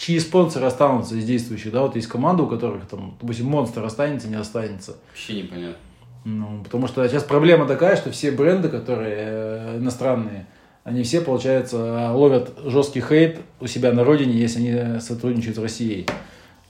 чьи 0.00 0.18
спонсоры 0.18 0.64
останутся 0.64 1.14
из 1.14 1.24
действующих? 1.24 1.72
Да, 1.72 1.82
вот 1.82 1.94
есть 1.94 2.08
команда, 2.08 2.44
у 2.44 2.46
которых 2.46 2.86
там, 2.86 3.16
допустим, 3.20 3.46
Монстр 3.46 3.84
останется, 3.84 4.28
не 4.28 4.36
останется. 4.36 4.96
Вообще 5.10 5.42
непонятно. 5.42 5.76
Ну, 6.24 6.62
потому 6.64 6.86
что 6.86 7.06
сейчас 7.06 7.22
проблема 7.22 7.66
такая, 7.66 7.96
что 7.96 8.10
все 8.10 8.30
бренды, 8.30 8.68
которые 8.70 9.16
э, 9.18 9.76
иностранные, 9.78 10.46
они 10.84 11.02
все, 11.02 11.20
получается, 11.20 12.12
ловят 12.12 12.58
жесткий 12.64 13.02
хейт 13.02 13.40
у 13.60 13.66
себя 13.66 13.92
на 13.92 14.02
родине, 14.02 14.32
если 14.32 14.58
они 14.60 15.00
сотрудничают 15.00 15.56
с 15.56 15.60
Россией. 15.60 16.06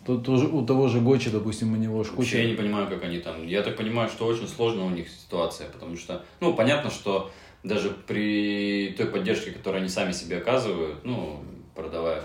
Тут 0.05 0.29
уже 0.29 0.49
у 0.49 0.65
того 0.67 0.89
же 0.89 1.01
Гочи, 1.01 1.31
допустим, 1.31 1.73
у 1.73 1.77
него 1.77 2.03
ж 2.03 2.09
Вообще 2.13 2.39
я 2.39 2.45
не 2.45 2.51
куча... 2.51 2.63
понимаю, 2.63 2.89
как 2.89 3.05
они 3.05 3.19
там. 3.19 3.47
Я 3.47 3.63
так 3.63 3.77
понимаю, 3.77 4.09
что 4.09 4.27
очень 4.27 4.49
сложная 4.49 4.87
у 4.87 4.91
них 4.91 5.09
ситуация, 5.09 5.69
потому 5.69 5.97
что, 5.97 6.25
ну, 6.41 6.55
понятно, 6.55 6.91
что 6.91 7.31
даже 7.63 7.91
при 7.91 8.93
той 8.97 9.07
поддержке, 9.07 9.53
которую 9.53 9.81
они 9.81 9.89
сами 9.89 10.11
себе 10.11 10.39
оказывают, 10.39 11.05
ну, 11.05 11.45
продавая 11.77 12.23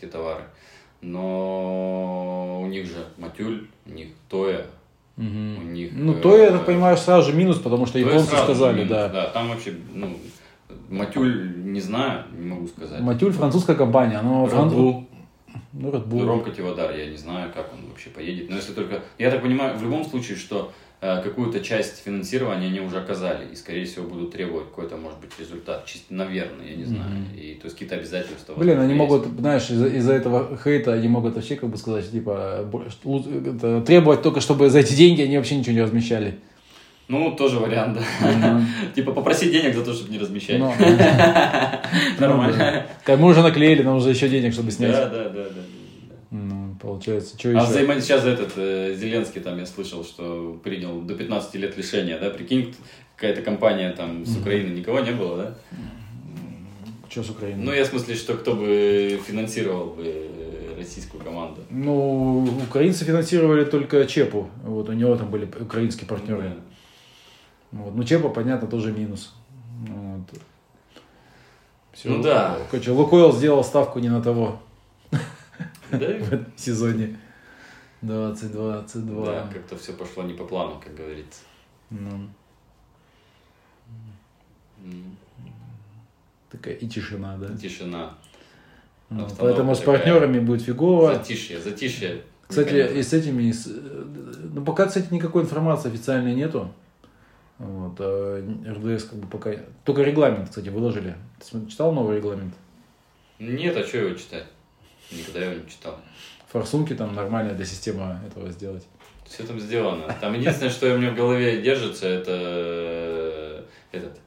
те 0.00 0.06
товары, 0.06 0.44
но 1.00 2.60
у 2.62 2.66
них 2.66 2.86
же 2.86 3.06
Матюль, 3.18 3.68
у 3.86 3.90
них 3.90 4.08
Тоя, 4.28 4.66
Мгм. 5.16 5.58
у 5.58 5.62
них... 5.62 5.90
Ну, 5.92 6.14
э, 6.14 6.20
то, 6.20 6.36
я 6.36 6.50
так 6.50 6.66
понимаю, 6.66 6.96
сразу 6.96 7.30
же 7.30 7.36
минус, 7.36 7.58
потому 7.58 7.86
что 7.86 7.98
японцы 7.98 8.36
сказали, 8.36 8.78
минус, 8.78 8.90
да. 8.90 9.08
Да, 9.08 9.26
там 9.28 9.48
вообще, 9.48 9.74
ну, 9.92 10.16
Матюль, 10.88 11.52
не 11.64 11.80
знаю, 11.80 12.24
не 12.36 12.46
могу 12.46 12.66
сказать. 12.66 13.00
Матюль 13.00 13.32
французская 13.32 13.76
компания, 13.76 14.20
но... 14.22 14.46
Red. 14.46 15.06
Ну, 15.72 15.90
Red 15.90 16.06
Bull. 16.06 16.24
Ромка 16.24 16.50
Тивадар, 16.50 16.96
я 16.96 17.06
не 17.06 17.16
знаю, 17.16 17.52
как 17.52 17.72
он 17.72 17.88
вообще 17.88 18.10
поедет. 18.10 18.48
Но 18.50 18.56
если 18.56 18.72
только... 18.72 19.02
Я 19.18 19.30
так 19.30 19.42
понимаю, 19.42 19.76
в 19.76 19.82
любом 19.82 20.04
случае, 20.04 20.36
что 20.36 20.72
э, 20.93 20.93
какую-то 21.22 21.60
часть 21.60 22.02
финансирования 22.02 22.68
они 22.68 22.80
уже 22.80 22.98
оказали. 22.98 23.52
И, 23.52 23.56
скорее 23.56 23.84
всего, 23.84 24.06
будут 24.06 24.32
требовать 24.32 24.68
какой-то, 24.70 24.96
может 24.96 25.18
быть, 25.20 25.30
результат. 25.38 25.84
Чисто, 25.86 26.14
наверное, 26.14 26.66
я 26.66 26.76
не 26.76 26.84
знаю. 26.84 27.10
Мгм. 27.10 27.38
И, 27.38 27.54
то 27.54 27.66
есть, 27.66 27.74
какие-то 27.74 27.96
обязательства. 27.96 28.54
Блин, 28.54 28.78
они 28.78 28.94
возможно, 28.94 29.26
могут, 29.26 29.40
знаешь, 29.40 29.70
из-за, 29.70 30.12
этого 30.12 30.58
хейта 30.62 30.94
они 30.94 31.08
могут 31.08 31.34
вообще, 31.34 31.56
как 31.56 31.68
бы 31.68 31.76
сказать, 31.76 32.10
типа, 32.10 32.70
требовать 33.86 34.22
только, 34.22 34.40
чтобы 34.40 34.70
за 34.70 34.78
эти 34.78 34.94
деньги 34.94 35.22
они 35.22 35.36
вообще 35.36 35.56
ничего 35.56 35.74
не 35.74 35.82
размещали. 35.82 36.24
есть. 36.26 36.38
Ну, 37.06 37.32
тоже 37.32 37.58
вариант, 37.58 37.98
да. 38.22 38.62
Типа, 38.94 39.12
попросить 39.12 39.52
денег 39.52 39.74
за 39.74 39.84
то, 39.84 39.92
чтобы 39.92 40.10
не 40.10 40.18
размещать. 40.18 40.58
Ну, 40.58 40.72
Нормально. 42.18 42.86
Как 43.04 43.18
Мы 43.18 43.28
уже 43.28 43.42
наклеили, 43.42 43.82
нам 43.82 43.96
уже 43.96 44.08
еще 44.10 44.28
денег, 44.28 44.54
чтобы 44.54 44.70
снять. 44.70 44.92
Да, 44.92 45.08
да, 45.08 45.24
да, 45.24 45.44
да. 45.44 45.60
Ну, 46.84 46.90
получается, 46.90 47.38
что 47.38 47.48
А 47.48 47.52
еще? 47.52 47.66
взаимо... 47.66 48.00
сейчас 48.00 48.24
этот 48.26 48.52
э, 48.56 48.94
Зеленский 48.94 49.40
там 49.40 49.58
я 49.58 49.64
слышал, 49.64 50.04
что 50.04 50.60
принял 50.62 51.00
до 51.00 51.14
15 51.14 51.54
лет 51.54 51.76
лишения, 51.78 52.18
да? 52.18 52.28
Прикинь, 52.28 52.74
какая-то 53.16 53.40
компания 53.40 53.90
там 53.92 54.26
с 54.26 54.36
Украины 54.36 54.76
никого 54.76 55.00
не 55.00 55.12
было, 55.12 55.36
да? 55.36 55.54
Что 57.08 57.22
с 57.22 57.30
Украиной? 57.30 57.64
Ну, 57.64 57.72
я 57.72 57.84
в 57.84 57.86
смысле, 57.86 58.14
что 58.14 58.34
кто 58.34 58.54
бы 58.54 59.18
финансировал 59.26 59.94
бы 59.94 60.02
э, 60.04 60.74
российскую 60.76 61.24
команду. 61.24 61.62
Ну, 61.70 62.46
украинцы 62.68 63.06
финансировали 63.06 63.64
только 63.64 64.04
Чепу. 64.04 64.50
Вот 64.62 64.90
у 64.90 64.92
него 64.92 65.16
там 65.16 65.30
были 65.30 65.48
украинские 65.58 66.06
партнеры. 66.06 66.52
Вот. 67.72 67.94
Ну, 67.94 68.04
Чепа, 68.04 68.28
понятно, 68.28 68.68
тоже 68.68 68.92
минус. 68.92 69.32
Вот. 69.88 70.38
Всё. 71.92 72.10
Ну 72.10 72.22
да. 72.22 72.58
Короче, 72.70 72.90
Лукойл 72.90 73.32
сделал 73.32 73.64
ставку 73.64 74.00
не 74.00 74.10
на 74.10 74.20
того 74.20 74.60
Да, 75.98 76.06
в 76.24 76.32
этом 76.32 76.52
сезоне. 76.56 77.18
2022. 78.02 79.24
да, 79.24 79.48
как-то 79.52 79.76
все 79.78 79.92
пошло 79.94 80.24
не 80.24 80.34
по 80.34 80.44
плану, 80.44 80.80
как 80.84 80.94
говорится. 80.94 81.40
Ну, 81.90 82.28
такая 86.50 86.74
и 86.74 86.86
тишина, 86.86 87.36
да. 87.38 87.56
Тишина. 87.56 88.14
Ну, 89.10 89.26
поэтому 89.38 89.74
с 89.74 89.80
партнерами 89.80 90.38
будет 90.40 90.62
фигово. 90.62 91.14
Затишье, 91.14 91.60
затишье. 91.60 92.22
Кстати, 92.46 92.98
и 92.98 93.02
с 93.02 93.12
этими, 93.12 93.44
и 93.44 93.52
с- 93.52 93.66
э, 93.68 94.04
ну 94.52 94.62
пока, 94.64 94.86
кстати, 94.86 95.12
никакой 95.12 95.42
информации 95.44 95.88
официальной 95.88 96.34
нету. 96.34 96.70
Вот, 97.58 97.94
а 98.00 98.40
РДС 98.66 99.04
как 99.04 99.18
бы 99.18 99.26
пока... 99.28 99.52
Только 99.84 100.02
регламент, 100.02 100.48
кстати, 100.50 100.68
выложили. 100.68 101.14
Ты 101.38 101.66
читал 101.68 101.92
новый 101.92 102.16
регламент? 102.18 102.52
Нет, 103.38 103.76
а 103.76 103.84
что 103.84 103.98
его 103.98 104.14
читать? 104.14 104.44
Никогда 105.10 105.44
его 105.44 105.62
не 105.62 105.68
читал. 105.68 105.98
Форсунки 106.48 106.94
там 106.94 107.14
нормально 107.14 107.54
для 107.54 107.64
системы 107.64 108.18
этого 108.26 108.50
сделать. 108.50 108.84
Все 109.26 109.44
там 109.44 109.58
сделано. 109.58 110.14
Там 110.20 110.34
единственное, 110.34 110.70
что 110.70 110.92
у 110.94 110.98
меня 110.98 111.10
в 111.10 111.16
голове 111.16 111.62
держится, 111.62 112.06
это 112.06 112.32
э, 112.32 113.64
этот 113.92 114.20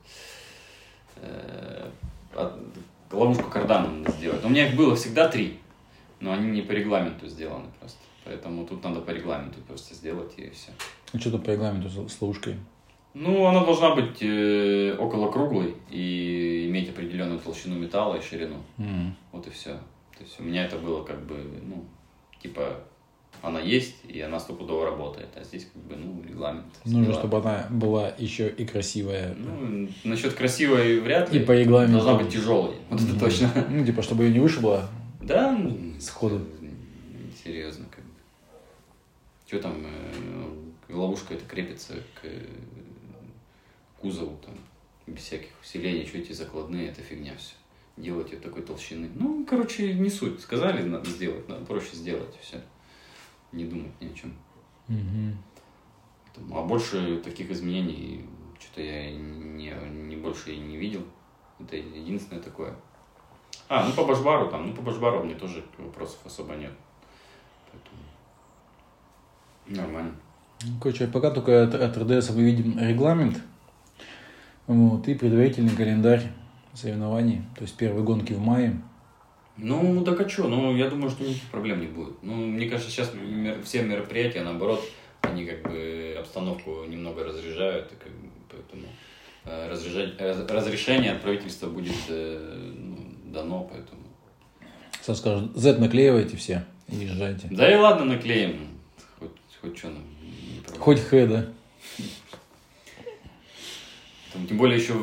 э, 1.16 1.90
ловушку 3.12 3.50
кардана 3.50 3.90
надо 3.90 4.12
сделать. 4.12 4.42
Но 4.42 4.48
у 4.48 4.52
меня 4.52 4.68
их 4.68 4.76
было 4.76 4.96
всегда 4.96 5.30
три, 5.30 5.60
но 6.20 6.34
они 6.34 6.50
не 6.50 6.62
по 6.62 6.72
регламенту 6.72 7.28
сделаны 7.28 7.68
просто. 7.80 8.00
Поэтому 8.26 8.66
тут 8.66 8.84
надо 8.84 9.00
по 9.00 9.12
регламенту 9.12 9.62
просто 9.62 9.96
сделать 9.96 10.34
и 10.36 10.50
все. 10.50 10.72
Ну 11.14 11.20
что 11.20 11.32
там 11.32 11.42
по 11.42 11.52
регламенту 11.52 11.90
с, 12.10 12.22
ловушкой? 12.22 12.56
Ну, 13.14 13.46
она 13.46 13.64
должна 13.64 13.96
быть 13.96 14.22
э, 14.22 14.96
около 15.00 15.32
круглой 15.32 15.76
и 15.90 16.68
иметь 16.68 16.90
определенную 16.90 17.40
толщину 17.40 17.76
металла 17.76 18.16
и 18.16 18.22
ширину. 18.22 18.58
М. 18.78 19.16
Вот 19.32 19.48
и 19.48 19.50
все. 19.50 19.80
То 20.18 20.24
есть 20.24 20.40
у 20.40 20.44
меня 20.44 20.66
это 20.66 20.78
было 20.78 21.04
как 21.04 21.26
бы, 21.26 21.36
ну, 21.64 21.86
типа, 22.42 22.80
она 23.42 23.60
есть, 23.60 23.96
и 24.08 24.20
она 24.22 24.40
стопудово 24.40 24.86
работает. 24.86 25.30
А 25.36 25.44
здесь 25.44 25.68
как 25.72 25.82
бы, 25.84 25.96
ну, 25.96 26.24
регламент. 26.28 26.66
Нужно, 26.86 27.06
Дела. 27.06 27.20
чтобы 27.20 27.38
она 27.40 27.68
была 27.70 28.14
еще 28.18 28.50
и 28.50 28.66
красивая. 28.66 29.36
Ну, 29.36 29.88
насчет 30.04 30.34
красивой 30.34 31.00
вряд 31.00 31.32
ли. 31.32 31.42
И 31.42 31.46
по 31.46 31.52
регламенту. 31.52 31.98
Должна 32.04 32.16
быть 32.24 32.34
тяжелой. 32.34 32.76
Вот 32.90 33.00
это 33.00 33.12
Мгм. 33.12 33.20
точно. 33.20 33.68
Ну, 33.70 33.86
типа, 33.86 34.02
чтобы 34.02 34.24
ее 34.24 34.34
не 34.34 34.40
вышибло. 34.40 34.90
Да, 35.22 35.52
ну, 35.52 35.78
Сходу. 36.00 36.42
Серьезно, 37.44 37.86
как 37.92 38.04
бы. 38.04 38.10
Что 39.46 39.60
там, 39.60 39.86
э, 39.86 40.94
ловушка 40.94 41.36
это 41.36 41.46
крепится 41.46 41.94
к 42.20 42.26
э, 42.26 42.46
кузову, 44.02 44.38
там, 44.46 44.56
без 45.06 45.22
всяких 45.24 45.50
усилений, 45.62 46.06
что 46.06 46.18
эти 46.18 46.32
закладные, 46.34 46.90
это 46.90 47.02
фигня 47.02 47.34
все. 47.38 47.54
Делать 47.98 48.32
ее 48.32 48.40
такой 48.40 48.62
толщины. 48.62 49.10
Ну, 49.16 49.44
короче, 49.50 49.94
не 49.96 50.10
суть. 50.10 50.40
Сказали, 50.40 50.84
надо 50.84 51.10
сделать, 51.10 51.50
надо 51.50 51.66
проще 51.66 51.96
сделать, 51.96 52.36
все. 52.42 52.62
Не 53.52 53.66
думать 53.66 53.92
ни 54.00 54.08
о 54.08 54.14
чем. 54.14 54.34
Поэтому- 54.88 56.58
А 56.60 56.64
больше 56.64 57.18
таких 57.24 57.50
изменений 57.52 58.26
что-то 58.60 58.82
я 58.82 59.12
не, 59.12 59.74
не 60.08 60.16
больше 60.16 60.54
и 60.54 60.60
не 60.60 60.78
видел. 60.78 61.04
Это 61.60 61.76
единственное 61.76 62.42
такое. 62.42 62.76
А, 63.70 63.86
ну 63.86 63.92
по 63.94 64.06
башбару 64.06 64.50
там, 64.50 64.68
ну 64.68 64.74
по 64.76 64.82
башбару 64.82 65.24
мне 65.24 65.34
тоже 65.36 65.64
вопросов 65.80 66.20
особо 66.26 66.54
нет. 66.56 66.72
Поэтому 67.72 68.02
нормально. 69.82 70.16
Ну, 70.64 70.80
Короче, 70.82 71.08
пока 71.08 71.32
только 71.32 71.64
от, 71.64 71.74
от 71.74 71.98
РДС 71.98 72.30
мы 72.30 72.44
видим 72.44 72.78
регламент 72.80 73.42
вот, 74.68 75.08
и 75.08 75.16
предварительный 75.16 75.76
календарь 75.76 76.32
соревнований. 76.78 77.42
То 77.56 77.64
есть 77.64 77.76
первые 77.76 78.04
гонки 78.04 78.34
в 78.34 78.40
мае. 78.40 78.80
Ну, 79.58 80.04
так 80.04 80.22
а 80.22 80.30
что? 80.30 80.48
Ну, 80.48 80.76
я 80.76 80.90
думаю, 80.90 81.10
что 81.10 81.24
никаких 81.24 81.50
проблем 81.50 81.82
не 81.82 81.88
будет. 81.88 82.22
Ну, 82.22 82.36
мне 82.36 82.70
кажется, 82.70 82.92
сейчас 82.92 83.12
мер- 83.16 83.62
все 83.64 83.82
мероприятия, 83.82 84.44
наоборот, 84.44 84.84
они 85.22 85.46
как 85.46 85.64
бы 85.64 86.16
обстановку 86.20 86.86
немного 86.88 87.24
разряжают, 87.24 87.92
и 87.92 87.96
как 87.96 88.12
бы, 88.12 88.30
поэтому 88.52 88.84
э, 89.46 89.70
разряжать- 89.72 90.22
раз- 90.22 90.48
разрешение 90.48 91.14
от 91.14 91.22
правительства 91.24 91.68
будет 91.68 91.96
э, 92.10 92.74
ну, 92.78 92.98
дано, 93.34 93.68
поэтому... 93.72 94.02
Сейчас 95.02 95.20
скажут, 95.20 95.56
Z 95.56 95.80
наклеивайте 95.80 96.38
все 96.38 96.64
и 96.88 96.98
езжайте. 96.98 97.48
Да 97.50 97.72
и 97.72 97.76
ладно, 97.76 98.06
наклеим. 98.06 98.68
Хоть, 99.20 99.32
хоть 99.60 99.78
что 99.78 99.90
нам. 99.90 100.04
Хоть 100.78 101.00
Х, 101.00 101.26
да? 101.26 101.46
Там, 104.34 104.46
тем 104.46 104.58
более 104.58 104.78
еще 104.78 104.94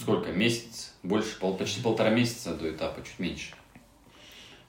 сколько? 0.00 0.32
Месяц? 0.32 0.71
Больше, 1.02 1.38
пол, 1.40 1.56
почти 1.56 1.80
полтора 1.82 2.10
месяца 2.10 2.54
до 2.54 2.70
этапа, 2.70 3.02
чуть 3.02 3.18
меньше. 3.18 3.54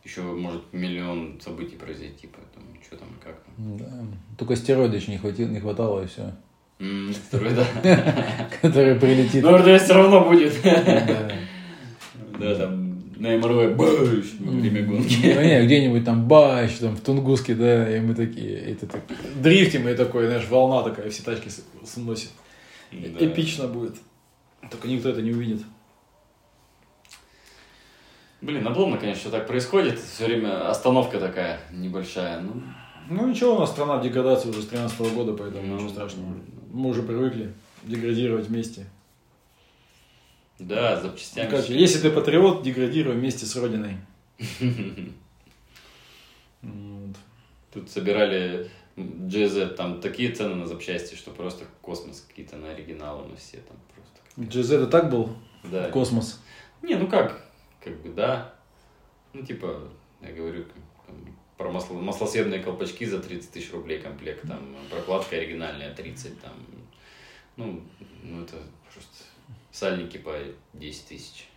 Еще 0.04 0.22
может 0.22 0.62
миллион 0.74 1.40
событий 1.40 1.76
произойти, 1.78 2.28
поэтому 2.28 2.66
что 2.86 2.98
там 2.98 3.08
и 3.10 3.24
как 3.24 3.42
там. 3.44 3.78
Да. 3.78 4.06
Только 4.38 4.56
стероида 4.56 4.98
еще 4.98 5.12
не, 5.12 5.18
хватило, 5.18 5.48
не 5.48 5.60
хватало, 5.60 6.04
и 6.04 6.08
все. 6.08 6.34
М, 6.80 7.14
Второй, 7.14 7.54
да. 7.54 7.66
Который 8.62 8.96
прилетит. 8.96 9.44
Но 9.44 9.58
РДС 9.58 9.84
все 9.86 9.94
равно 9.94 10.26
будет. 10.26 10.54
Да. 10.64 11.32
Да, 12.40 12.56
там 12.56 12.84
на 13.18 13.38
МРВ 13.38 13.78
бэш 13.78 14.34
во 14.40 14.52
время 14.52 14.82
Ну, 14.82 14.98
гонки. 14.98 15.14
не, 15.14 15.66
где-нибудь 15.66 16.04
там 16.04 16.28
бач, 16.28 16.74
там 16.80 16.96
в 16.96 17.02
Тунгуске, 17.02 17.54
да, 17.56 17.96
и 17.96 18.02
мы 18.02 18.16
такие, 18.16 18.56
это 18.58 18.88
так, 18.88 19.02
дрифтим, 19.36 19.88
и 19.88 19.94
такой, 19.94 20.26
знаешь, 20.26 20.48
волна 20.50 20.82
такая, 20.84 21.10
все 21.10 21.24
тачки 21.24 21.50
сносит. 21.86 22.32
Эпично 22.92 23.68
будет. 23.68 23.96
Только 24.70 24.88
никто 24.90 25.10
это 25.10 25.22
не 25.22 25.32
увидит. 25.32 25.62
Блин, 28.44 28.68
обломно, 28.68 28.98
конечно, 28.98 29.32
так 29.32 29.48
происходит. 29.48 29.98
Все 29.98 30.26
время 30.26 30.70
остановка 30.70 31.18
такая 31.18 31.62
небольшая. 31.72 32.42
Ну, 32.42 32.62
Ну 33.10 33.28
ничего, 33.30 33.56
у 33.56 33.60
нас 33.60 33.72
страна 33.72 33.96
в 33.98 34.04
деградации 34.04 34.50
уже 34.50 34.62
с 34.62 34.68
13 34.68 35.00
года, 35.14 35.32
поэтому 35.34 35.66
Ну, 35.66 35.76
ничего 35.76 35.90
страшного. 35.90 36.36
Мы 36.74 36.90
уже 36.90 37.04
привыкли 37.04 37.54
деградировать 37.84 38.48
вместе. 38.48 38.86
да, 40.60 41.00
с 41.00 41.04
запчастями. 41.04 41.50
Короче, 41.50 41.74
если 41.78 42.00
ты 42.00 42.10
патриот, 42.12 42.64
деградируй 42.64 43.16
вместе 43.16 43.46
с 43.46 43.56
Родиной. 43.56 43.96
Тут 47.74 47.90
собирали 47.90 48.70
GZ, 48.98 49.76
там 49.76 50.00
такие 50.02 50.32
цены 50.32 50.56
на 50.56 50.68
запчасти, 50.68 51.16
что 51.16 51.32
просто 51.32 51.66
космос 51.82 52.26
какие-то 52.28 52.58
на 52.58 52.72
оригиналы, 52.72 53.26
на 53.28 53.36
все 53.38 53.58
там 53.58 53.78
просто. 53.96 54.60
GZ 54.60 54.76
это 54.84 54.88
так 54.88 55.10
был? 55.10 55.30
Да. 55.64 55.90
Космос. 55.90 56.42
Не, 56.82 56.96
ну 56.96 57.08
как, 57.08 57.42
как 57.84 58.02
бы 58.02 58.10
да. 58.10 58.54
Ну 59.34 59.44
типа, 59.44 59.90
я 60.22 60.32
говорю, 60.32 60.66
там, 61.06 61.16
про 61.58 61.72
масло, 61.72 61.96
маслосъемные 61.96 62.62
колпачки 62.62 63.06
за 63.06 63.20
30 63.20 63.52
тысяч 63.52 63.72
рублей 63.72 64.00
комплект, 64.00 64.48
там 64.48 64.76
прокладка 64.90 65.36
оригинальная 65.36 65.94
30, 65.94 66.40
там, 66.42 66.54
ну, 67.58 67.82
ну 68.24 68.44
это 68.44 68.56
просто 68.92 69.24
сальники 69.72 70.18
по 70.18 70.38
10 70.74 71.08
тысяч. 71.08 71.48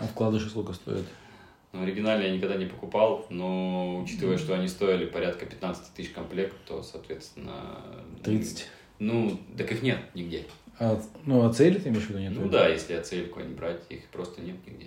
А 0.00 0.06
вкладыши 0.06 0.48
сколько 0.48 0.72
стоят? 0.72 1.06
Ну, 1.72 1.82
оригинальные 1.82 2.28
я 2.28 2.36
никогда 2.36 2.56
не 2.56 2.66
покупал, 2.66 3.26
но 3.30 4.00
учитывая, 4.00 4.38
что 4.38 4.54
они 4.54 4.68
стоили 4.68 5.06
порядка 5.06 5.44
15 5.44 5.92
тысяч 5.94 6.10
комплект, 6.10 6.54
то, 6.66 6.82
соответственно... 6.84 7.80
30. 8.22 8.68
Ну, 9.00 9.36
так 9.58 9.72
их 9.72 9.82
нет 9.82 9.98
нигде. 10.14 10.46
А, 10.78 11.00
ну, 11.24 11.44
а 11.44 11.52
цели 11.52 11.78
ты 11.78 11.88
имеешь 11.88 12.04
в 12.04 12.10
виду 12.10 12.20
нет? 12.20 12.32
Ну 12.32 12.48
да, 12.48 12.68
если 12.68 12.94
оцельку 12.94 13.40
не 13.40 13.54
брать, 13.54 13.82
их 13.88 14.06
просто 14.08 14.40
нет 14.40 14.56
нигде. 14.66 14.86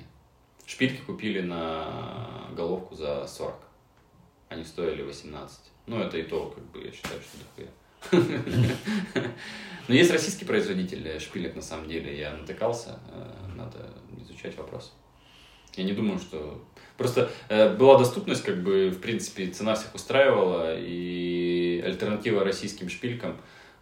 Шпильки 0.68 1.02
купили 1.02 1.40
на 1.40 2.50
головку 2.52 2.94
за 2.94 3.26
40. 3.26 3.56
Они 4.50 4.66
стоили 4.66 5.02
18. 5.02 5.60
Ну, 5.88 6.00
это 6.02 6.18
и 6.18 6.24
то, 6.24 6.50
как 6.54 6.64
бы, 6.66 6.84
я 6.84 6.92
считаю, 6.92 7.22
что 7.22 7.38
дохуя. 7.40 7.72
Но 9.88 9.96
есть 9.96 10.12
российский 10.12 10.44
производитель 10.44 11.20
шпилек, 11.22 11.56
на 11.56 11.62
самом 11.62 11.88
деле. 11.88 12.20
Я 12.20 12.34
натыкался, 12.34 13.00
э, 13.10 13.56
надо 13.56 13.94
изучать 14.22 14.58
вопрос. 14.58 14.94
Я 15.78 15.86
не 15.86 15.94
думаю, 15.94 16.20
что... 16.20 16.62
Просто 16.98 17.32
э, 17.48 17.74
была 17.78 17.98
доступность, 17.98 18.44
как 18.44 18.62
бы, 18.62 18.90
в 18.90 19.00
принципе, 19.00 19.48
цена 19.48 19.76
всех 19.76 19.96
устраивала, 19.96 20.76
и 20.78 21.82
альтернатива 21.86 22.44
российским 22.44 22.90
шпилькам, 22.90 23.40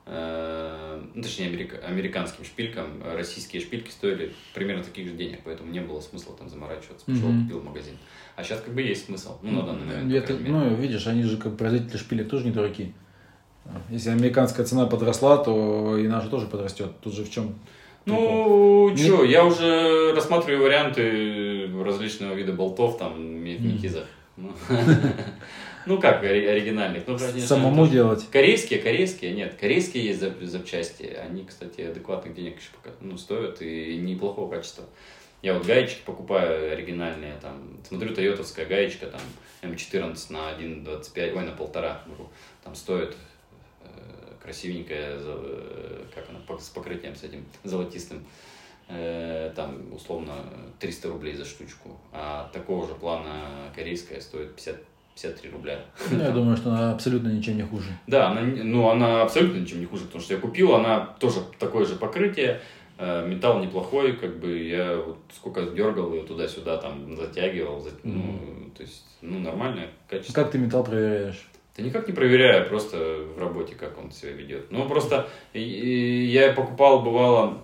ну, 0.07 1.21
точнее, 1.23 1.47
америка- 1.47 1.77
американским 1.85 2.45
шпилькам, 2.45 3.01
э, 3.03 3.15
российские 3.17 3.61
шпильки 3.61 3.89
стоили 3.89 4.33
примерно 4.53 4.83
таких 4.83 5.07
же 5.07 5.13
денег, 5.15 5.39
поэтому 5.43 5.71
не 5.71 5.79
было 5.81 5.99
смысла 5.99 6.35
там 6.37 6.47
заморачиваться. 6.49 7.05
Пошел, 7.05 7.29
Мгм. 7.29 7.43
купил 7.43 7.63
магазин. 7.63 7.95
А 8.35 8.43
сейчас 8.43 8.61
как 8.61 8.73
бы 8.73 8.81
есть 8.81 9.05
смысл, 9.05 9.37
ну, 9.41 9.51
на 9.61 9.63
данный 9.63 9.85
момент. 9.85 10.13
Это- 10.13 10.33
ну, 10.35 10.75
видишь, 10.75 11.07
они 11.07 11.23
же 11.23 11.37
как 11.37 11.57
производители 11.57 11.97
шпилек 11.97 12.29
тоже 12.29 12.45
не 12.45 12.51
дураки. 12.51 12.93
Если 13.89 14.11
американская 14.11 14.63
цена 14.65 14.85
подросла, 14.85 15.37
то 15.37 15.97
и 15.97 16.07
наша 16.07 16.29
тоже 16.29 16.45
подрастет. 16.45 16.91
Тут 17.01 17.15
же 17.15 17.23
в 17.23 17.31
чем? 17.31 17.55
Ну, 18.05 18.93
что, 18.95 19.23
я 19.23 19.43
уже 19.43 20.13
рассматриваю 20.13 20.61
варианты 20.63 21.67
различного 21.83 22.35
вида 22.35 22.53
болтов 22.53 22.99
там 22.99 23.13
в. 23.15 24.03
Ну, 24.37 24.51
Ну, 25.85 25.99
как 26.01 26.23
ори- 26.23 26.45
оригинальных? 26.47 27.05
Ну, 27.07 27.17
конечно, 27.17 27.41
Самому 27.41 27.83
тоже- 27.83 27.91
делать. 27.91 28.25
Корейские, 28.31 28.79
корейские, 28.79 29.33
нет, 29.33 29.55
корейские 29.59 30.05
есть 30.05 30.21
зап- 30.21 30.43
запчасти. 30.43 31.03
Они, 31.03 31.45
кстати, 31.45 31.81
адекватных 31.81 32.33
денег 32.35 32.57
еще 32.57 32.69
пока, 32.81 32.95
ну, 33.01 33.17
стоят 33.17 33.61
и 33.61 33.97
неплохого 33.97 34.49
качества. 34.49 34.85
Я 35.41 35.53
вот 35.53 35.65
гаечки 35.65 35.99
покупаю 36.05 36.71
оригинальные, 36.73 37.35
там, 37.41 37.77
смотрю, 37.87 38.15
тойотовская 38.15 38.65
гаечка, 38.65 39.05
там, 39.07 39.21
М14 39.61 40.31
на 40.31 40.49
1,25, 40.51 41.35
ой, 41.35 41.43
на 41.45 41.51
полтора, 41.51 42.01
там 42.63 42.73
стоит 42.73 43.15
э, 43.83 43.87
красивенькая, 44.41 45.17
э, 45.19 46.03
как 46.15 46.25
она, 46.29 46.39
с 46.59 46.69
покрытием 46.69 47.15
с 47.15 47.23
этим 47.23 47.45
золотистым, 47.63 48.25
э, 48.87 49.51
там, 49.55 49.93
условно, 49.93 50.33
300 50.79 51.09
рублей 51.09 51.35
за 51.35 51.45
штучку, 51.45 51.99
а 52.11 52.49
такого 52.51 52.87
же 52.87 52.95
плана 52.95 53.71
корейская 53.75 54.21
стоит 54.21 54.55
50, 54.55 54.77
53 55.15 55.49
рубля. 55.51 55.79
Я 56.11 56.31
думаю, 56.31 56.57
что 56.57 56.71
она 56.71 56.91
абсолютно 56.91 57.29
ничем 57.29 57.55
не 57.55 57.63
хуже. 57.63 57.87
Да, 58.07 58.31
она, 58.31 58.41
ну, 58.41 58.89
она 58.89 59.21
абсолютно 59.21 59.59
ничем 59.59 59.79
не 59.79 59.85
хуже, 59.85 60.03
потому 60.05 60.21
что 60.21 60.33
я 60.33 60.39
купил, 60.39 60.75
она 60.75 60.99
тоже 61.19 61.39
такое 61.57 61.85
же 61.85 61.95
покрытие, 61.95 62.59
э, 62.97 63.25
металл 63.25 63.59
неплохой, 63.63 64.13
как 64.17 64.37
бы 64.39 64.57
я 64.61 64.97
вот 64.97 65.17
сколько 65.33 65.61
дергал 65.63 66.13
ее 66.13 66.23
туда-сюда, 66.23 66.77
там, 66.77 67.15
затягивал, 67.15 67.79
за- 67.79 67.91
ну, 68.03 68.69
то 68.75 68.83
есть, 68.83 69.05
ну, 69.21 69.39
нормальное 69.39 69.87
качество. 70.09 70.33
Как 70.33 70.51
ты 70.51 70.57
металл 70.57 70.83
проверяешь? 70.83 71.47
Да 71.77 71.83
никак 71.83 72.07
не 72.07 72.13
проверяю, 72.13 72.67
просто 72.67 72.97
в 73.35 73.39
работе, 73.39 73.75
как 73.75 73.97
он 73.97 74.11
себя 74.11 74.31
ведет. 74.33 74.69
Ну, 74.71 74.85
просто 74.87 75.27
я 75.53 76.51
покупал, 76.53 77.01
бывало, 77.03 77.61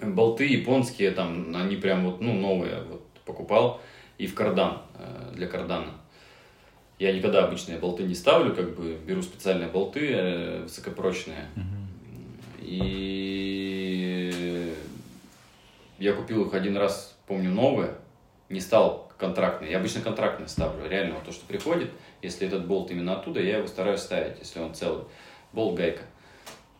болты 0.00 0.44
японские, 0.46 1.10
там, 1.10 1.52
они 1.56 1.76
прям 1.76 2.04
вот, 2.06 2.20
ну, 2.20 2.32
новые, 2.32 2.82
вот, 2.88 3.02
покупал, 3.24 3.80
и 4.18 4.26
в 4.28 4.34
кардан, 4.34 4.78
э, 4.98 5.32
для 5.34 5.46
кардана. 5.48 5.90
Я 6.98 7.12
никогда 7.12 7.44
обычные 7.44 7.78
болты 7.78 8.04
не 8.04 8.14
ставлю, 8.14 8.54
как 8.54 8.74
бы 8.74 8.96
беру 9.06 9.22
специальные 9.22 9.68
болты 9.68 10.10
э, 10.12 10.62
высокопрочные. 10.62 11.46
И 12.60 14.72
я 15.98 16.12
купил 16.14 16.46
их 16.46 16.54
один 16.54 16.76
раз, 16.76 17.16
помню, 17.26 17.50
новые, 17.50 17.92
не 18.48 18.60
стал 18.60 19.10
контрактные. 19.18 19.72
Я 19.72 19.78
обычно 19.78 20.00
контрактные 20.00 20.48
ставлю. 20.48 20.88
Реально, 20.88 21.14
вот 21.14 21.24
то, 21.24 21.32
что 21.32 21.44
приходит, 21.46 21.90
если 22.22 22.46
этот 22.46 22.66
болт 22.66 22.90
именно 22.90 23.18
оттуда, 23.18 23.40
я 23.40 23.58
его 23.58 23.66
стараюсь 23.66 24.00
ставить, 24.00 24.38
если 24.38 24.60
он 24.60 24.74
целый. 24.74 25.04
Болт 25.52 25.76
гайка. 25.76 26.02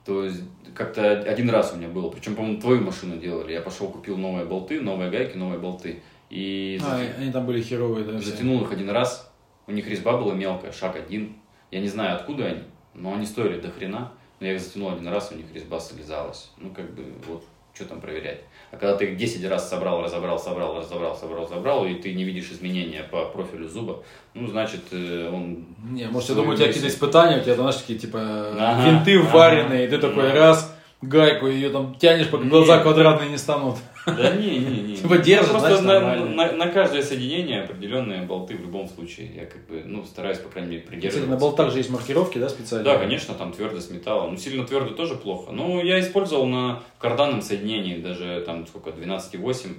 То 0.04 0.24
есть 0.24 0.40
как-то 0.74 1.18
один 1.20 1.50
раз 1.50 1.72
у 1.72 1.76
меня 1.76 1.88
было, 1.88 2.08
причем, 2.10 2.36
по-моему, 2.36 2.60
твою 2.60 2.80
машину 2.80 3.16
делали. 3.16 3.52
Я 3.52 3.60
пошел, 3.60 3.88
купил 3.88 4.16
новые 4.16 4.46
болты, 4.46 4.80
новые 4.80 5.10
гайки, 5.10 5.36
новые 5.36 5.58
болты. 5.58 6.02
И 6.30 6.80
А, 6.82 7.00
они 7.18 7.32
там 7.32 7.46
были 7.46 7.62
херовые, 7.62 8.04
да? 8.04 8.18
затянул 8.18 8.62
их 8.62 8.72
один 8.72 8.90
раз. 8.90 9.30
У 9.66 9.72
них 9.72 9.88
резьба 9.88 10.16
была 10.16 10.34
мелкая, 10.34 10.72
шаг 10.72 10.96
один. 10.96 11.36
Я 11.70 11.80
не 11.80 11.88
знаю, 11.88 12.16
откуда 12.16 12.46
они, 12.46 12.62
но 12.94 13.14
они 13.14 13.26
стоили 13.26 13.60
до 13.60 13.70
хрена. 13.70 14.12
Но 14.38 14.46
я 14.46 14.54
их 14.54 14.60
затянул 14.60 14.90
один 14.92 15.08
раз, 15.08 15.32
у 15.32 15.36
них 15.36 15.46
резьба 15.54 15.80
слезалась. 15.80 16.50
Ну, 16.58 16.70
как 16.70 16.90
бы, 16.94 17.04
вот, 17.26 17.42
что 17.74 17.86
там 17.86 18.00
проверять. 18.00 18.40
А 18.70 18.76
когда 18.76 18.96
ты 18.96 19.06
их 19.06 19.16
10 19.16 19.48
раз 19.48 19.68
собрал, 19.68 20.02
разобрал, 20.02 20.38
собрал, 20.38 20.78
разобрал, 20.78 21.16
собрал, 21.16 21.48
собрал, 21.48 21.86
и 21.86 21.94
ты 21.94 22.12
не 22.12 22.24
видишь 22.24 22.50
изменения 22.50 23.02
по 23.02 23.24
профилю 23.26 23.66
зуба, 23.68 24.02
ну, 24.34 24.46
значит, 24.46 24.82
э, 24.92 25.30
он... 25.32 25.64
Не, 25.90 26.06
может, 26.08 26.28
я 26.30 26.34
думаю, 26.34 26.52
у 26.52 26.56
тебя 26.56 26.66
какие-то 26.66 26.88
испытания, 26.88 27.38
у 27.38 27.42
тебя, 27.42 27.54
знаешь, 27.54 27.76
такие, 27.76 27.98
типа, 27.98 28.18
Ага, 28.58 28.90
винты 28.90 29.18
ага. 29.20 29.28
вареные, 29.30 29.86
и 29.86 29.88
ты 29.88 29.98
такой 29.98 30.30
Ага. 30.30 30.38
раз, 30.38 30.75
гайку, 31.08 31.46
ее 31.46 31.70
там 31.70 31.94
тянешь, 31.94 32.28
пока 32.28 32.44
глаза 32.44 32.78
квадратные 32.80 33.30
не 33.30 33.38
станут. 33.38 33.76
Да 34.06 34.34
не, 34.36 34.58
не, 34.58 34.80
не. 34.82 34.96
Типа 34.96 35.18
держит, 35.18 35.52
Ну, 35.52 35.58
Просто 35.58 35.82
на, 35.82 36.24
на, 36.24 36.52
на 36.52 36.68
каждое 36.68 37.02
соединение 37.02 37.62
определенные 37.62 38.22
болты 38.22 38.56
в 38.56 38.60
любом 38.60 38.88
случае. 38.88 39.32
Я 39.34 39.46
как 39.46 39.66
бы, 39.66 39.82
ну, 39.84 40.04
стараюсь, 40.04 40.38
по 40.38 40.48
крайней 40.48 40.70
мере, 40.70 40.82
Кстати, 40.82 40.94
придерживаться. 41.00 41.30
на 41.30 41.36
болтах 41.36 41.72
же 41.72 41.78
есть 41.78 41.90
маркировки, 41.90 42.38
да, 42.38 42.48
специальные? 42.48 42.84
Да, 42.84 42.98
конечно, 42.98 43.34
там 43.34 43.52
твердость 43.52 43.90
металла. 43.90 44.30
Ну, 44.30 44.36
сильно 44.36 44.64
твердо 44.64 44.94
тоже 44.94 45.16
плохо. 45.16 45.50
Ну, 45.50 45.82
я 45.82 45.98
использовал 45.98 46.46
на 46.46 46.82
карданном 47.00 47.42
соединении 47.42 47.96
даже 47.96 48.42
там 48.46 48.66
сколько, 48.68 48.90
12,8 48.90 49.74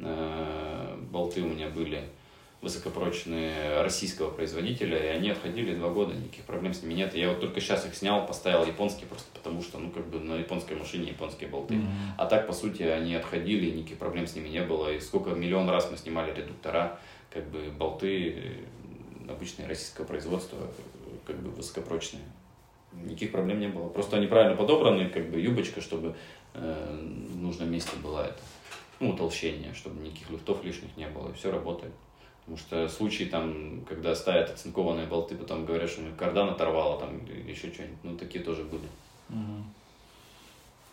э, 0.00 0.96
болты 1.10 1.40
у 1.40 1.46
меня 1.46 1.68
были 1.68 2.02
высокопрочные 2.62 3.82
российского 3.82 4.30
производителя, 4.30 4.96
и 4.96 5.08
они 5.08 5.30
отходили 5.30 5.74
два 5.74 5.90
года, 5.90 6.14
никаких 6.14 6.44
проблем 6.44 6.72
с 6.72 6.82
ними 6.82 6.94
нет. 6.94 7.12
Я 7.14 7.30
вот 7.30 7.40
только 7.40 7.60
сейчас 7.60 7.84
их 7.84 7.94
снял, 7.96 8.24
поставил 8.24 8.64
японские, 8.64 9.08
просто 9.08 9.26
потому 9.34 9.62
что, 9.62 9.78
ну, 9.78 9.90
как 9.90 10.06
бы 10.06 10.20
на 10.20 10.36
японской 10.36 10.74
машине 10.74 11.08
японские 11.08 11.50
болты. 11.50 11.74
Мгм. 11.74 11.88
А 12.16 12.26
так, 12.26 12.46
по 12.46 12.52
сути, 12.52 12.84
они 12.84 13.16
отходили, 13.16 13.66
и 13.66 13.72
никаких 13.72 13.98
проблем 13.98 14.28
с 14.28 14.36
ними 14.36 14.48
не 14.48 14.62
было. 14.62 14.92
И 14.92 15.00
сколько 15.00 15.30
миллион 15.30 15.68
раз 15.68 15.90
мы 15.90 15.96
снимали 15.96 16.32
редуктора, 16.32 17.00
как 17.30 17.50
бы 17.50 17.62
болты 17.76 18.30
э, 18.30 19.30
обычные 19.30 19.66
российского 19.66 20.04
производства, 20.04 20.58
как 21.26 21.36
бы 21.40 21.50
высокопрочные. 21.50 22.22
Никаких 22.92 23.32
проблем 23.32 23.58
не 23.58 23.68
было. 23.68 23.88
Просто 23.88 24.18
они 24.18 24.28
правильно 24.28 24.56
подобраны, 24.56 25.08
как 25.08 25.30
бы 25.30 25.40
юбочка, 25.40 25.80
чтобы 25.80 26.14
э, 26.54 27.26
в 27.28 27.36
нужном 27.38 27.72
месте 27.72 27.96
была 27.96 28.26
это, 28.26 28.38
ну, 29.00 29.10
утолщение, 29.10 29.74
чтобы 29.74 30.00
никаких 30.00 30.30
люфтов 30.30 30.62
лишних 30.62 30.96
не 30.96 31.08
было, 31.08 31.30
и 31.30 31.32
все 31.32 31.50
работает. 31.50 31.92
Потому 32.44 32.58
что 32.58 32.88
случаи 32.88 33.24
там, 33.24 33.84
когда 33.88 34.14
ставят 34.14 34.50
оцинкованные 34.50 35.06
болты, 35.06 35.36
потом 35.36 35.64
говорят, 35.64 35.88
что 35.88 36.00
ну, 36.02 36.08
кардан 36.16 36.48
оторвало, 36.50 36.98
там, 36.98 37.24
еще 37.46 37.72
что-нибудь, 37.72 37.98
ну, 38.02 38.16
такие 38.16 38.42
тоже 38.42 38.64
были. 38.64 38.88
Мгм. 39.28 39.64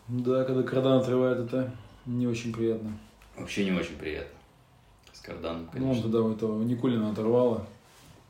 Да, 0.10 0.44
когда 0.44 0.62
кардан 0.64 1.00
отрывает, 1.02 1.40
это 1.40 1.72
не 2.06 2.28
очень 2.28 2.54
приятно. 2.54 2.98
Вообще 3.36 3.66
не 3.66 3.72
очень 3.72 3.98
приятно. 3.98 4.38
С 5.12 5.22
карданом, 5.22 5.62
Ну, 5.62 5.68
он 5.68 5.70
конечно. 5.72 6.04
тогда 6.04 6.22
у 6.22 6.32
этого 6.32 6.64
Никулина 6.64 7.12
оторвало, 7.12 7.66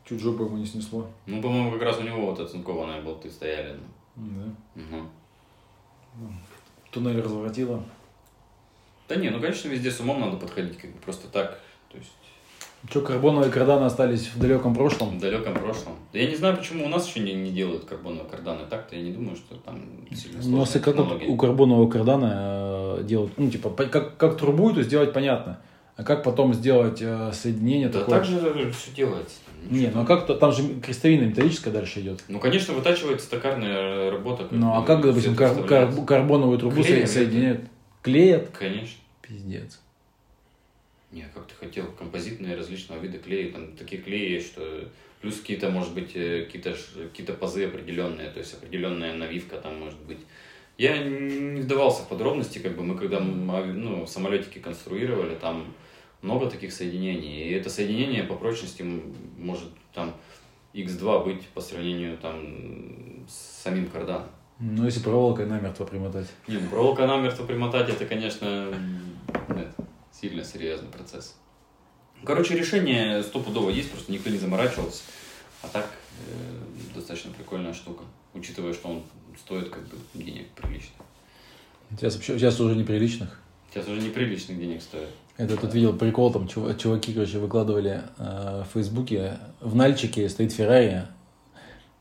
чуть 0.08 0.22
жопу 0.22 0.46
ему 0.46 0.58
не 0.58 0.66
снесло. 0.66 1.08
Ну, 1.26 1.42
по-моему, 1.42 1.72
как 1.74 1.82
раз 1.84 2.00
у 2.00 2.04
него 2.04 2.26
вот 2.26 2.40
оцинкованные 2.40 3.02
болты 3.02 3.30
стояли. 3.30 3.78
Да. 4.16 4.46
Мгм. 4.76 5.10
Туннель 6.92 7.22
разворотило. 7.22 7.84
Да 9.08 9.16
не, 9.16 9.30
ну, 9.30 9.40
конечно, 9.42 9.68
везде 9.68 9.92
с 9.92 10.00
умом 10.00 10.22
надо 10.22 10.38
подходить, 10.38 10.78
как 10.78 10.92
бы 10.92 11.00
просто 11.00 11.28
так. 11.28 11.60
То 11.90 11.98
есть 11.98 12.12
Че, 12.92 13.02
карбоновые 13.02 13.52
карданы 13.52 13.86
остались 13.86 14.28
в 14.34 14.40
далеком 14.40 14.74
прошлом? 14.74 15.18
в 15.18 15.22
далеком 15.22 15.54
прошлом. 15.54 15.94
Да 16.14 16.20
я 16.20 16.28
не 16.30 16.36
знаю, 16.36 16.56
почему 16.58 16.86
у 16.86 16.90
нас 16.90 17.08
еще 17.08 17.20
не, 17.20 17.34
не 17.34 17.52
делают 17.52 17.84
карбоновые 17.86 18.30
карданы. 18.30 18.62
Так-то 18.70 18.96
я 18.96 19.02
не 19.02 19.12
думаю, 19.12 19.36
что 19.36 19.56
там 19.56 19.82
сильно 20.16 20.38
Ну, 20.38 20.44
сложная 20.44 20.62
если 20.66 20.80
как 20.80 20.96
вот 20.96 21.04
технология. 21.04 21.28
у 21.28 21.36
карбонового 21.38 21.90
кардана 21.90 22.98
э, 23.00 23.04
делать, 23.04 23.34
ну, 23.38 23.50
типа, 23.50 23.70
как, 23.70 24.16
как 24.18 24.38
трубу, 24.38 24.72
то 24.72 24.82
сделать 24.82 25.12
понятно. 25.14 25.60
А 25.98 26.04
как 26.04 26.24
потом 26.24 26.54
сделать 26.54 27.00
э, 27.02 27.32
соединение 27.34 27.90
Да 27.90 28.00
такое? 28.00 28.20
так 28.20 28.26
же 28.26 28.72
все 28.72 28.92
делается. 28.96 29.36
Не, 29.70 29.88
ну 29.94 30.04
а 30.04 30.06
как-то 30.06 30.36
там 30.36 30.54
же 30.54 30.64
крестовина 30.82 31.24
металлическая 31.26 31.74
дальше 31.74 32.00
идет. 32.00 32.24
Ну, 32.30 32.40
конечно, 32.40 32.74
вытачивается 32.74 33.30
токарная 33.30 34.10
работа. 34.10 34.44
как 34.44 34.52
Ну, 34.54 34.74
а 34.74 34.82
как, 34.84 35.02
допустим, 35.02 35.36
кар- 35.36 35.64
кар- 35.66 35.92
карбоновую 36.06 36.58
трубу 36.58 36.82
Клеем, 36.82 37.06
со- 37.06 37.14
соединяют? 37.16 37.62
Клеят? 38.02 38.50
Конечно. 38.58 38.98
Пиздец. 39.22 39.82
Не, 41.12 41.26
как 41.34 41.48
ты 41.48 41.56
хотел, 41.56 41.92
композитные 41.92 42.56
различного 42.56 43.00
вида 43.00 43.18
клеи, 43.18 43.50
там 43.52 43.76
такие 43.76 44.02
клеи, 44.02 44.40
что 44.40 44.88
плюс 45.22 45.40
какие-то, 45.40 45.70
может 45.70 45.94
быть, 45.94 46.12
э, 46.16 46.46
какие-то, 46.46 46.76
какие-то 46.96 47.34
пазы 47.34 47.66
определенные, 47.66 48.30
то 48.30 48.40
есть 48.40 48.54
определенная 48.54 49.16
навивка 49.16 49.58
там 49.58 49.80
может 49.80 50.00
быть. 50.02 50.20
Я 50.78 50.98
не 51.04 51.62
вдавался 51.62 52.04
в 52.04 52.08
подробности, 52.10 52.60
как 52.60 52.76
бы 52.78 52.84
мы 52.84 52.96
когда 52.96 53.18
ави- 53.18 53.74
ну, 53.74 54.06
самолетики 54.06 54.60
конструировали, 54.60 55.36
там 55.36 55.74
много 56.22 56.50
таких 56.50 56.72
соединений, 56.72 57.50
и 57.50 57.54
это 57.54 57.70
соединение 57.70 58.24
по 58.24 58.36
прочности 58.36 58.86
может 59.38 59.70
там 59.94 60.16
x2 60.74 61.26
быть 61.26 61.48
по 61.48 61.62
сравнению 61.62 62.18
там 62.18 63.26
с 63.28 63.64
самим 63.64 63.88
карданом. 63.88 64.30
Ну, 64.60 64.86
если 64.86 65.02
проволокой 65.02 65.46
намертво 65.46 65.86
примотать. 65.86 66.28
Не, 66.48 66.58
ну 66.58 66.70
проволока 66.70 67.08
намертво 67.08 67.46
примотать, 67.46 67.90
это, 67.90 68.06
конечно, 68.06 68.74
нет, 69.50 69.74
сильно 70.20 70.44
серьезный 70.44 70.90
процесс. 70.90 71.36
Короче, 72.24 72.58
решение 72.58 73.24
стопудово 73.24 73.70
есть, 73.70 73.92
просто 73.92 74.12
никто 74.12 74.30
не 74.30 74.38
заморачивался. 74.38 75.04
А 75.62 75.68
так, 75.68 75.90
э, 76.28 76.96
достаточно 76.96 77.32
прикольная 77.32 77.74
штука, 77.74 78.04
учитывая, 78.34 78.74
что 78.74 78.90
он 78.90 79.04
стоит 79.38 79.70
как 79.70 79.84
бы 79.88 79.96
денег 80.14 80.48
прилично. 80.50 80.96
Сейчас, 81.92 82.16
вообще- 82.16 82.38
сейчас 82.38 82.60
уже 82.60 82.76
неприличных. 82.76 83.40
Сейчас 83.72 83.88
уже 83.88 84.02
неприличных 84.02 84.60
денег 84.60 84.82
стоит. 84.82 85.10
Это 85.38 85.56
тут 85.56 85.74
видел 85.74 85.94
прикол, 85.96 86.32
там 86.34 86.48
чув- 86.48 86.78
чуваки, 86.78 87.14
короче, 87.14 87.40
выкладывали 87.40 88.02
э, 88.18 88.64
в 88.68 88.74
Фейсбуке, 88.74 89.38
в 89.62 89.76
Нальчике 89.76 90.28
стоит 90.28 90.52
Феррари. 90.52 91.04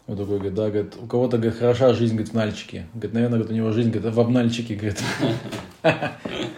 Вот 0.09 0.18
такой, 0.18 0.37
говорит, 0.38 0.54
да, 0.54 0.70
говорит, 0.70 0.94
у 1.00 1.07
кого-то, 1.07 1.37
говорит, 1.37 1.59
хороша 1.59 1.92
жизнь, 1.94 2.14
говорит, 2.14 2.33
в 2.33 2.35
Нальчике. 2.35 2.88
Говорит, 2.94 3.12
наверное, 3.12 3.38
говорит, 3.38 3.52
у 3.52 3.57
него 3.57 3.72
жизнь, 3.72 3.90
говорит, 3.90 4.12
в 4.12 4.18
обнальчике, 4.20 4.74
говорит. 4.74 5.00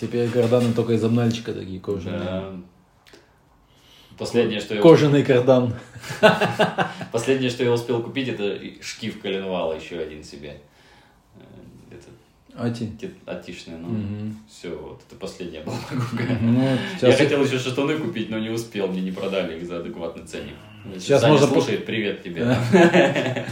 Теперь 0.00 0.28
карданы 0.30 0.72
только 0.72 0.92
из 0.94 1.04
обнальчика 1.04 1.52
такие 1.52 1.80
кожаные. 1.80 2.18
Да. 2.20 2.52
Последнее, 4.18 4.60
что 4.60 4.74
я, 4.74 4.80
Кожаный 4.80 5.22
кардан. 5.24 5.74
последнее, 7.12 7.50
что 7.50 7.64
я 7.64 7.72
успел 7.72 8.02
купить, 8.02 8.28
это 8.28 8.58
шкив 8.82 9.20
коленвала 9.20 9.74
еще 9.74 9.98
один 9.98 10.24
себе. 10.24 10.58
Э, 11.36 11.40
Это 11.90 12.06
Ати. 12.62 12.90
те- 12.98 13.10
атишный, 13.26 13.76
ну, 13.76 13.88
Мгм. 13.88 14.38
все, 14.48 14.70
вот, 14.70 15.02
это 15.06 15.16
последняя 15.20 15.60
была 15.62 15.76
покупка. 15.90 16.24
Ну, 16.40 16.62
Я 16.66 16.78
сейчас, 16.98 17.16
хотел 17.18 17.44
еще 17.44 17.58
штаны 17.58 17.98
купить, 17.98 18.30
но 18.30 18.38
не 18.38 18.48
успел, 18.48 18.88
мне 18.88 19.02
не 19.02 19.12
продали 19.12 19.58
их 19.58 19.66
за 19.66 19.80
адекватный 19.80 20.24
ценник. 20.24 20.54
Сейчас 20.98 21.20
Саня 21.20 21.32
можно 21.34 21.48
слушает, 21.48 21.84
привет 21.84 22.22
тебе. 22.22 22.56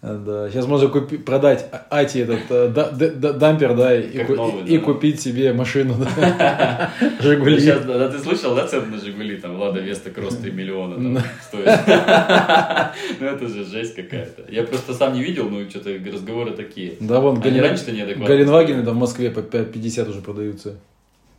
да, 0.00 0.48
сейчас 0.48 0.66
можно 0.66 0.88
купи- 0.88 1.18
продать 1.18 1.68
Ати 1.90 2.18
этот 2.18 2.48
э, 2.50 2.68
да- 2.68 2.90
д- 2.90 3.10
д- 3.10 3.32
дампер, 3.32 3.74
да, 3.74 3.96
и, 3.98 4.24
ку- 4.24 4.36
новый, 4.36 4.64
и 4.64 4.78
да. 4.78 4.84
купить 4.84 5.20
себе 5.20 5.52
машину, 5.52 5.96
да. 5.98 6.92
Жигули. 7.20 7.58
Сейчас, 7.58 7.84
да, 7.84 7.98
да, 7.98 8.08
ты 8.08 8.18
слышал, 8.20 8.54
да, 8.54 8.66
цены 8.68 8.86
на 8.86 9.00
Жигули, 9.00 9.36
там, 9.38 9.58
Лада 9.58 9.80
Веста 9.80 10.10
Кросс 10.10 10.36
3 10.36 10.52
миллиона 10.52 10.94
там, 10.94 11.24
стоит. 11.42 11.66
Ну, 13.20 13.26
это 13.26 13.48
же 13.48 13.64
жесть 13.64 13.96
какая-то. 13.96 14.44
Я 14.48 14.62
просто 14.62 14.94
сам 14.94 15.14
не 15.14 15.22
видел, 15.22 15.48
ну, 15.50 15.68
что-то 15.68 15.90
разговоры 16.12 16.52
такие. 16.52 16.94
Да, 17.00 17.18
вон, 17.20 17.42
Они 17.42 17.60
раньше-то 17.60 17.90
неадекватно. 17.90 18.34
Галенвагены 18.34 18.84
там 18.84 18.94
в 18.94 18.98
Москве 18.98 19.30
по 19.30 19.40
5,50 19.40 20.10
уже 20.10 20.20
продаются. 20.20 20.76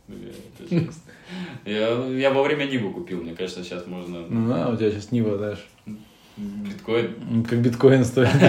Это 0.08 0.74
жесть. 0.84 1.02
Я, 1.64 1.88
я 2.08 2.30
во 2.30 2.42
время 2.42 2.64
Ниву 2.64 2.90
купил, 2.92 3.22
мне 3.22 3.34
кажется, 3.34 3.62
сейчас 3.62 3.86
можно 3.86 4.20
Ну 4.28 4.48
да, 4.52 4.68
у 4.68 4.76
тебя 4.76 4.90
сейчас 4.90 5.12
Нива, 5.12 5.36
знаешь, 5.38 5.64
биткоин. 6.36 7.14
м, 7.30 7.44
как 7.44 7.60
биткоин 7.60 8.04
стоит. 8.04 8.28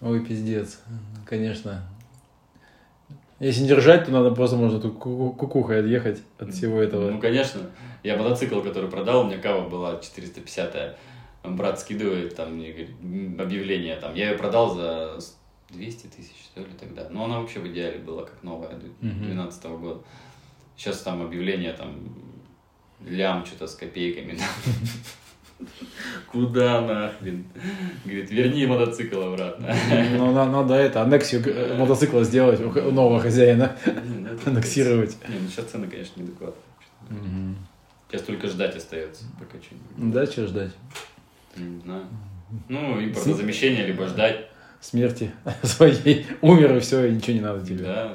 Ой, 0.00 0.24
пиздец, 0.24 0.80
конечно. 1.24 1.82
Если 3.38 3.62
не 3.62 3.68
держать, 3.68 4.06
то 4.06 4.10
надо 4.12 4.30
просто 4.30 4.56
можно 4.56 4.80
тут 4.80 4.98
ку- 4.98 5.32
кукухой 5.32 5.80
отъехать 5.80 6.22
от 6.38 6.54
всего 6.54 6.76
Ну, 6.76 6.80
этого. 6.82 7.18
конечно. 7.20 7.60
Я 8.02 8.16
мотоцикл, 8.16 8.60
который 8.60 8.88
продал, 8.90 9.22
у 9.22 9.24
меня 9.28 9.38
кава 9.38 9.68
была 9.68 9.98
450 10.00 10.98
Брат 11.44 11.78
скидывает 11.78 12.34
там 12.34 12.54
мне 12.54 12.70
говорит, 12.70 12.90
объявление 13.40 13.96
там. 13.96 14.14
Я 14.14 14.30
ее 14.30 14.38
продал 14.38 14.74
за 14.74 15.18
200 15.70 16.06
тысяч, 16.08 16.32
что 16.44 16.60
ли, 16.60 16.66
тогда. 16.78 17.08
Но 17.10 17.24
она 17.26 17.40
вообще 17.40 17.60
в 17.60 17.66
идеале 17.68 17.98
была 17.98 18.24
как 18.24 18.42
новая, 18.42 18.70
Мгм. 19.00 19.20
2012 19.20 19.64
года. 19.78 20.00
Сейчас 20.76 21.02
там 21.02 21.22
объявление 21.22 21.72
там 21.72 21.94
лям 23.04 23.44
что-то 23.46 23.66
с 23.66 23.74
копейками. 23.74 24.38
Куда 26.30 26.82
нахрен? 26.82 27.44
Говорит, 28.04 28.30
верни 28.30 28.66
мотоцикл 28.66 29.20
обратно. 29.22 29.74
Ну, 30.16 30.32
на- 30.32 30.44
надо 30.50 30.74
это, 30.74 31.02
аннексию 31.02 31.42
э, 31.46 31.76
мотоцикла 31.78 32.24
сделать 32.24 32.60
у 32.60 32.90
нового 32.90 33.20
хозяина. 33.20 33.74
Ну 33.86 34.28
это 34.28 34.50
Аннексировать. 34.50 35.16
Не, 35.28 35.38
ну 35.38 35.48
сейчас 35.48 35.66
цены, 35.66 35.86
конечно, 35.88 36.20
неадекватные. 36.20 37.54
Сейчас 38.08 38.22
только 38.22 38.48
ждать 38.48 38.76
остается, 38.76 39.24
пока 39.38 39.56
что-нибудь. 39.62 40.12
Да, 40.12 40.26
что 40.26 40.46
ждать? 40.46 40.72
Не 41.56 41.80
знаю. 41.80 42.04
Ну, 42.68 43.02
импортозамещение, 43.02 43.86
либо 43.86 44.06
ждать. 44.06 44.48
Смерти 44.80 45.32
своей. 45.62 46.26
Умер 46.42 46.76
и 46.76 46.80
все, 46.80 47.06
и 47.06 47.12
ничего 47.12 47.32
не 47.34 47.40
надо 47.40 47.64
тебе. 47.66 47.82
Да. 47.84 48.12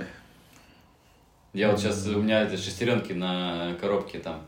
Я 1.54 1.72
вот 1.72 1.80
сейчас, 1.80 2.06
у 2.08 2.22
меня 2.22 2.44
эти 2.44 2.56
шестеренки 2.56 3.14
на 3.14 3.76
коробке 3.82 4.20
там 4.20 4.42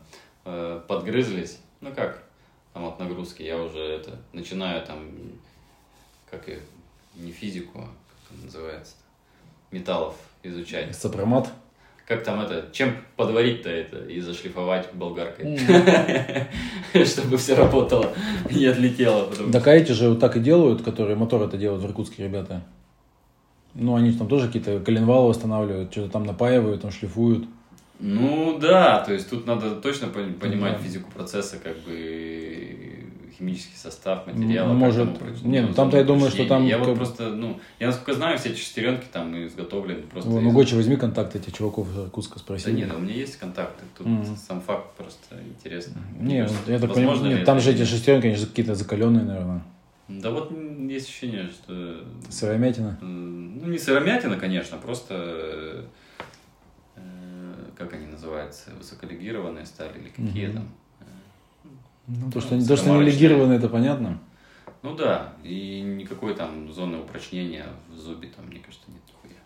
э, 0.44 0.80
подгрызлись. 0.86 1.58
Ну 1.80 1.92
как, 1.92 2.22
там 2.72 2.84
от 2.86 2.98
нагрузки. 2.98 3.42
Я 3.42 3.62
уже 3.62 3.78
это 3.78 4.18
начинаю 4.32 4.84
там, 4.84 5.10
как 6.30 6.48
и 6.48 6.58
не 7.16 7.30
физику, 7.30 7.78
а 7.78 7.82
как 7.82 8.36
это 8.36 8.44
называется, 8.44 8.94
металлов 9.70 10.16
изучать. 10.42 10.94
Сопромат. 10.94 11.48
Как 12.06 12.22
там 12.22 12.40
это, 12.40 12.68
чем 12.72 12.96
подварить-то 13.16 13.70
это 13.70 14.04
и 14.04 14.20
зашлифовать 14.20 14.92
болгаркой, 14.92 15.56
чтобы 17.06 17.38
все 17.38 17.54
работало 17.54 18.12
и 18.50 18.56
не 18.56 18.66
отлетело. 18.66 19.30
Так 19.50 19.66
а 19.66 19.74
эти 19.74 19.92
же 19.92 20.10
вот 20.10 20.20
так 20.20 20.36
и 20.36 20.40
делают, 20.40 20.82
которые 20.82 21.16
мотор 21.16 21.42
это 21.42 21.56
делают 21.56 21.82
в 21.82 21.86
Иркутске 21.86 22.24
ребята. 22.24 22.62
Ну, 23.72 23.96
они 23.96 24.12
там 24.12 24.28
тоже 24.28 24.48
какие-то 24.48 24.80
коленвалы 24.80 25.30
восстанавливают, 25.30 25.92
что-то 25.92 26.12
там 26.12 26.24
напаивают, 26.24 26.82
там 26.82 26.90
шлифуют. 26.90 27.46
Ну 28.00 28.58
да, 28.60 29.00
то 29.00 29.12
есть 29.12 29.30
тут 29.30 29.46
надо 29.46 29.76
точно 29.76 30.06
пон- 30.06 30.34
понимать 30.34 30.74
Да. 30.74 30.78
физику 30.78 31.10
процесса, 31.10 31.58
как 31.62 31.76
бы 31.84 33.04
химический 33.38 33.76
состав 33.76 34.26
материала. 34.26 34.72
Может. 34.72 35.08
Не, 35.42 35.62
ну, 35.62 35.74
там-то 35.74 35.96
я 35.96 36.04
думаю, 36.04 36.30
что 36.30 36.44
там 36.46 36.64
Я 36.66 36.78
вот 36.78 36.94
просто, 36.96 37.30
ну, 37.30 37.58
я 37.80 37.88
насколько 37.88 38.14
знаю, 38.14 38.38
все 38.38 38.50
эти 38.50 38.58
шестеренки 38.58 39.06
там 39.12 39.34
изготовлены 39.46 40.02
просто. 40.02 40.30
Вон, 40.30 40.40
из- 40.40 40.44
ну, 40.44 40.52
Гочи, 40.52 40.74
возьми 40.74 40.96
контакт 40.96 41.34
этих 41.34 41.52
чуваков 41.52 41.88
из 41.90 41.98
Иркутска, 41.98 42.38
спроси. 42.38 42.66
Да 42.66 42.72
нет, 42.72 42.92
у 42.94 42.98
меня 42.98 43.14
есть 43.14 43.36
контакты, 43.38 43.84
тут 43.96 44.06
Мгм. 44.06 44.36
сам 44.36 44.60
факт 44.60 44.92
просто 44.96 45.36
интересно. 45.44 46.00
Не, 46.20 46.48
я 46.66 46.78
так 46.78 46.92
понимаю, 46.94 47.20
нет, 47.22 47.44
там 47.44 47.58
же 47.60 47.72
эти 47.72 47.84
шестеренки, 47.84 48.26
они 48.26 48.36
же 48.36 48.46
какие-то 48.46 48.74
закаленные, 48.74 49.24
наверное. 49.24 49.62
Да 50.08 50.30
вот 50.30 50.52
есть 50.88 51.08
ощущение, 51.08 51.48
что 51.48 52.04
Сыромятина. 52.28 52.98
ну 53.00 53.66
не 53.68 53.78
сыромятина, 53.78 54.36
конечно, 54.36 54.76
просто 54.78 55.86
как 57.76 57.92
они 57.92 58.06
называются, 58.06 58.70
высоколегированные 58.74 59.66
стали 59.66 59.98
или 59.98 60.08
какие 60.08 60.46
Мгм. 60.48 60.56
там. 60.56 60.68
Ну, 62.06 62.30
то, 62.30 62.34
Ну, 62.36 62.40
что, 62.40 62.68
то, 62.68 62.76
что 62.76 62.94
они 62.94 63.04
легированы, 63.04 63.54
это 63.54 63.68
понятно. 63.68 64.20
Ну 64.82 64.94
да, 64.94 65.32
и 65.42 65.80
никакой 65.80 66.34
там 66.34 66.70
зоны 66.70 66.98
упрочнения 66.98 67.66
в 67.90 67.96
зубе 67.96 68.28
там, 68.28 68.46
мне 68.46 68.58
кажется, 68.60 68.84
нет 68.90 69.00
нихуя. 69.08 69.40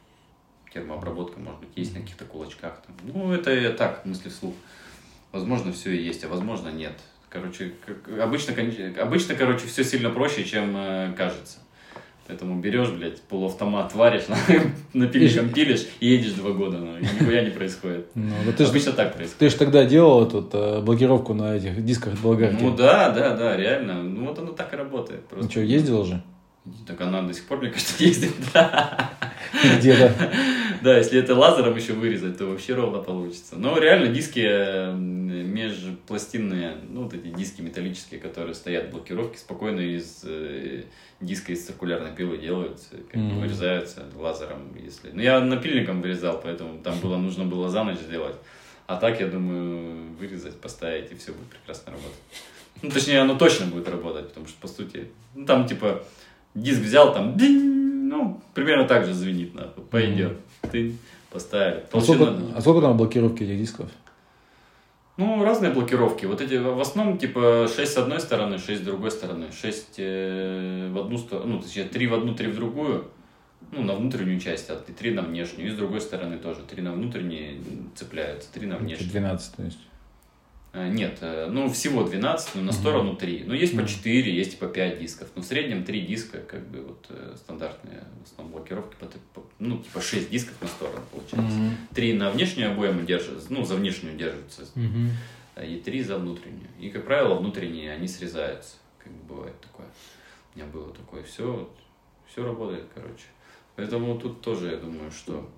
Термообработка, 0.74 1.38
может 1.38 1.60
быть, 1.60 1.68
есть 1.76 1.94
на 1.94 2.00
каких-то 2.00 2.24
кулачках. 2.24 2.82
Там. 2.84 2.96
Ну, 3.04 3.32
это 3.32 3.52
я 3.54 3.70
так, 3.70 4.04
мысли 4.04 4.28
вслух. 4.28 4.54
Возможно, 5.30 5.72
все 5.72 5.92
и 5.92 6.02
есть, 6.02 6.24
а 6.24 6.28
возможно, 6.28 6.70
нет. 6.70 6.98
Короче, 7.28 7.74
как- 7.86 8.18
обычно, 8.18 8.54
обычно, 9.00 9.34
короче, 9.36 9.66
все 9.66 9.84
сильно 9.84 10.10
проще, 10.10 10.44
чем 10.44 10.76
э, 10.76 11.12
кажется. 11.16 11.58
Поэтому 12.28 12.60
берешь, 12.60 12.90
блядь, 12.90 13.22
полуавтомат, 13.22 13.94
варишь, 13.94 14.24
напиликом 14.92 15.48
пилишь 15.48 15.86
и 15.98 16.08
едешь 16.08 16.32
два 16.32 16.50
года, 16.50 16.76
и 17.00 17.02
нихуя 17.02 17.42
не 17.42 17.50
происходит. 17.50 18.10
Ну, 18.14 18.34
да 18.44 18.52
ты 18.52 18.64
же 18.64 18.70
Обычно 18.70 18.92
так 18.92 19.14
происходит. 19.14 19.38
ты 19.38 19.48
ж 19.48 19.54
тогда 19.54 19.86
делал 19.86 20.28
тут 20.28 20.50
э, 20.52 20.82
блокировку 20.82 21.32
на 21.32 21.56
этих 21.56 21.82
дисках 21.84 22.20
болгарки. 22.20 22.62
Ну 22.62 22.76
да, 22.76 23.08
да, 23.08 23.34
да, 23.34 23.56
реально. 23.56 24.02
Ну 24.02 24.26
вот 24.26 24.38
оно 24.38 24.52
так 24.52 24.74
и 24.74 24.76
работает. 24.76 25.22
Ну 25.34 25.48
что, 25.50 25.60
ездил 25.60 26.04
же? 26.04 26.22
Так 26.86 27.00
она 27.00 27.22
до 27.22 27.32
сих 27.32 27.46
пор, 27.46 27.58
мне 27.58 27.70
кажется, 27.70 27.94
ездит. 28.04 28.32
Да. 28.52 29.10
Где-то. 29.78 30.12
Да, 30.82 30.96
если 30.96 31.18
это 31.20 31.34
лазером 31.34 31.76
еще 31.76 31.92
вырезать, 31.92 32.38
то 32.38 32.46
вообще 32.46 32.74
ровно 32.74 32.98
получится. 32.98 33.56
Но 33.56 33.78
реально 33.78 34.08
диски 34.08 34.40
э, 34.44 34.94
межпластинные, 34.94 36.76
ну 36.88 37.04
вот 37.04 37.14
эти 37.14 37.28
диски 37.28 37.60
металлические, 37.62 38.20
которые 38.20 38.54
стоят 38.54 38.88
в 38.88 38.90
блокировке, 38.90 39.38
спокойно 39.38 39.80
из 39.80 40.22
э, 40.24 40.84
диска 41.20 41.52
из 41.52 41.66
циркулярной 41.66 42.14
пилы 42.14 42.38
делаются, 42.38 42.90
как 43.10 43.20
бы 43.20 43.28
Мгм. 43.28 43.40
вырезаются 43.40 44.04
лазером, 44.16 44.74
если. 44.82 45.10
Ну 45.12 45.20
я 45.20 45.40
напильником 45.40 46.00
вырезал, 46.02 46.40
поэтому 46.42 46.80
там 46.82 46.98
было 47.00 47.16
нужно 47.16 47.44
было 47.44 47.68
за 47.68 47.84
ночь 47.84 47.98
сделать. 47.98 48.36
А 48.86 48.96
так, 48.96 49.20
я 49.20 49.26
думаю, 49.26 50.12
вырезать, 50.18 50.58
поставить, 50.60 51.12
и 51.12 51.14
все 51.14 51.32
будет 51.32 51.48
прекрасно 51.48 51.92
работать. 51.92 52.18
Ну, 52.80 52.90
точнее, 52.90 53.20
оно 53.20 53.36
точно 53.36 53.66
будет 53.66 53.88
работать, 53.88 54.28
потому 54.28 54.46
что, 54.46 54.58
по 54.60 54.68
сути, 54.68 55.08
ну, 55.34 55.44
там, 55.44 55.66
типа, 55.66 56.04
диск 56.54 56.80
взял, 56.80 57.12
там, 57.12 57.36
ну, 57.36 58.40
примерно 58.54 58.86
так 58.88 59.04
же 59.04 59.12
звенит, 59.12 59.54
нахуй, 59.54 59.84
пойдет. 59.84 60.38
Ты 60.70 60.94
поставили. 61.31 61.85
А 61.92 62.00
сколько, 62.00 62.35
а 62.54 62.61
сколько 62.61 62.81
там 62.81 62.96
блокировки 62.96 63.42
этих 63.42 63.59
дисков? 63.59 63.88
ну, 65.18 65.44
разные 65.44 65.72
блокировки. 65.72 66.26
Вот 66.26 66.40
эти, 66.40 66.54
в 66.54 66.81
основном, 66.81 67.18
типа, 67.18 67.68
6 67.74 67.92
с 67.92 67.96
одной 67.96 68.20
стороны, 68.20 68.59
6 68.59 68.81
с 68.81 68.85
другой 68.85 69.11
стороны. 69.11 69.46
6 69.50 69.98
в 69.98 70.98
одну 70.98 71.18
сторону, 71.18 71.54
ну, 71.54 71.61
точнее, 71.61 71.85
3 71.85 72.07
в 72.07 72.14
одну, 72.14 72.35
3 72.35 72.46
в 72.46 72.54
другую. 72.54 73.11
Ну, 73.72 73.83
на 73.83 73.94
внутреннюю 73.94 74.38
часть, 74.38 74.70
а 74.70 74.76
3 74.76 75.14
на 75.14 75.22
внешнюю. 75.22 75.68
И 75.68 75.72
с 75.72 75.74
другой 75.74 76.00
стороны 76.00 76.38
тоже. 76.38 76.61
3 76.70 76.83
на 76.83 76.92
внутренние 76.92 77.61
цепляются, 77.96 78.48
3 78.52 78.66
на 78.68 78.76
внешнюю. 78.76 79.11
12, 79.11 79.57
то 79.57 79.62
есть. 79.64 79.78
А, 80.72 80.88
Нет, 80.88 81.18
э, 81.22 81.48
ну 81.50 81.70
всего 81.70 82.04
12, 82.04 82.57
но 82.57 82.62
на 82.62 82.72
сторону 82.72 83.16
3. 83.16 83.44
Ну 83.46 83.54
есть 83.54 83.76
по 83.76 83.87
4, 83.87 84.35
есть 84.35 84.59
по 84.59 84.66
5 84.66 84.98
дисков. 84.98 85.28
Но 85.35 85.42
в 85.42 85.44
среднем 85.46 85.85
3 85.85 86.00
диска, 86.02 86.38
как 86.40 86.68
бы 86.68 86.83
вот 86.83 87.07
э, 87.09 87.35
стандартные 87.37 88.04
в 88.24 88.33
основном 88.33 88.59
блокировки, 88.59 88.94
по, 89.35 89.42
ну 89.59 89.78
типа 89.78 90.00
6 90.00 90.31
дисков 90.31 90.61
на 90.61 90.68
сторону 90.68 91.00
получается. 91.11 91.59
3 91.94 92.12
на 92.14 92.31
внешнюю 92.31 92.72
обойму 92.72 93.02
держатся, 93.02 93.46
ну 93.50 93.64
за 93.64 93.76
внешнюю 93.76 94.16
держатся, 94.16 94.66
и 95.62 95.76
3 95.76 96.02
за 96.02 96.18
внутреннюю. 96.18 96.68
И 96.78 96.90
как 96.90 97.04
правило 97.04 97.35
внутренние 97.35 97.92
они 97.92 98.07
срезаются, 98.07 98.76
как 98.98 99.12
бы 99.12 99.35
бывает 99.35 99.59
такое. 99.61 99.87
У 100.54 100.59
меня 100.59 100.68
было 100.68 100.92
такое, 100.92 101.22
все, 101.22 101.68
все 102.31 102.44
работает, 102.44 102.85
короче. 102.94 103.24
Поэтому 103.76 104.18
тут 104.18 104.40
тоже 104.42 104.72
я 104.72 104.76
думаю, 104.76 105.11
что 105.11 105.48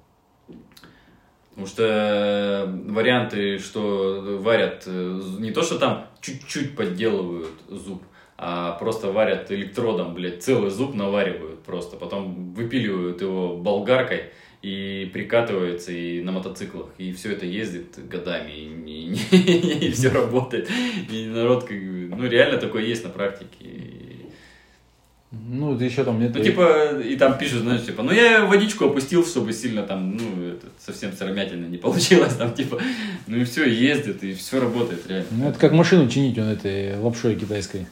Потому 1.61 1.75
что 1.75 1.85
э, 1.85 2.91
варианты, 2.91 3.59
что 3.59 4.39
варят, 4.41 4.85
э, 4.87 5.21
не 5.41 5.51
то, 5.51 5.63
что 5.63 5.79
там 5.79 6.07
чуть-чуть 6.23 6.75
подделывают 6.75 7.51
зуб, 7.69 8.03
а 8.39 8.73
просто 8.79 9.13
варят 9.13 9.53
электродом, 9.53 10.15
блядь, 10.15 10.43
целый 10.43 10.71
зуб 10.71 10.95
наваривают 10.95 11.63
просто. 11.63 11.99
Потом 11.99 12.55
выпиливают 12.55 13.21
его 13.21 13.59
болгаркой 13.59 14.31
и 14.63 15.11
прикатывается 15.13 15.93
и 15.93 16.23
на 16.23 16.33
мотоциклах. 16.33 16.87
И 16.97 17.13
все 17.13 17.33
это 17.33 17.45
ездит 17.45 18.09
годами, 18.09 18.53
и, 18.53 19.91
все 19.93 20.09
работает. 20.09 20.67
И 21.13 21.27
народ, 21.27 21.65
как 21.65 21.77
ну, 21.77 22.27
реально 22.27 22.57
такое 22.59 22.85
есть 22.85 23.05
на 23.05 23.11
практике. 23.11 23.67
Ну, 25.33 25.77
это 25.77 25.85
еще 25.85 26.03
там 26.03 26.19
нет. 26.19 26.35
ну, 26.35 26.43
типа, 26.43 27.01
и 27.01 27.15
там 27.15 27.39
пишут, 27.39 27.61
знаешь, 27.61 27.85
типа, 27.85 28.03
ну, 28.03 28.11
я 28.11 28.45
водичку 28.47 28.87
опустил, 28.87 29.25
чтобы 29.25 29.53
сильно 29.53 29.85
там, 29.85 30.17
ну, 30.17 30.49
это, 30.49 30.67
совсем 30.85 31.13
сыромятина 31.13 31.67
не 31.67 31.77
получилось, 31.85 32.35
там, 32.35 32.53
типа, 32.53 32.81
ну, 33.29 33.37
и 33.37 33.45
все, 33.45 33.65
ездит, 33.65 34.25
и 34.25 34.35
все 34.35 34.61
работает, 34.61 35.07
реально. 35.07 35.27
Ну, 35.31 35.49
это 35.49 35.59
как 35.59 35.73
машину 35.73 36.09
чинить 36.09 36.37
он 36.37 36.49
этой 36.49 36.99
лапшой 36.99 37.37
китайской. 37.37 37.87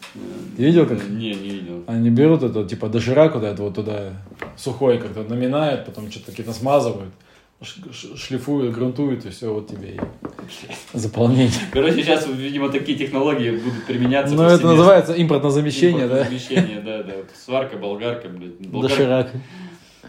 Ты 0.57 0.65
видел, 0.65 0.87
как 0.87 1.09
Не, 1.09 1.35
не 1.35 1.51
видел. 1.51 1.85
они 1.87 2.11
берут 2.11 2.43
это, 2.43 2.65
типа, 2.65 2.89
доширак 2.89 3.37
вот 3.37 3.45
это 3.45 3.63
вот 3.63 3.75
туда 3.77 4.15
сухой 4.57 4.99
как-то 4.99 5.23
наминают, 5.23 5.87
потом 5.87 6.11
что-то 6.11 6.33
какие-то 6.33 6.53
смазывают, 6.53 7.13
ш- 7.63 7.93
ш- 7.93 8.17
шлифуют, 8.17 8.75
грунтуют, 8.75 9.25
и 9.27 9.31
все, 9.31 9.53
вот 9.53 9.69
тебе 9.69 9.95
и 9.97 10.01
заполнение. 10.99 11.51
Короче, 11.73 12.03
сейчас, 12.03 12.27
видимо, 12.27 12.69
такие 12.71 12.97
технологии 12.97 13.51
будут 13.51 13.85
применяться. 13.87 14.35
Ну, 14.35 14.43
это 14.45 14.67
называется 14.67 15.13
импортное 15.15 15.51
замещение, 15.51 16.07
да? 16.09 16.25
Замещение, 16.25 16.81
да, 16.81 17.03
да. 17.03 17.13
Сварка, 17.35 17.77
болгарка, 17.77 18.29
блядь. 18.29 18.59
Болгарка. 18.61 18.97
Доширак. 18.97 19.31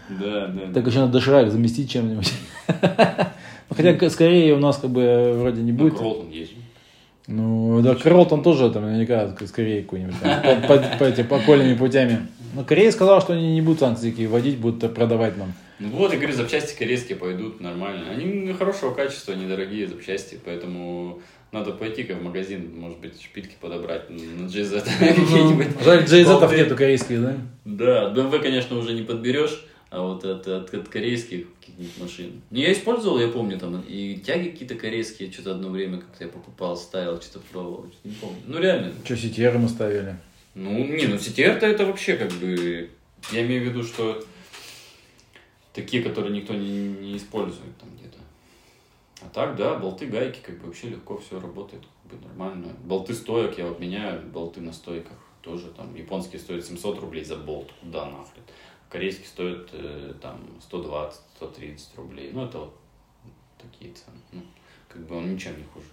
Да, 0.08 0.46
да. 0.48 0.72
Так 0.74 0.86
еще 0.86 1.00
надо 1.00 1.12
доширак 1.12 1.50
заместить 1.50 1.90
чем-нибудь. 1.90 2.32
Ну, 2.68 3.76
Хотя 3.76 4.10
скорее 4.10 4.54
у 4.54 4.58
нас 4.58 4.78
как 4.78 4.90
бы 4.90 5.34
вроде 5.38 5.62
не 5.62 5.70
Ну, 5.72 5.78
будет. 5.78 5.98
Кролтон 5.98 6.30
есть. 6.30 6.52
Ну, 7.28 7.80
да, 7.82 7.94
Кролтон 7.94 8.42
тоже 8.42 8.70
там 8.70 8.82
наверняка 8.82 9.32
скорее 9.46 9.82
какой-нибудь 9.82 10.16
по, 10.16 10.66
по- 10.78 10.98
по 10.98 11.04
этим 11.04 11.32
окольными 11.32 11.74
путями. 11.76 12.26
Но 12.54 12.64
Корея 12.64 12.90
сказала, 12.90 13.20
что 13.20 13.34
они 13.34 13.52
не 13.52 13.60
будут 13.60 13.78
санкции 13.78 14.10
вводить, 14.26 14.58
будут 14.58 14.92
продавать 14.92 15.36
нам. 15.36 15.52
Ну 15.80 15.88
вот, 15.88 16.12
я 16.12 16.18
говорю, 16.18 16.34
запчасти 16.34 16.78
корейские 16.78 17.16
пойдут 17.16 17.60
нормально. 17.60 18.10
Они 18.10 18.52
хорошего 18.52 18.92
качества, 18.94 19.32
недорогие 19.32 19.88
запчасти, 19.88 20.38
поэтому 20.44 21.22
надо 21.52 21.72
пойти 21.72 22.04
как 22.04 22.18
в 22.18 22.22
магазин, 22.22 22.78
может 22.78 22.98
быть, 22.98 23.20
шпильки 23.20 23.56
подобрать 23.58 24.10
на 24.10 24.44
GZ 24.46 24.82
какие-нибудь. 24.98 25.82
Жаль, 25.82 26.06
болты. 26.26 26.56
нету 26.56 26.76
корейских, 26.76 27.22
да? 27.22 27.36
Да, 27.64 28.12
BMW, 28.14 28.40
конечно, 28.40 28.76
уже 28.76 28.92
не 28.92 29.02
подберешь, 29.02 29.64
а 29.88 30.02
вот 30.02 30.22
от, 30.22 30.46
от, 30.46 30.72
от 30.74 30.88
корейских 30.90 31.46
каких-нибудь 31.58 31.98
машин. 31.98 32.42
Ну, 32.50 32.58
я 32.58 32.72
использовал, 32.72 33.18
я 33.18 33.28
помню, 33.28 33.58
там 33.58 33.80
и 33.80 34.16
тяги 34.16 34.50
какие-то 34.50 34.74
корейские, 34.74 35.32
что-то 35.32 35.52
одно 35.52 35.70
время 35.70 35.96
как-то 35.96 36.24
я 36.24 36.30
покупал, 36.30 36.76
ставил, 36.76 37.22
что-то 37.22 37.40
пробовал, 37.50 37.86
что-то 37.90 38.08
не 38.08 38.14
помню. 38.14 38.38
Ну, 38.46 38.60
реально. 38.60 38.92
Что, 39.02 39.14
CTR 39.14 39.56
мы 39.56 39.68
ставили? 39.70 40.16
Ну, 40.54 40.84
не, 40.84 41.06
ну 41.06 41.16
CTR-то 41.16 41.66
это 41.66 41.86
вообще 41.86 42.16
как 42.16 42.30
бы... 42.32 42.90
Я 43.32 43.42
имею 43.42 43.62
в 43.62 43.64
виду, 43.66 43.82
что 43.82 44.22
такие, 45.72 46.02
которые 46.02 46.32
никто 46.32 46.54
не, 46.54 46.88
не 46.88 47.16
использует 47.16 47.76
там 47.78 47.88
где-то. 47.96 48.18
А 49.22 49.28
так, 49.28 49.56
да, 49.56 49.76
болты, 49.76 50.06
гайки, 50.06 50.40
как 50.40 50.58
бы 50.58 50.66
вообще 50.66 50.88
легко 50.88 51.18
все 51.18 51.38
работает, 51.40 51.82
как 52.08 52.18
бы 52.18 52.26
нормально. 52.26 52.68
Болты 52.84 53.14
стоек, 53.14 53.58
я 53.58 53.66
вот 53.66 53.78
меняю 53.78 54.22
болты 54.22 54.60
на 54.60 54.72
стойках 54.72 55.18
тоже 55.42 55.68
там. 55.68 55.94
Японские 55.94 56.40
стоят 56.40 56.64
700 56.64 57.00
рублей 57.00 57.24
за 57.24 57.36
болт, 57.36 57.70
куда 57.80 58.06
нахрен. 58.06 58.42
Корейские 58.88 59.26
стоят 59.26 59.68
э, 59.72 60.14
там 60.20 60.40
120-130 60.70 61.78
рублей. 61.96 62.30
Ну, 62.32 62.44
это 62.44 62.58
вот 62.58 62.74
такие 63.56 63.92
цены. 63.92 64.18
Ну, 64.32 64.42
как 64.88 65.06
бы 65.06 65.16
он 65.16 65.32
ничем 65.32 65.52
не 65.56 65.64
хуже. 65.64 65.86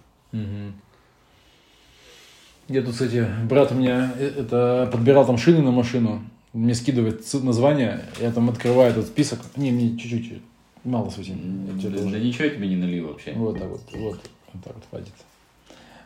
Я 2.68 2.82
тут, 2.82 2.92
кстати, 2.92 3.26
брат 3.48 3.72
у 3.72 3.74
меня 3.76 4.12
э, 4.18 4.26
это 4.40 4.88
подбирал 4.92 5.24
там 5.24 5.38
шины 5.38 5.62
на 5.62 5.70
машину. 5.70 6.22
Мне 6.52 6.74
скидывает 6.74 7.22
название, 7.42 8.04
я 8.20 8.32
там 8.32 8.48
открываю 8.48 8.90
этот 8.90 9.06
список. 9.06 9.40
Не, 9.56 9.70
мне 9.70 9.96
чуть-чуть 9.98 10.40
Мало 10.84 11.10
совсем. 11.10 11.36
Да, 11.82 12.18
ничего 12.18 12.48
тебе 12.48 12.68
не 12.68 12.76
налил 12.76 13.08
вообще. 13.08 13.32
Вот 13.34 13.58
так 13.58 13.68
вот, 13.68 13.80
вот, 13.92 14.20
вот 14.52 14.64
так 14.64 14.74
вот 14.74 14.84
хватит. 14.88 15.12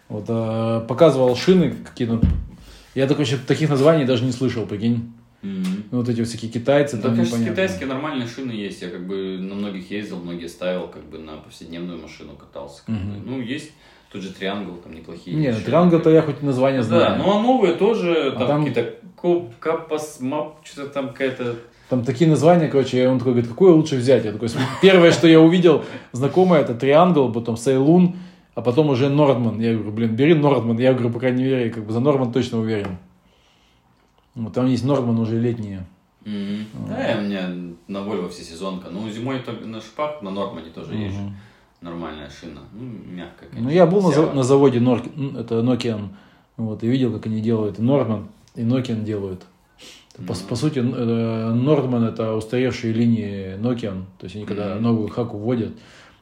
Вот 0.09 0.25
а, 0.29 0.81
показывал 0.81 1.37
шины 1.37 1.71
какие-то. 1.71 2.21
Я 2.95 3.07
так 3.07 3.19
вообще 3.19 3.37
таких 3.37 3.71
названий 3.71 4.05
даже 4.05 4.25
не 4.25 4.33
слышал, 4.33 4.67
прикинь. 4.67 5.13
Мгм. 5.43 5.85
Ну, 5.91 5.99
Вот 5.99 6.09
эти 6.09 6.21
вот 6.21 6.29
всякие 6.29 6.51
китайцы, 6.51 6.97
Да, 6.97 7.03
там 7.05 7.13
конечно, 7.17 7.35
непонятно. 7.37 7.55
китайские 7.55 7.89
нормальные 7.89 8.29
шины 8.29 8.53
есть. 8.53 8.83
Я 8.83 8.91
как 8.91 9.07
бы 9.07 9.39
на 9.41 9.55
многих 9.55 9.91
ездил, 9.91 10.19
многие 10.21 10.49
ставил, 10.49 10.89
как 10.89 11.05
бы 11.05 11.19
на 11.19 11.37
повседневную 11.37 12.01
машину 12.01 12.35
катался. 12.35 12.83
как 12.87 12.95
бы. 12.95 13.17
Ну, 13.25 13.41
есть 13.41 13.73
тот 14.13 14.23
же 14.23 14.33
Триангл, 14.33 14.77
там 14.77 14.95
неплохие. 14.95 15.37
Не, 15.37 15.53
шины. 15.53 15.65
Триангл-то 15.65 16.11
я 16.11 16.23
хоть 16.23 16.43
название 16.43 16.83
Да, 16.83 16.87
знаю. 16.87 17.19
ну 17.19 17.39
а 17.39 17.43
новые 17.43 17.75
тоже, 17.75 18.33
А 18.35 18.39
там, 18.39 18.49
там- 18.49 18.65
какие-то 18.67 18.95
коп, 19.17 19.55
капас, 19.59 20.21
мап, 20.21 20.59
что-то 20.65 20.91
там 20.91 21.09
какая-то... 21.09 21.57
Там 21.89 22.05
такие 22.05 22.29
названия, 22.29 22.69
короче, 22.69 23.09
он 23.09 23.19
такой 23.19 23.33
говорит, 23.35 23.51
какое 23.51 23.73
лучше 23.73 23.97
взять? 23.97 24.25
Я 24.25 24.33
такой, 24.33 24.49
первое, 24.81 25.13
что 25.13 25.27
я 25.29 25.41
увидел 25.41 25.85
знакомое, 26.13 26.61
это 26.61 26.75
Триангл, 26.75 27.33
потом 27.33 27.57
Сейлун, 27.57 28.17
а 28.55 28.63
потом 28.63 28.91
уже 28.91 29.09
Нордман. 29.09 29.61
Я 29.61 29.75
говорю, 29.75 29.93
блин, 29.93 30.17
бери 30.17 30.35
Нордман. 30.35 30.79
Я 30.79 30.93
говорю, 30.93 31.11
по 31.11 31.19
крайней 31.21 31.45
мере, 31.45 31.71
как 31.71 31.85
бы 31.87 31.93
за 31.93 32.01
Нордман 32.01 32.33
точно 32.33 32.61
уверен. 32.61 32.99
Вот 34.35 34.53
там 34.55 34.67
есть 34.67 34.85
Нордман 34.85 35.19
уже 35.19 35.39
летние. 35.39 35.87
Мгм. 36.25 36.67
Да, 36.89 37.17
у 37.19 37.23
меня 37.23 37.51
на 37.89 38.03
Вольво 38.03 38.29
всесезонка. 38.29 38.89
Ну, 38.91 39.09
зимой 39.11 39.43
на 39.65 39.81
шипах, 39.81 40.23
на 40.23 40.31
Нормане 40.31 40.71
тоже 40.71 40.95
езжу. 40.95 41.33
Нормальная 41.83 42.31
шина. 42.31 42.61
Ну, 42.73 42.83
мягкая, 43.13 43.49
конечно. 43.49 43.69
Ну, 43.69 43.71
я 43.75 43.87
был 43.87 44.01
на, 44.03 44.33
на 44.35 44.43
заводе 44.43 44.79
н- 44.79 45.37
это 45.37 45.57
Nokian, 45.61 46.09
вот, 46.57 46.83
и 46.85 46.89
видел, 46.89 47.13
как 47.13 47.27
они 47.27 47.41
делают. 47.41 47.79
И 47.79 47.83
Нордман, 47.83 48.29
и 48.55 48.63
Nokian 48.63 49.03
делают. 49.05 49.43
По, 50.17 50.23
Мгм. 50.35 50.35
по 50.49 50.55
сути, 50.57 50.79
э, 50.79 51.53
Нордман 51.55 52.05
это 52.05 52.35
устаревшие 52.35 52.93
линии 52.93 53.57
Nokian. 53.59 54.05
То 54.19 54.25
есть 54.25 54.37
они 54.37 54.45
когда 54.45 54.75
Мгм. 54.75 54.83
новую 54.83 55.09
хаку 55.09 55.39
вводят, 55.39 55.73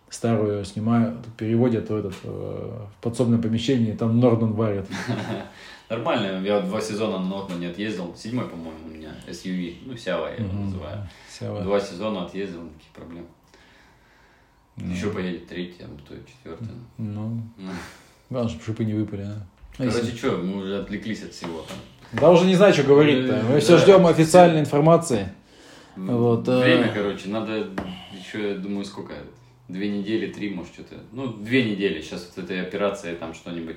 старую 0.09 0.65
снимают, 0.65 1.19
переводят 1.37 1.91
в, 1.91 1.95
этот, 1.95 2.15
э, 2.25 2.29
в 2.29 3.03
подсобное 3.03 3.39
помещение, 3.39 3.93
и 3.95 3.97
там 3.97 4.19
Нордман 4.19 4.53
варят. 4.55 4.87
Нормально. 5.91 6.41
Я 6.47 6.61
два 6.61 6.81
сезона 6.81 7.19
на 7.19 7.27
Нормане 7.27 7.69
отъездил. 7.71 8.15
Седьмой, 8.17 8.47
по-моему, 8.47 8.79
у 8.87 8.89
меня 8.89 9.11
SUV. 9.29 9.75
Ну, 9.87 9.97
Сява 9.97 10.29
я 10.29 10.35
его 10.45 10.53
называю. 10.53 11.09
Два 11.65 11.81
сезона 11.81 12.25
отъездил, 12.27 12.63
никаких 12.63 12.93
проблем. 12.95 13.27
Ну. 14.81 14.93
Еще 14.95 15.11
поедет 15.11 15.47
третий, 15.49 15.83
а 15.83 15.89
то 16.09 16.15
и 16.15 16.19
четвертый. 16.27 16.69
Ну, 16.99 17.43
Ну. 17.59 17.71
главное, 18.31 18.51
чтобы 18.51 18.65
шипы 18.65 18.85
не 18.85 18.95
выпали. 18.95 19.23
а. 19.23 19.35
А 19.75 19.77
Короче, 19.77 19.99
если- 19.99 20.17
что, 20.17 20.37
мы 20.39 20.63
уже 20.63 20.79
отвлеклись 20.79 21.23
от 21.23 21.33
всего. 21.33 21.65
там. 21.69 21.77
Да 22.21 22.31
уже 22.31 22.45
не 22.47 22.55
знаю, 22.57 22.73
что 22.73 22.83
говорить-то. 22.83 23.43
Мы 23.49 23.57
Э, 23.57 23.61
все 23.61 23.77
да. 23.77 23.79
ждем 23.79 24.07
официальной 24.07 24.61
информации. 24.61 25.29
Вот, 25.97 26.49
э, 26.49 26.59
Время, 26.61 26.91
короче, 26.95 27.29
надо 27.29 27.69
еще, 28.19 28.51
я 28.53 28.55
думаю, 28.59 28.85
сколько? 28.85 29.13
Две 29.69 29.89
недели, 29.91 30.33
три, 30.33 30.51
может, 30.51 30.73
что-то. 30.73 30.97
Ну, 31.13 31.29
две 31.29 31.65
недели. 31.71 32.01
Сейчас 32.03 32.33
вот 32.35 32.45
этой 32.45 32.61
операцией 32.61 33.15
там 33.17 33.35
что-нибудь 33.35 33.77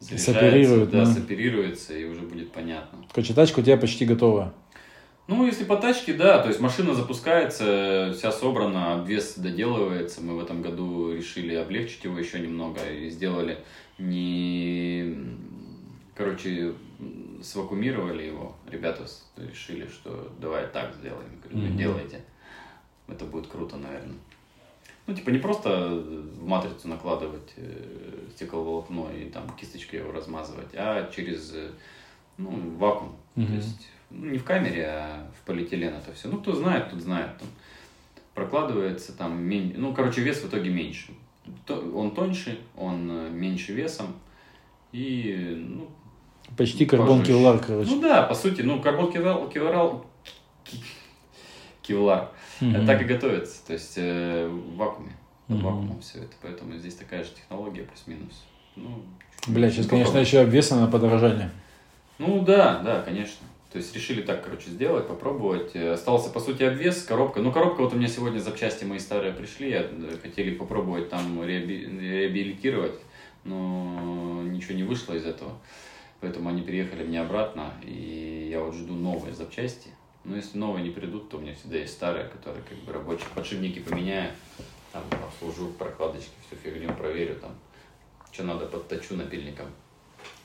Соперируют, 0.00 0.90
да, 0.90 1.04
да. 1.04 1.06
соперируется, 1.06 1.94
и 1.96 2.04
уже 2.04 2.22
будет 2.22 2.50
понятно. 2.52 2.98
Короче, 3.14 3.34
тачка 3.34 3.60
у 3.60 3.62
тебя 3.62 3.76
почти 3.76 4.04
готова. 4.04 4.52
Ну, 5.32 5.46
если 5.46 5.64
по 5.64 5.76
тачке, 5.76 6.12
да, 6.12 6.40
то 6.42 6.48
есть 6.48 6.60
машина 6.60 6.94
запускается, 6.94 8.12
вся 8.14 8.30
собрана, 8.30 8.94
обвес 8.94 9.38
доделывается. 9.38 10.20
Мы 10.20 10.36
в 10.36 10.42
этом 10.42 10.60
году 10.60 11.14
решили 11.14 11.54
облегчить 11.54 12.04
его 12.04 12.18
еще 12.18 12.38
немного 12.38 12.80
и 12.90 13.08
сделали 13.08 13.58
не... 13.98 15.16
Короче, 16.14 16.74
свакумировали 17.42 18.24
его. 18.24 18.54
Ребята 18.70 19.06
решили, 19.38 19.86
что 19.86 20.30
давай 20.38 20.66
так 20.66 20.94
сделаем. 20.94 21.30
Говорю, 21.42 21.68
Мгм. 21.68 21.78
делайте. 21.78 22.20
Это 23.08 23.24
будет 23.24 23.46
круто, 23.46 23.76
наверное. 23.76 24.16
Ну, 25.06 25.14
типа, 25.14 25.30
не 25.30 25.38
просто 25.38 25.88
в 25.88 26.46
матрицу 26.46 26.88
накладывать 26.88 27.52
э, 27.56 28.28
стекловолокно 28.36 29.08
и 29.10 29.30
там 29.30 29.48
кисточкой 29.58 30.00
его 30.00 30.12
размазывать, 30.12 30.68
а 30.74 31.10
через, 31.10 31.52
э, 31.54 31.70
ну, 32.38 32.50
вакуум. 32.76 33.16
То 33.34 33.40
Мгм. 33.40 33.56
есть, 33.56 33.88
ну, 34.12 34.26
не 34.30 34.38
в 34.38 34.44
камере, 34.44 34.86
а 34.88 35.26
в 35.40 35.46
полиэтилен 35.46 35.94
это 35.94 36.12
все. 36.12 36.28
Ну, 36.28 36.38
кто 36.38 36.54
знает, 36.54 36.90
тот 36.90 37.00
знает. 37.00 37.36
Там 37.38 37.48
прокладывается 38.34 39.12
там, 39.16 39.40
мен- 39.42 39.74
ну, 39.76 39.92
короче, 39.94 40.22
вес 40.22 40.38
в 40.42 40.48
итоге 40.48 40.70
меньше. 40.70 41.12
То- 41.66 41.80
Он 41.94 42.12
тоньше, 42.14 42.58
он 42.76 43.08
э, 43.10 43.30
меньше 43.30 43.72
весом. 43.72 44.14
И, 44.92 45.66
ну, 45.68 45.88
Почти 46.56 46.86
карбон 46.86 47.22
кевлар, 47.22 47.58
короче. 47.58 47.90
ну 47.90 48.00
да, 48.00 48.22
по 48.22 48.34
сути, 48.34 48.62
ну, 48.62 48.80
карбон 48.80 49.10
кевлар, 49.12 49.48
кевлар, 49.48 49.96
кевлар 51.82 52.30
Мгм. 52.60 52.86
так 52.86 53.00
и 53.02 53.04
готовится. 53.04 53.66
То 53.66 53.72
есть 53.72 53.94
э, 53.96 54.46
в 54.48 54.76
вакууме. 54.76 55.12
Под 55.48 55.56
Мгм. 55.56 55.64
вакуумом 55.66 56.00
все 56.00 56.18
это. 56.18 56.34
Поэтому 56.42 56.76
здесь 56.76 56.94
такая 56.94 57.24
же 57.24 57.30
технология, 57.30 57.82
плюс-минус. 57.82 58.44
Ну, 58.76 59.02
Бля, 59.48 59.70
сейчас, 59.70 59.86
конечно, 59.88 60.18
еще 60.18 60.40
обвеса 60.40 60.76
на 60.76 60.86
подорожание. 60.86 61.50
Ну 62.18 62.42
да, 62.42 62.78
да, 62.78 63.02
конечно. 63.02 63.44
То 63.72 63.78
есть 63.78 63.94
решили 63.94 64.20
так, 64.20 64.44
короче, 64.44 64.68
сделать, 64.68 65.08
попробовать. 65.08 65.70
Э, 65.74 65.92
Остался, 65.92 66.28
по 66.28 66.40
сути, 66.40 66.62
обвес, 66.62 67.04
коробка. 67.04 67.40
Ну, 67.40 67.50
коробка, 67.52 67.80
вот 67.80 67.94
у 67.94 67.96
меня 67.96 68.08
сегодня 68.08 68.38
запчасти 68.38 68.84
мои 68.84 68.98
старые 68.98 69.32
пришли, 69.32 69.70
я, 69.70 69.80
э, 69.90 70.16
хотели 70.20 70.54
попробовать 70.54 71.08
там 71.08 71.42
реаби- 71.42 71.86
реабилитировать, 71.98 73.00
но 73.44 74.42
ничего 74.44 74.74
не 74.74 74.82
вышло 74.82 75.14
из 75.14 75.24
этого. 75.24 75.52
Поэтому 76.20 76.50
они 76.50 76.60
переехали 76.60 77.02
мне 77.02 77.20
обратно, 77.22 77.72
и 77.82 78.48
я 78.50 78.60
вот 78.60 78.74
жду 78.74 78.92
новые 78.94 79.32
запчасти. 79.34 79.88
Но 80.24 80.36
если 80.36 80.58
новые 80.58 80.84
не 80.84 80.90
придут, 80.90 81.30
то 81.30 81.38
у 81.38 81.40
меня 81.40 81.54
всегда 81.54 81.78
есть 81.78 81.94
старые, 81.94 82.28
которые 82.28 82.62
как 82.68 82.76
бы 82.78 82.92
рабочие. 82.92 83.26
Подшипники 83.34 83.78
поменяю, 83.80 84.30
там 84.92 85.02
обслужу 85.24 85.72
прокладочки, 85.78 86.30
всю 86.46 86.56
фигню 86.56 86.92
проверю, 86.94 87.36
там, 87.36 87.52
что 88.30 88.44
надо 88.44 88.66
подточу 88.66 89.16
напильником. 89.16 89.66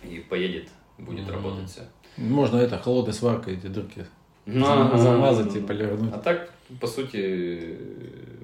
И 0.02 0.20
поедет, 0.20 0.70
будет 0.98 1.26
Мгм. 1.26 1.34
работать 1.34 1.70
все. 1.70 1.82
Можно 2.18 2.58
это, 2.58 2.78
холодной 2.80 3.14
сваркой 3.14 3.56
эти 3.56 3.68
дырки 3.68 4.06
Ну, 4.46 4.66
замазать 4.98 5.56
и 5.56 5.60
ну, 5.60 5.68
полирнуть. 5.68 6.14
А 6.14 6.18
так, 6.18 6.52
по 6.82 6.88
сути, 6.88 7.78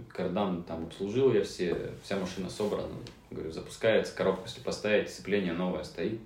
кардан 0.10 0.64
там 0.64 0.86
обслужил 0.86 1.34
я 1.34 1.44
все, 1.44 1.92
вся 2.04 2.18
машина 2.18 2.50
собрана. 2.50 2.88
Говорю, 3.32 3.52
запускается, 3.52 4.16
коробку 4.16 4.44
если 4.46 4.62
поставить, 4.62 5.10
сцепление 5.10 5.54
новое 5.54 5.84
стоит. 5.84 6.20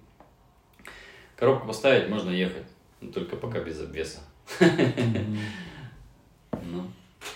Коробку 1.37 1.67
поставить, 1.67 2.09
можно 2.09 2.31
ехать, 2.31 2.65
но 2.99 3.11
только 3.11 3.35
пока 3.37 3.59
без 3.59 3.79
обвеса. 3.79 4.19
Ну, 6.69 6.83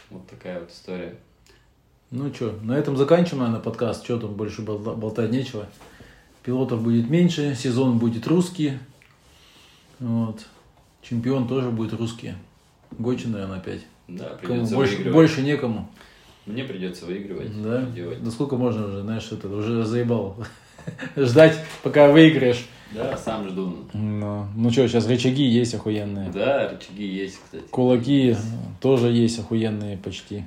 вот 0.10 0.28
такая 0.28 0.60
вот 0.60 0.72
история. 0.72 1.16
Ну 2.10 2.34
что, 2.34 2.52
на 2.64 2.78
этом 2.78 2.98
заканчиваем, 2.98 3.44
наверное, 3.44 3.64
подкаст. 3.64 4.04
Что 4.04 4.20
там 4.20 4.34
больше 4.34 4.62
болта- 4.64 4.96
болтать 4.96 5.32
нечего. 5.32 5.68
Пилотов 6.44 6.84
будет 6.84 7.10
меньше, 7.10 7.56
сезон 7.56 8.00
будет 8.00 8.28
русский. 8.28 8.80
Вот. 10.02 10.46
Чемпион 11.02 11.48
тоже 11.48 11.70
будет 11.70 11.94
русский. 11.94 12.34
Гочин, 12.92 13.32
наверное, 13.32 13.58
опять. 13.58 13.82
Да, 14.08 14.26
Кому 14.42 14.54
придется 14.56 14.76
больше, 14.76 14.96
выигрывать. 14.96 15.14
больше 15.16 15.42
некому. 15.42 15.90
Мне 16.46 16.64
придется 16.66 17.06
выигрывать. 17.06 17.62
Да? 17.64 17.84
делать. 17.84 18.22
Да 18.24 18.32
сколько 18.32 18.58
можно 18.58 18.88
уже, 18.88 19.02
знаешь, 19.04 19.32
это 19.32 19.48
уже 19.48 19.86
заебал. 19.86 20.36
Ждать, 21.16 21.58
пока 21.84 22.12
выиграешь. 22.12 22.66
Да, 22.92 23.16
сам 23.16 23.48
жду. 23.48 23.74
Ну, 23.94 24.48
ну 24.56 24.70
что, 24.72 24.86
сейчас 24.88 25.08
рычаги 25.08 25.44
есть 25.44 25.74
охуенные. 25.76 26.30
Да, 26.32 26.68
рычаги 26.70 27.06
есть, 27.08 27.40
кстати. 27.42 27.64
Кулаки 27.70 28.36
тоже 28.82 29.12
есть 29.12 29.40
охуенные 29.40 29.98
почти. 29.98 30.44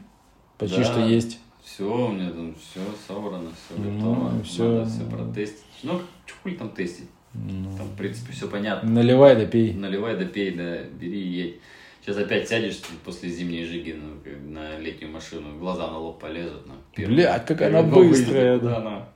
Почти 0.58 0.78
Да. 0.78 0.84
что 0.84 1.00
есть. 1.00 1.38
Все, 1.64 1.84
у 1.84 2.12
меня 2.12 2.28
там 2.30 2.54
все 2.56 2.80
собрано, 3.08 3.48
все 3.50 3.80
Ну, 3.80 3.98
готово. 3.98 4.42
всё. 4.42 4.78
Надо 4.80 4.90
все 4.90 5.04
протестить. 5.04 5.64
Ну, 5.84 6.00
хуй 6.42 6.52
там 6.56 6.68
тестить? 6.70 7.08
Ну, 7.34 7.76
Там, 7.76 7.88
в 7.88 7.96
принципе, 7.96 8.32
все 8.32 8.48
понятно. 8.48 8.88
Наливай 8.90 9.34
да 9.36 9.44
пей. 9.46 9.74
Наливай 9.74 10.16
да 10.16 10.24
пей, 10.24 10.52
да, 10.52 10.84
бери 10.84 11.20
и 11.20 11.28
едь. 11.28 11.60
Сейчас 12.00 12.18
опять 12.18 12.48
сядешь 12.48 12.80
после 13.04 13.28
зимней 13.28 13.64
жиги 13.64 13.92
ну, 13.98 14.20
на 14.52 14.78
летнюю 14.78 15.10
машину, 15.10 15.58
глаза 15.58 15.86
на 15.88 15.98
лоб 15.98 16.20
полезут. 16.20 16.66
На 16.66 16.74
первый- 16.94 17.14
Блядь, 17.14 17.46
какая 17.46 17.70
она 17.70 17.82
быстрая, 17.82 18.58
да. 18.58 18.76
она. 18.76 19.08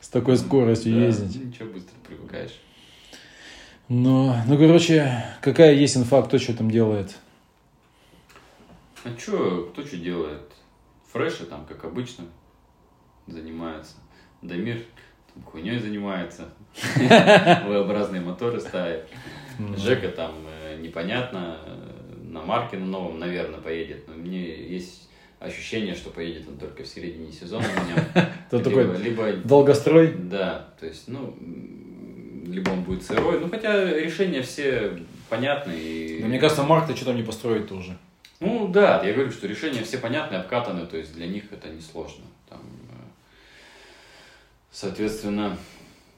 С 0.00 0.08
такой 0.08 0.36
скоростью 0.36 0.94
Да, 0.94 1.04
ездить. 1.06 1.44
Ничего, 1.44 1.68
быстро 1.70 1.94
привыкаешь. 2.06 2.58
Ну, 3.88 4.34
ну, 4.48 4.58
короче, 4.58 5.24
какая 5.42 5.74
есть 5.74 5.96
инфа, 5.96 6.22
кто 6.22 6.38
что 6.38 6.56
там 6.56 6.70
делает? 6.70 7.14
А 9.04 9.10
что, 9.18 9.70
кто 9.72 9.84
что 9.84 9.96
делает? 9.98 10.40
Фреши 11.12 11.44
там, 11.44 11.66
как 11.66 11.84
обычно, 11.84 12.24
занимаются. 13.26 13.96
Дамир 14.40 14.82
хуйней 15.46 15.78
занимается. 15.78 16.48
V-образные 16.96 18.20
моторы 18.20 18.60
ставит. 18.60 19.06
Жека 19.76 20.08
там 20.08 20.34
э, 20.48 20.78
непонятно, 20.80 21.58
э, 21.64 22.14
на 22.24 22.42
марке 22.42 22.76
на 22.76 22.86
новом, 22.86 23.20
наверное, 23.20 23.60
поедет. 23.60 24.08
Но 24.08 24.14
мне 24.14 24.44
есть 24.44 25.08
ощущение, 25.38 25.94
что 25.94 26.10
поедет 26.10 26.48
он 26.48 26.56
только 26.56 26.82
в 26.82 26.86
середине 26.86 27.30
сезона 27.30 27.64
на 27.64 27.88
нем. 27.88 28.04
Это 28.50 28.56
либо, 28.56 28.64
такой 28.64 29.02
либо, 29.02 29.32
долгострой? 29.44 30.12
да, 30.12 30.68
то 30.80 30.86
есть, 30.86 31.06
ну, 31.06 31.36
либо 32.46 32.70
он 32.70 32.82
будет 32.82 33.02
сырой. 33.02 33.40
Ну, 33.40 33.48
хотя 33.48 33.84
решения 33.84 34.42
все 34.42 34.98
понятны. 35.28 35.72
И... 35.72 36.18
Да, 36.20 36.28
мне 36.28 36.38
кажется, 36.38 36.62
Марк-то 36.62 36.96
что 36.96 37.06
там 37.06 37.16
не 37.16 37.22
построить 37.22 37.68
тоже. 37.68 37.96
Ну 38.40 38.68
да, 38.68 39.02
я 39.04 39.12
говорю, 39.12 39.30
что 39.30 39.46
решения 39.46 39.82
все 39.82 39.98
понятны, 39.98 40.36
обкатаны, 40.36 40.86
то 40.86 40.96
есть 40.96 41.14
для 41.14 41.26
них 41.26 41.44
это 41.52 41.68
несложно. 41.68 42.24
Там, 42.48 42.60
соответственно, 44.74 45.56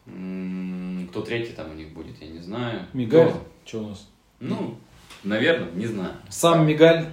кто 0.07 1.23
третий 1.23 1.53
там 1.53 1.71
у 1.71 1.75
них 1.75 1.91
будет, 1.91 2.21
я 2.21 2.29
не 2.29 2.41
знаю. 2.41 2.87
Мигаль, 2.93 3.29
Кто? 3.29 3.47
что 3.65 3.79
у 3.79 3.89
нас? 3.89 4.09
Ну, 4.41 4.77
наверное, 5.23 5.71
не 5.73 5.87
знаю. 5.87 6.15
Сам 6.29 6.67
Мигаль. 6.67 7.07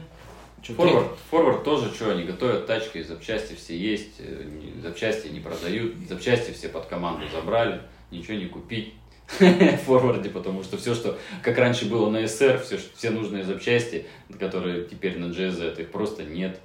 Форвард, 0.65 1.17
форвард 1.29 1.65
тоже, 1.65 1.93
что 1.93 2.11
они 2.11 2.23
готовят 2.23 2.65
тачки, 2.65 3.03
запчасти 3.03 3.53
все 3.53 3.77
есть, 3.77 4.13
э, 4.19 4.47
запчасти 4.81 5.27
не 5.27 5.41
продают, 5.41 5.95
запчасти 6.07 6.51
все 6.51 6.69
под 6.69 6.85
команду 6.85 7.25
забрали, 7.29 7.81
ничего 8.11 8.37
не 8.37 8.45
купить 8.45 8.93
в 9.39 9.77
форварде, 9.79 10.29
потому 10.29 10.63
что 10.63 10.77
все, 10.77 10.95
что 10.95 11.19
как 11.41 11.57
раньше 11.57 11.89
было 11.89 12.09
на 12.09 12.23
SR, 12.23 12.63
все, 12.63 12.79
все 12.95 13.09
нужные 13.09 13.43
запчасти, 13.43 14.05
которые 14.39 14.85
теперь 14.85 15.19
на 15.19 15.25
GZ, 15.25 15.81
их 15.81 15.91
просто 15.91 16.23
нет, 16.23 16.61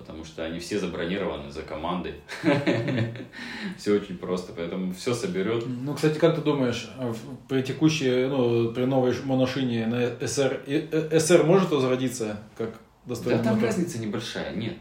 потому 0.00 0.24
что 0.24 0.44
они 0.44 0.58
все 0.58 0.78
забронированы 0.78 1.50
за 1.50 1.62
командой. 1.62 2.14
Все 3.76 3.94
очень 3.94 4.16
просто, 4.18 4.52
поэтому 4.56 4.92
все 4.92 5.14
соберет. 5.14 5.64
Ну, 5.66 5.94
кстати, 5.94 6.18
как 6.18 6.34
ты 6.36 6.40
думаешь, 6.42 6.90
а 6.98 7.12
при 7.48 7.62
текущей, 7.62 8.26
ну, 8.26 8.72
при 8.72 8.84
новой 8.84 9.14
моношине 9.24 9.86
на 9.86 10.02
и- 10.04 10.88
э, 10.90 11.08
SR 11.16 11.44
может 11.44 11.70
возродиться 11.70 12.40
как 12.56 12.70
Да 12.70 12.78
достойный 13.14 13.42
там 13.44 13.54
мотор? 13.54 13.68
разница 13.68 13.98
небольшая, 14.00 14.54
нет. 14.54 14.76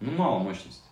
Ну, 0.00 0.10
мало 0.12 0.38
мощности. 0.38 0.82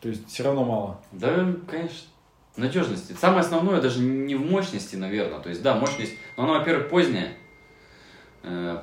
То 0.00 0.08
есть 0.08 0.28
все 0.28 0.42
равно 0.44 0.64
мало. 0.64 1.00
Да, 1.12 1.54
конечно. 1.68 2.08
Надежности. 2.56 3.12
Самое 3.20 3.40
основное 3.40 3.80
даже 3.80 4.00
не 4.00 4.34
в 4.34 4.40
мощности, 4.50 4.96
наверное. 4.96 5.38
То 5.40 5.48
есть, 5.48 5.62
да, 5.62 5.76
мощность, 5.76 6.12
но 6.36 6.44
она, 6.44 6.58
во-первых, 6.58 6.88
поздняя, 6.88 7.36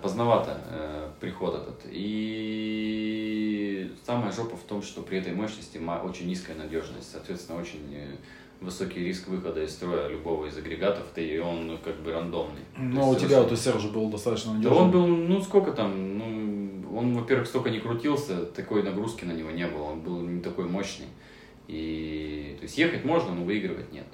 поздновато 0.02 0.62
э, 0.70 1.10
приход 1.20 1.56
этот. 1.56 1.82
И 1.92 3.92
самая 4.06 4.32
жопа 4.32 4.56
в 4.56 4.64
том, 4.64 4.82
что 4.82 5.02
при 5.02 5.20
этой 5.20 5.34
мощности 5.34 5.80
очень 6.04 6.28
низкая 6.28 6.56
надежность. 6.56 7.12
Соответственно, 7.12 7.60
очень 7.60 7.94
э, 7.94 8.16
высокий 8.62 9.00
риск 9.00 9.28
выхода 9.28 9.64
из 9.64 9.72
строя 9.72 10.08
любого 10.08 10.48
из 10.48 10.58
агрегатов, 10.58 11.06
да 11.16 11.22
и 11.22 11.38
он 11.38 11.68
ну, 11.68 11.78
как 11.78 11.96
бы 12.02 12.12
рандомный. 12.12 12.62
Но 12.78 13.10
у 13.10 13.14
есть, 13.14 13.26
тебя 13.26 13.42
очень- 13.42 13.50
вот 13.50 13.60
SR 13.60 13.80
же 13.80 13.90
был 13.90 14.10
достаточно 14.10 14.52
да 14.54 14.58
надежный. 14.58 14.78
он 14.80 14.92
был, 14.92 15.08
ну 15.08 15.42
сколько 15.42 15.72
там, 15.72 16.18
ну, 16.18 16.98
он, 16.98 17.14
во-первых, 17.14 17.48
столько 17.48 17.70
не 17.70 17.80
крутился, 17.80 18.46
такой 18.46 18.84
нагрузки 18.84 19.26
на 19.26 19.34
него 19.34 19.52
не 19.52 19.68
было, 19.68 19.84
он 19.84 20.02
был 20.02 20.22
не 20.22 20.42
такой 20.42 20.66
мощный. 20.66 21.08
И, 21.68 22.56
то 22.58 22.64
есть, 22.64 22.78
ехать 22.78 23.04
можно, 23.04 23.34
но 23.34 23.44
выигрывать 23.44 23.92
нет. 23.92 24.06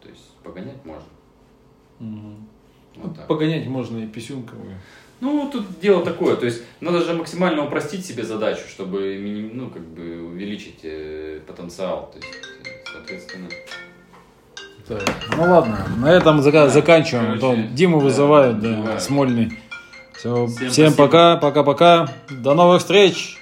То 0.00 0.08
есть, 0.10 0.30
погонять 0.42 0.84
можно. 0.84 1.08
Мгм. 1.98 2.46
Вот 2.96 3.16
так. 3.16 3.26
Погонять 3.26 3.66
можно 3.66 3.98
и 3.98 4.06
писюнком. 4.06 4.58
Ну, 5.20 5.48
тут 5.50 5.80
дело 5.80 6.04
такое, 6.04 6.36
то 6.36 6.44
есть, 6.44 6.62
надо 6.80 7.00
же 7.02 7.14
максимально 7.14 7.64
упростить 7.64 8.04
себе 8.04 8.24
задачу, 8.24 8.62
чтобы, 8.68 9.16
ну, 9.54 9.70
как 9.70 9.82
бы, 9.82 10.22
увеличить 10.26 10.80
э, 10.82 11.40
потенциал. 11.46 12.10
То 12.12 12.18
есть, 12.18 12.32
соответственно... 12.92 13.48
Так, 14.86 15.02
Ну 15.38 15.44
ладно, 15.44 15.86
на 15.96 16.12
этом 16.12 16.40
зака- 16.40 16.64
Да, 16.64 16.68
заканчиваем. 16.68 17.38
короче, 17.40 17.62
А 17.62 17.66
то 17.68 17.74
Диму 17.74 17.98
да, 18.00 18.04
вызывают, 18.04 18.60
да, 18.60 18.68
вызывают. 18.68 19.02
Смольный. 19.02 19.58
Все, 20.14 20.46
Всем 20.46 20.68
всем 20.70 20.92
пока, 20.92 21.36
пока-пока. 21.36 22.08
До 22.30 22.54
новых 22.54 22.80
встреч! 22.80 23.38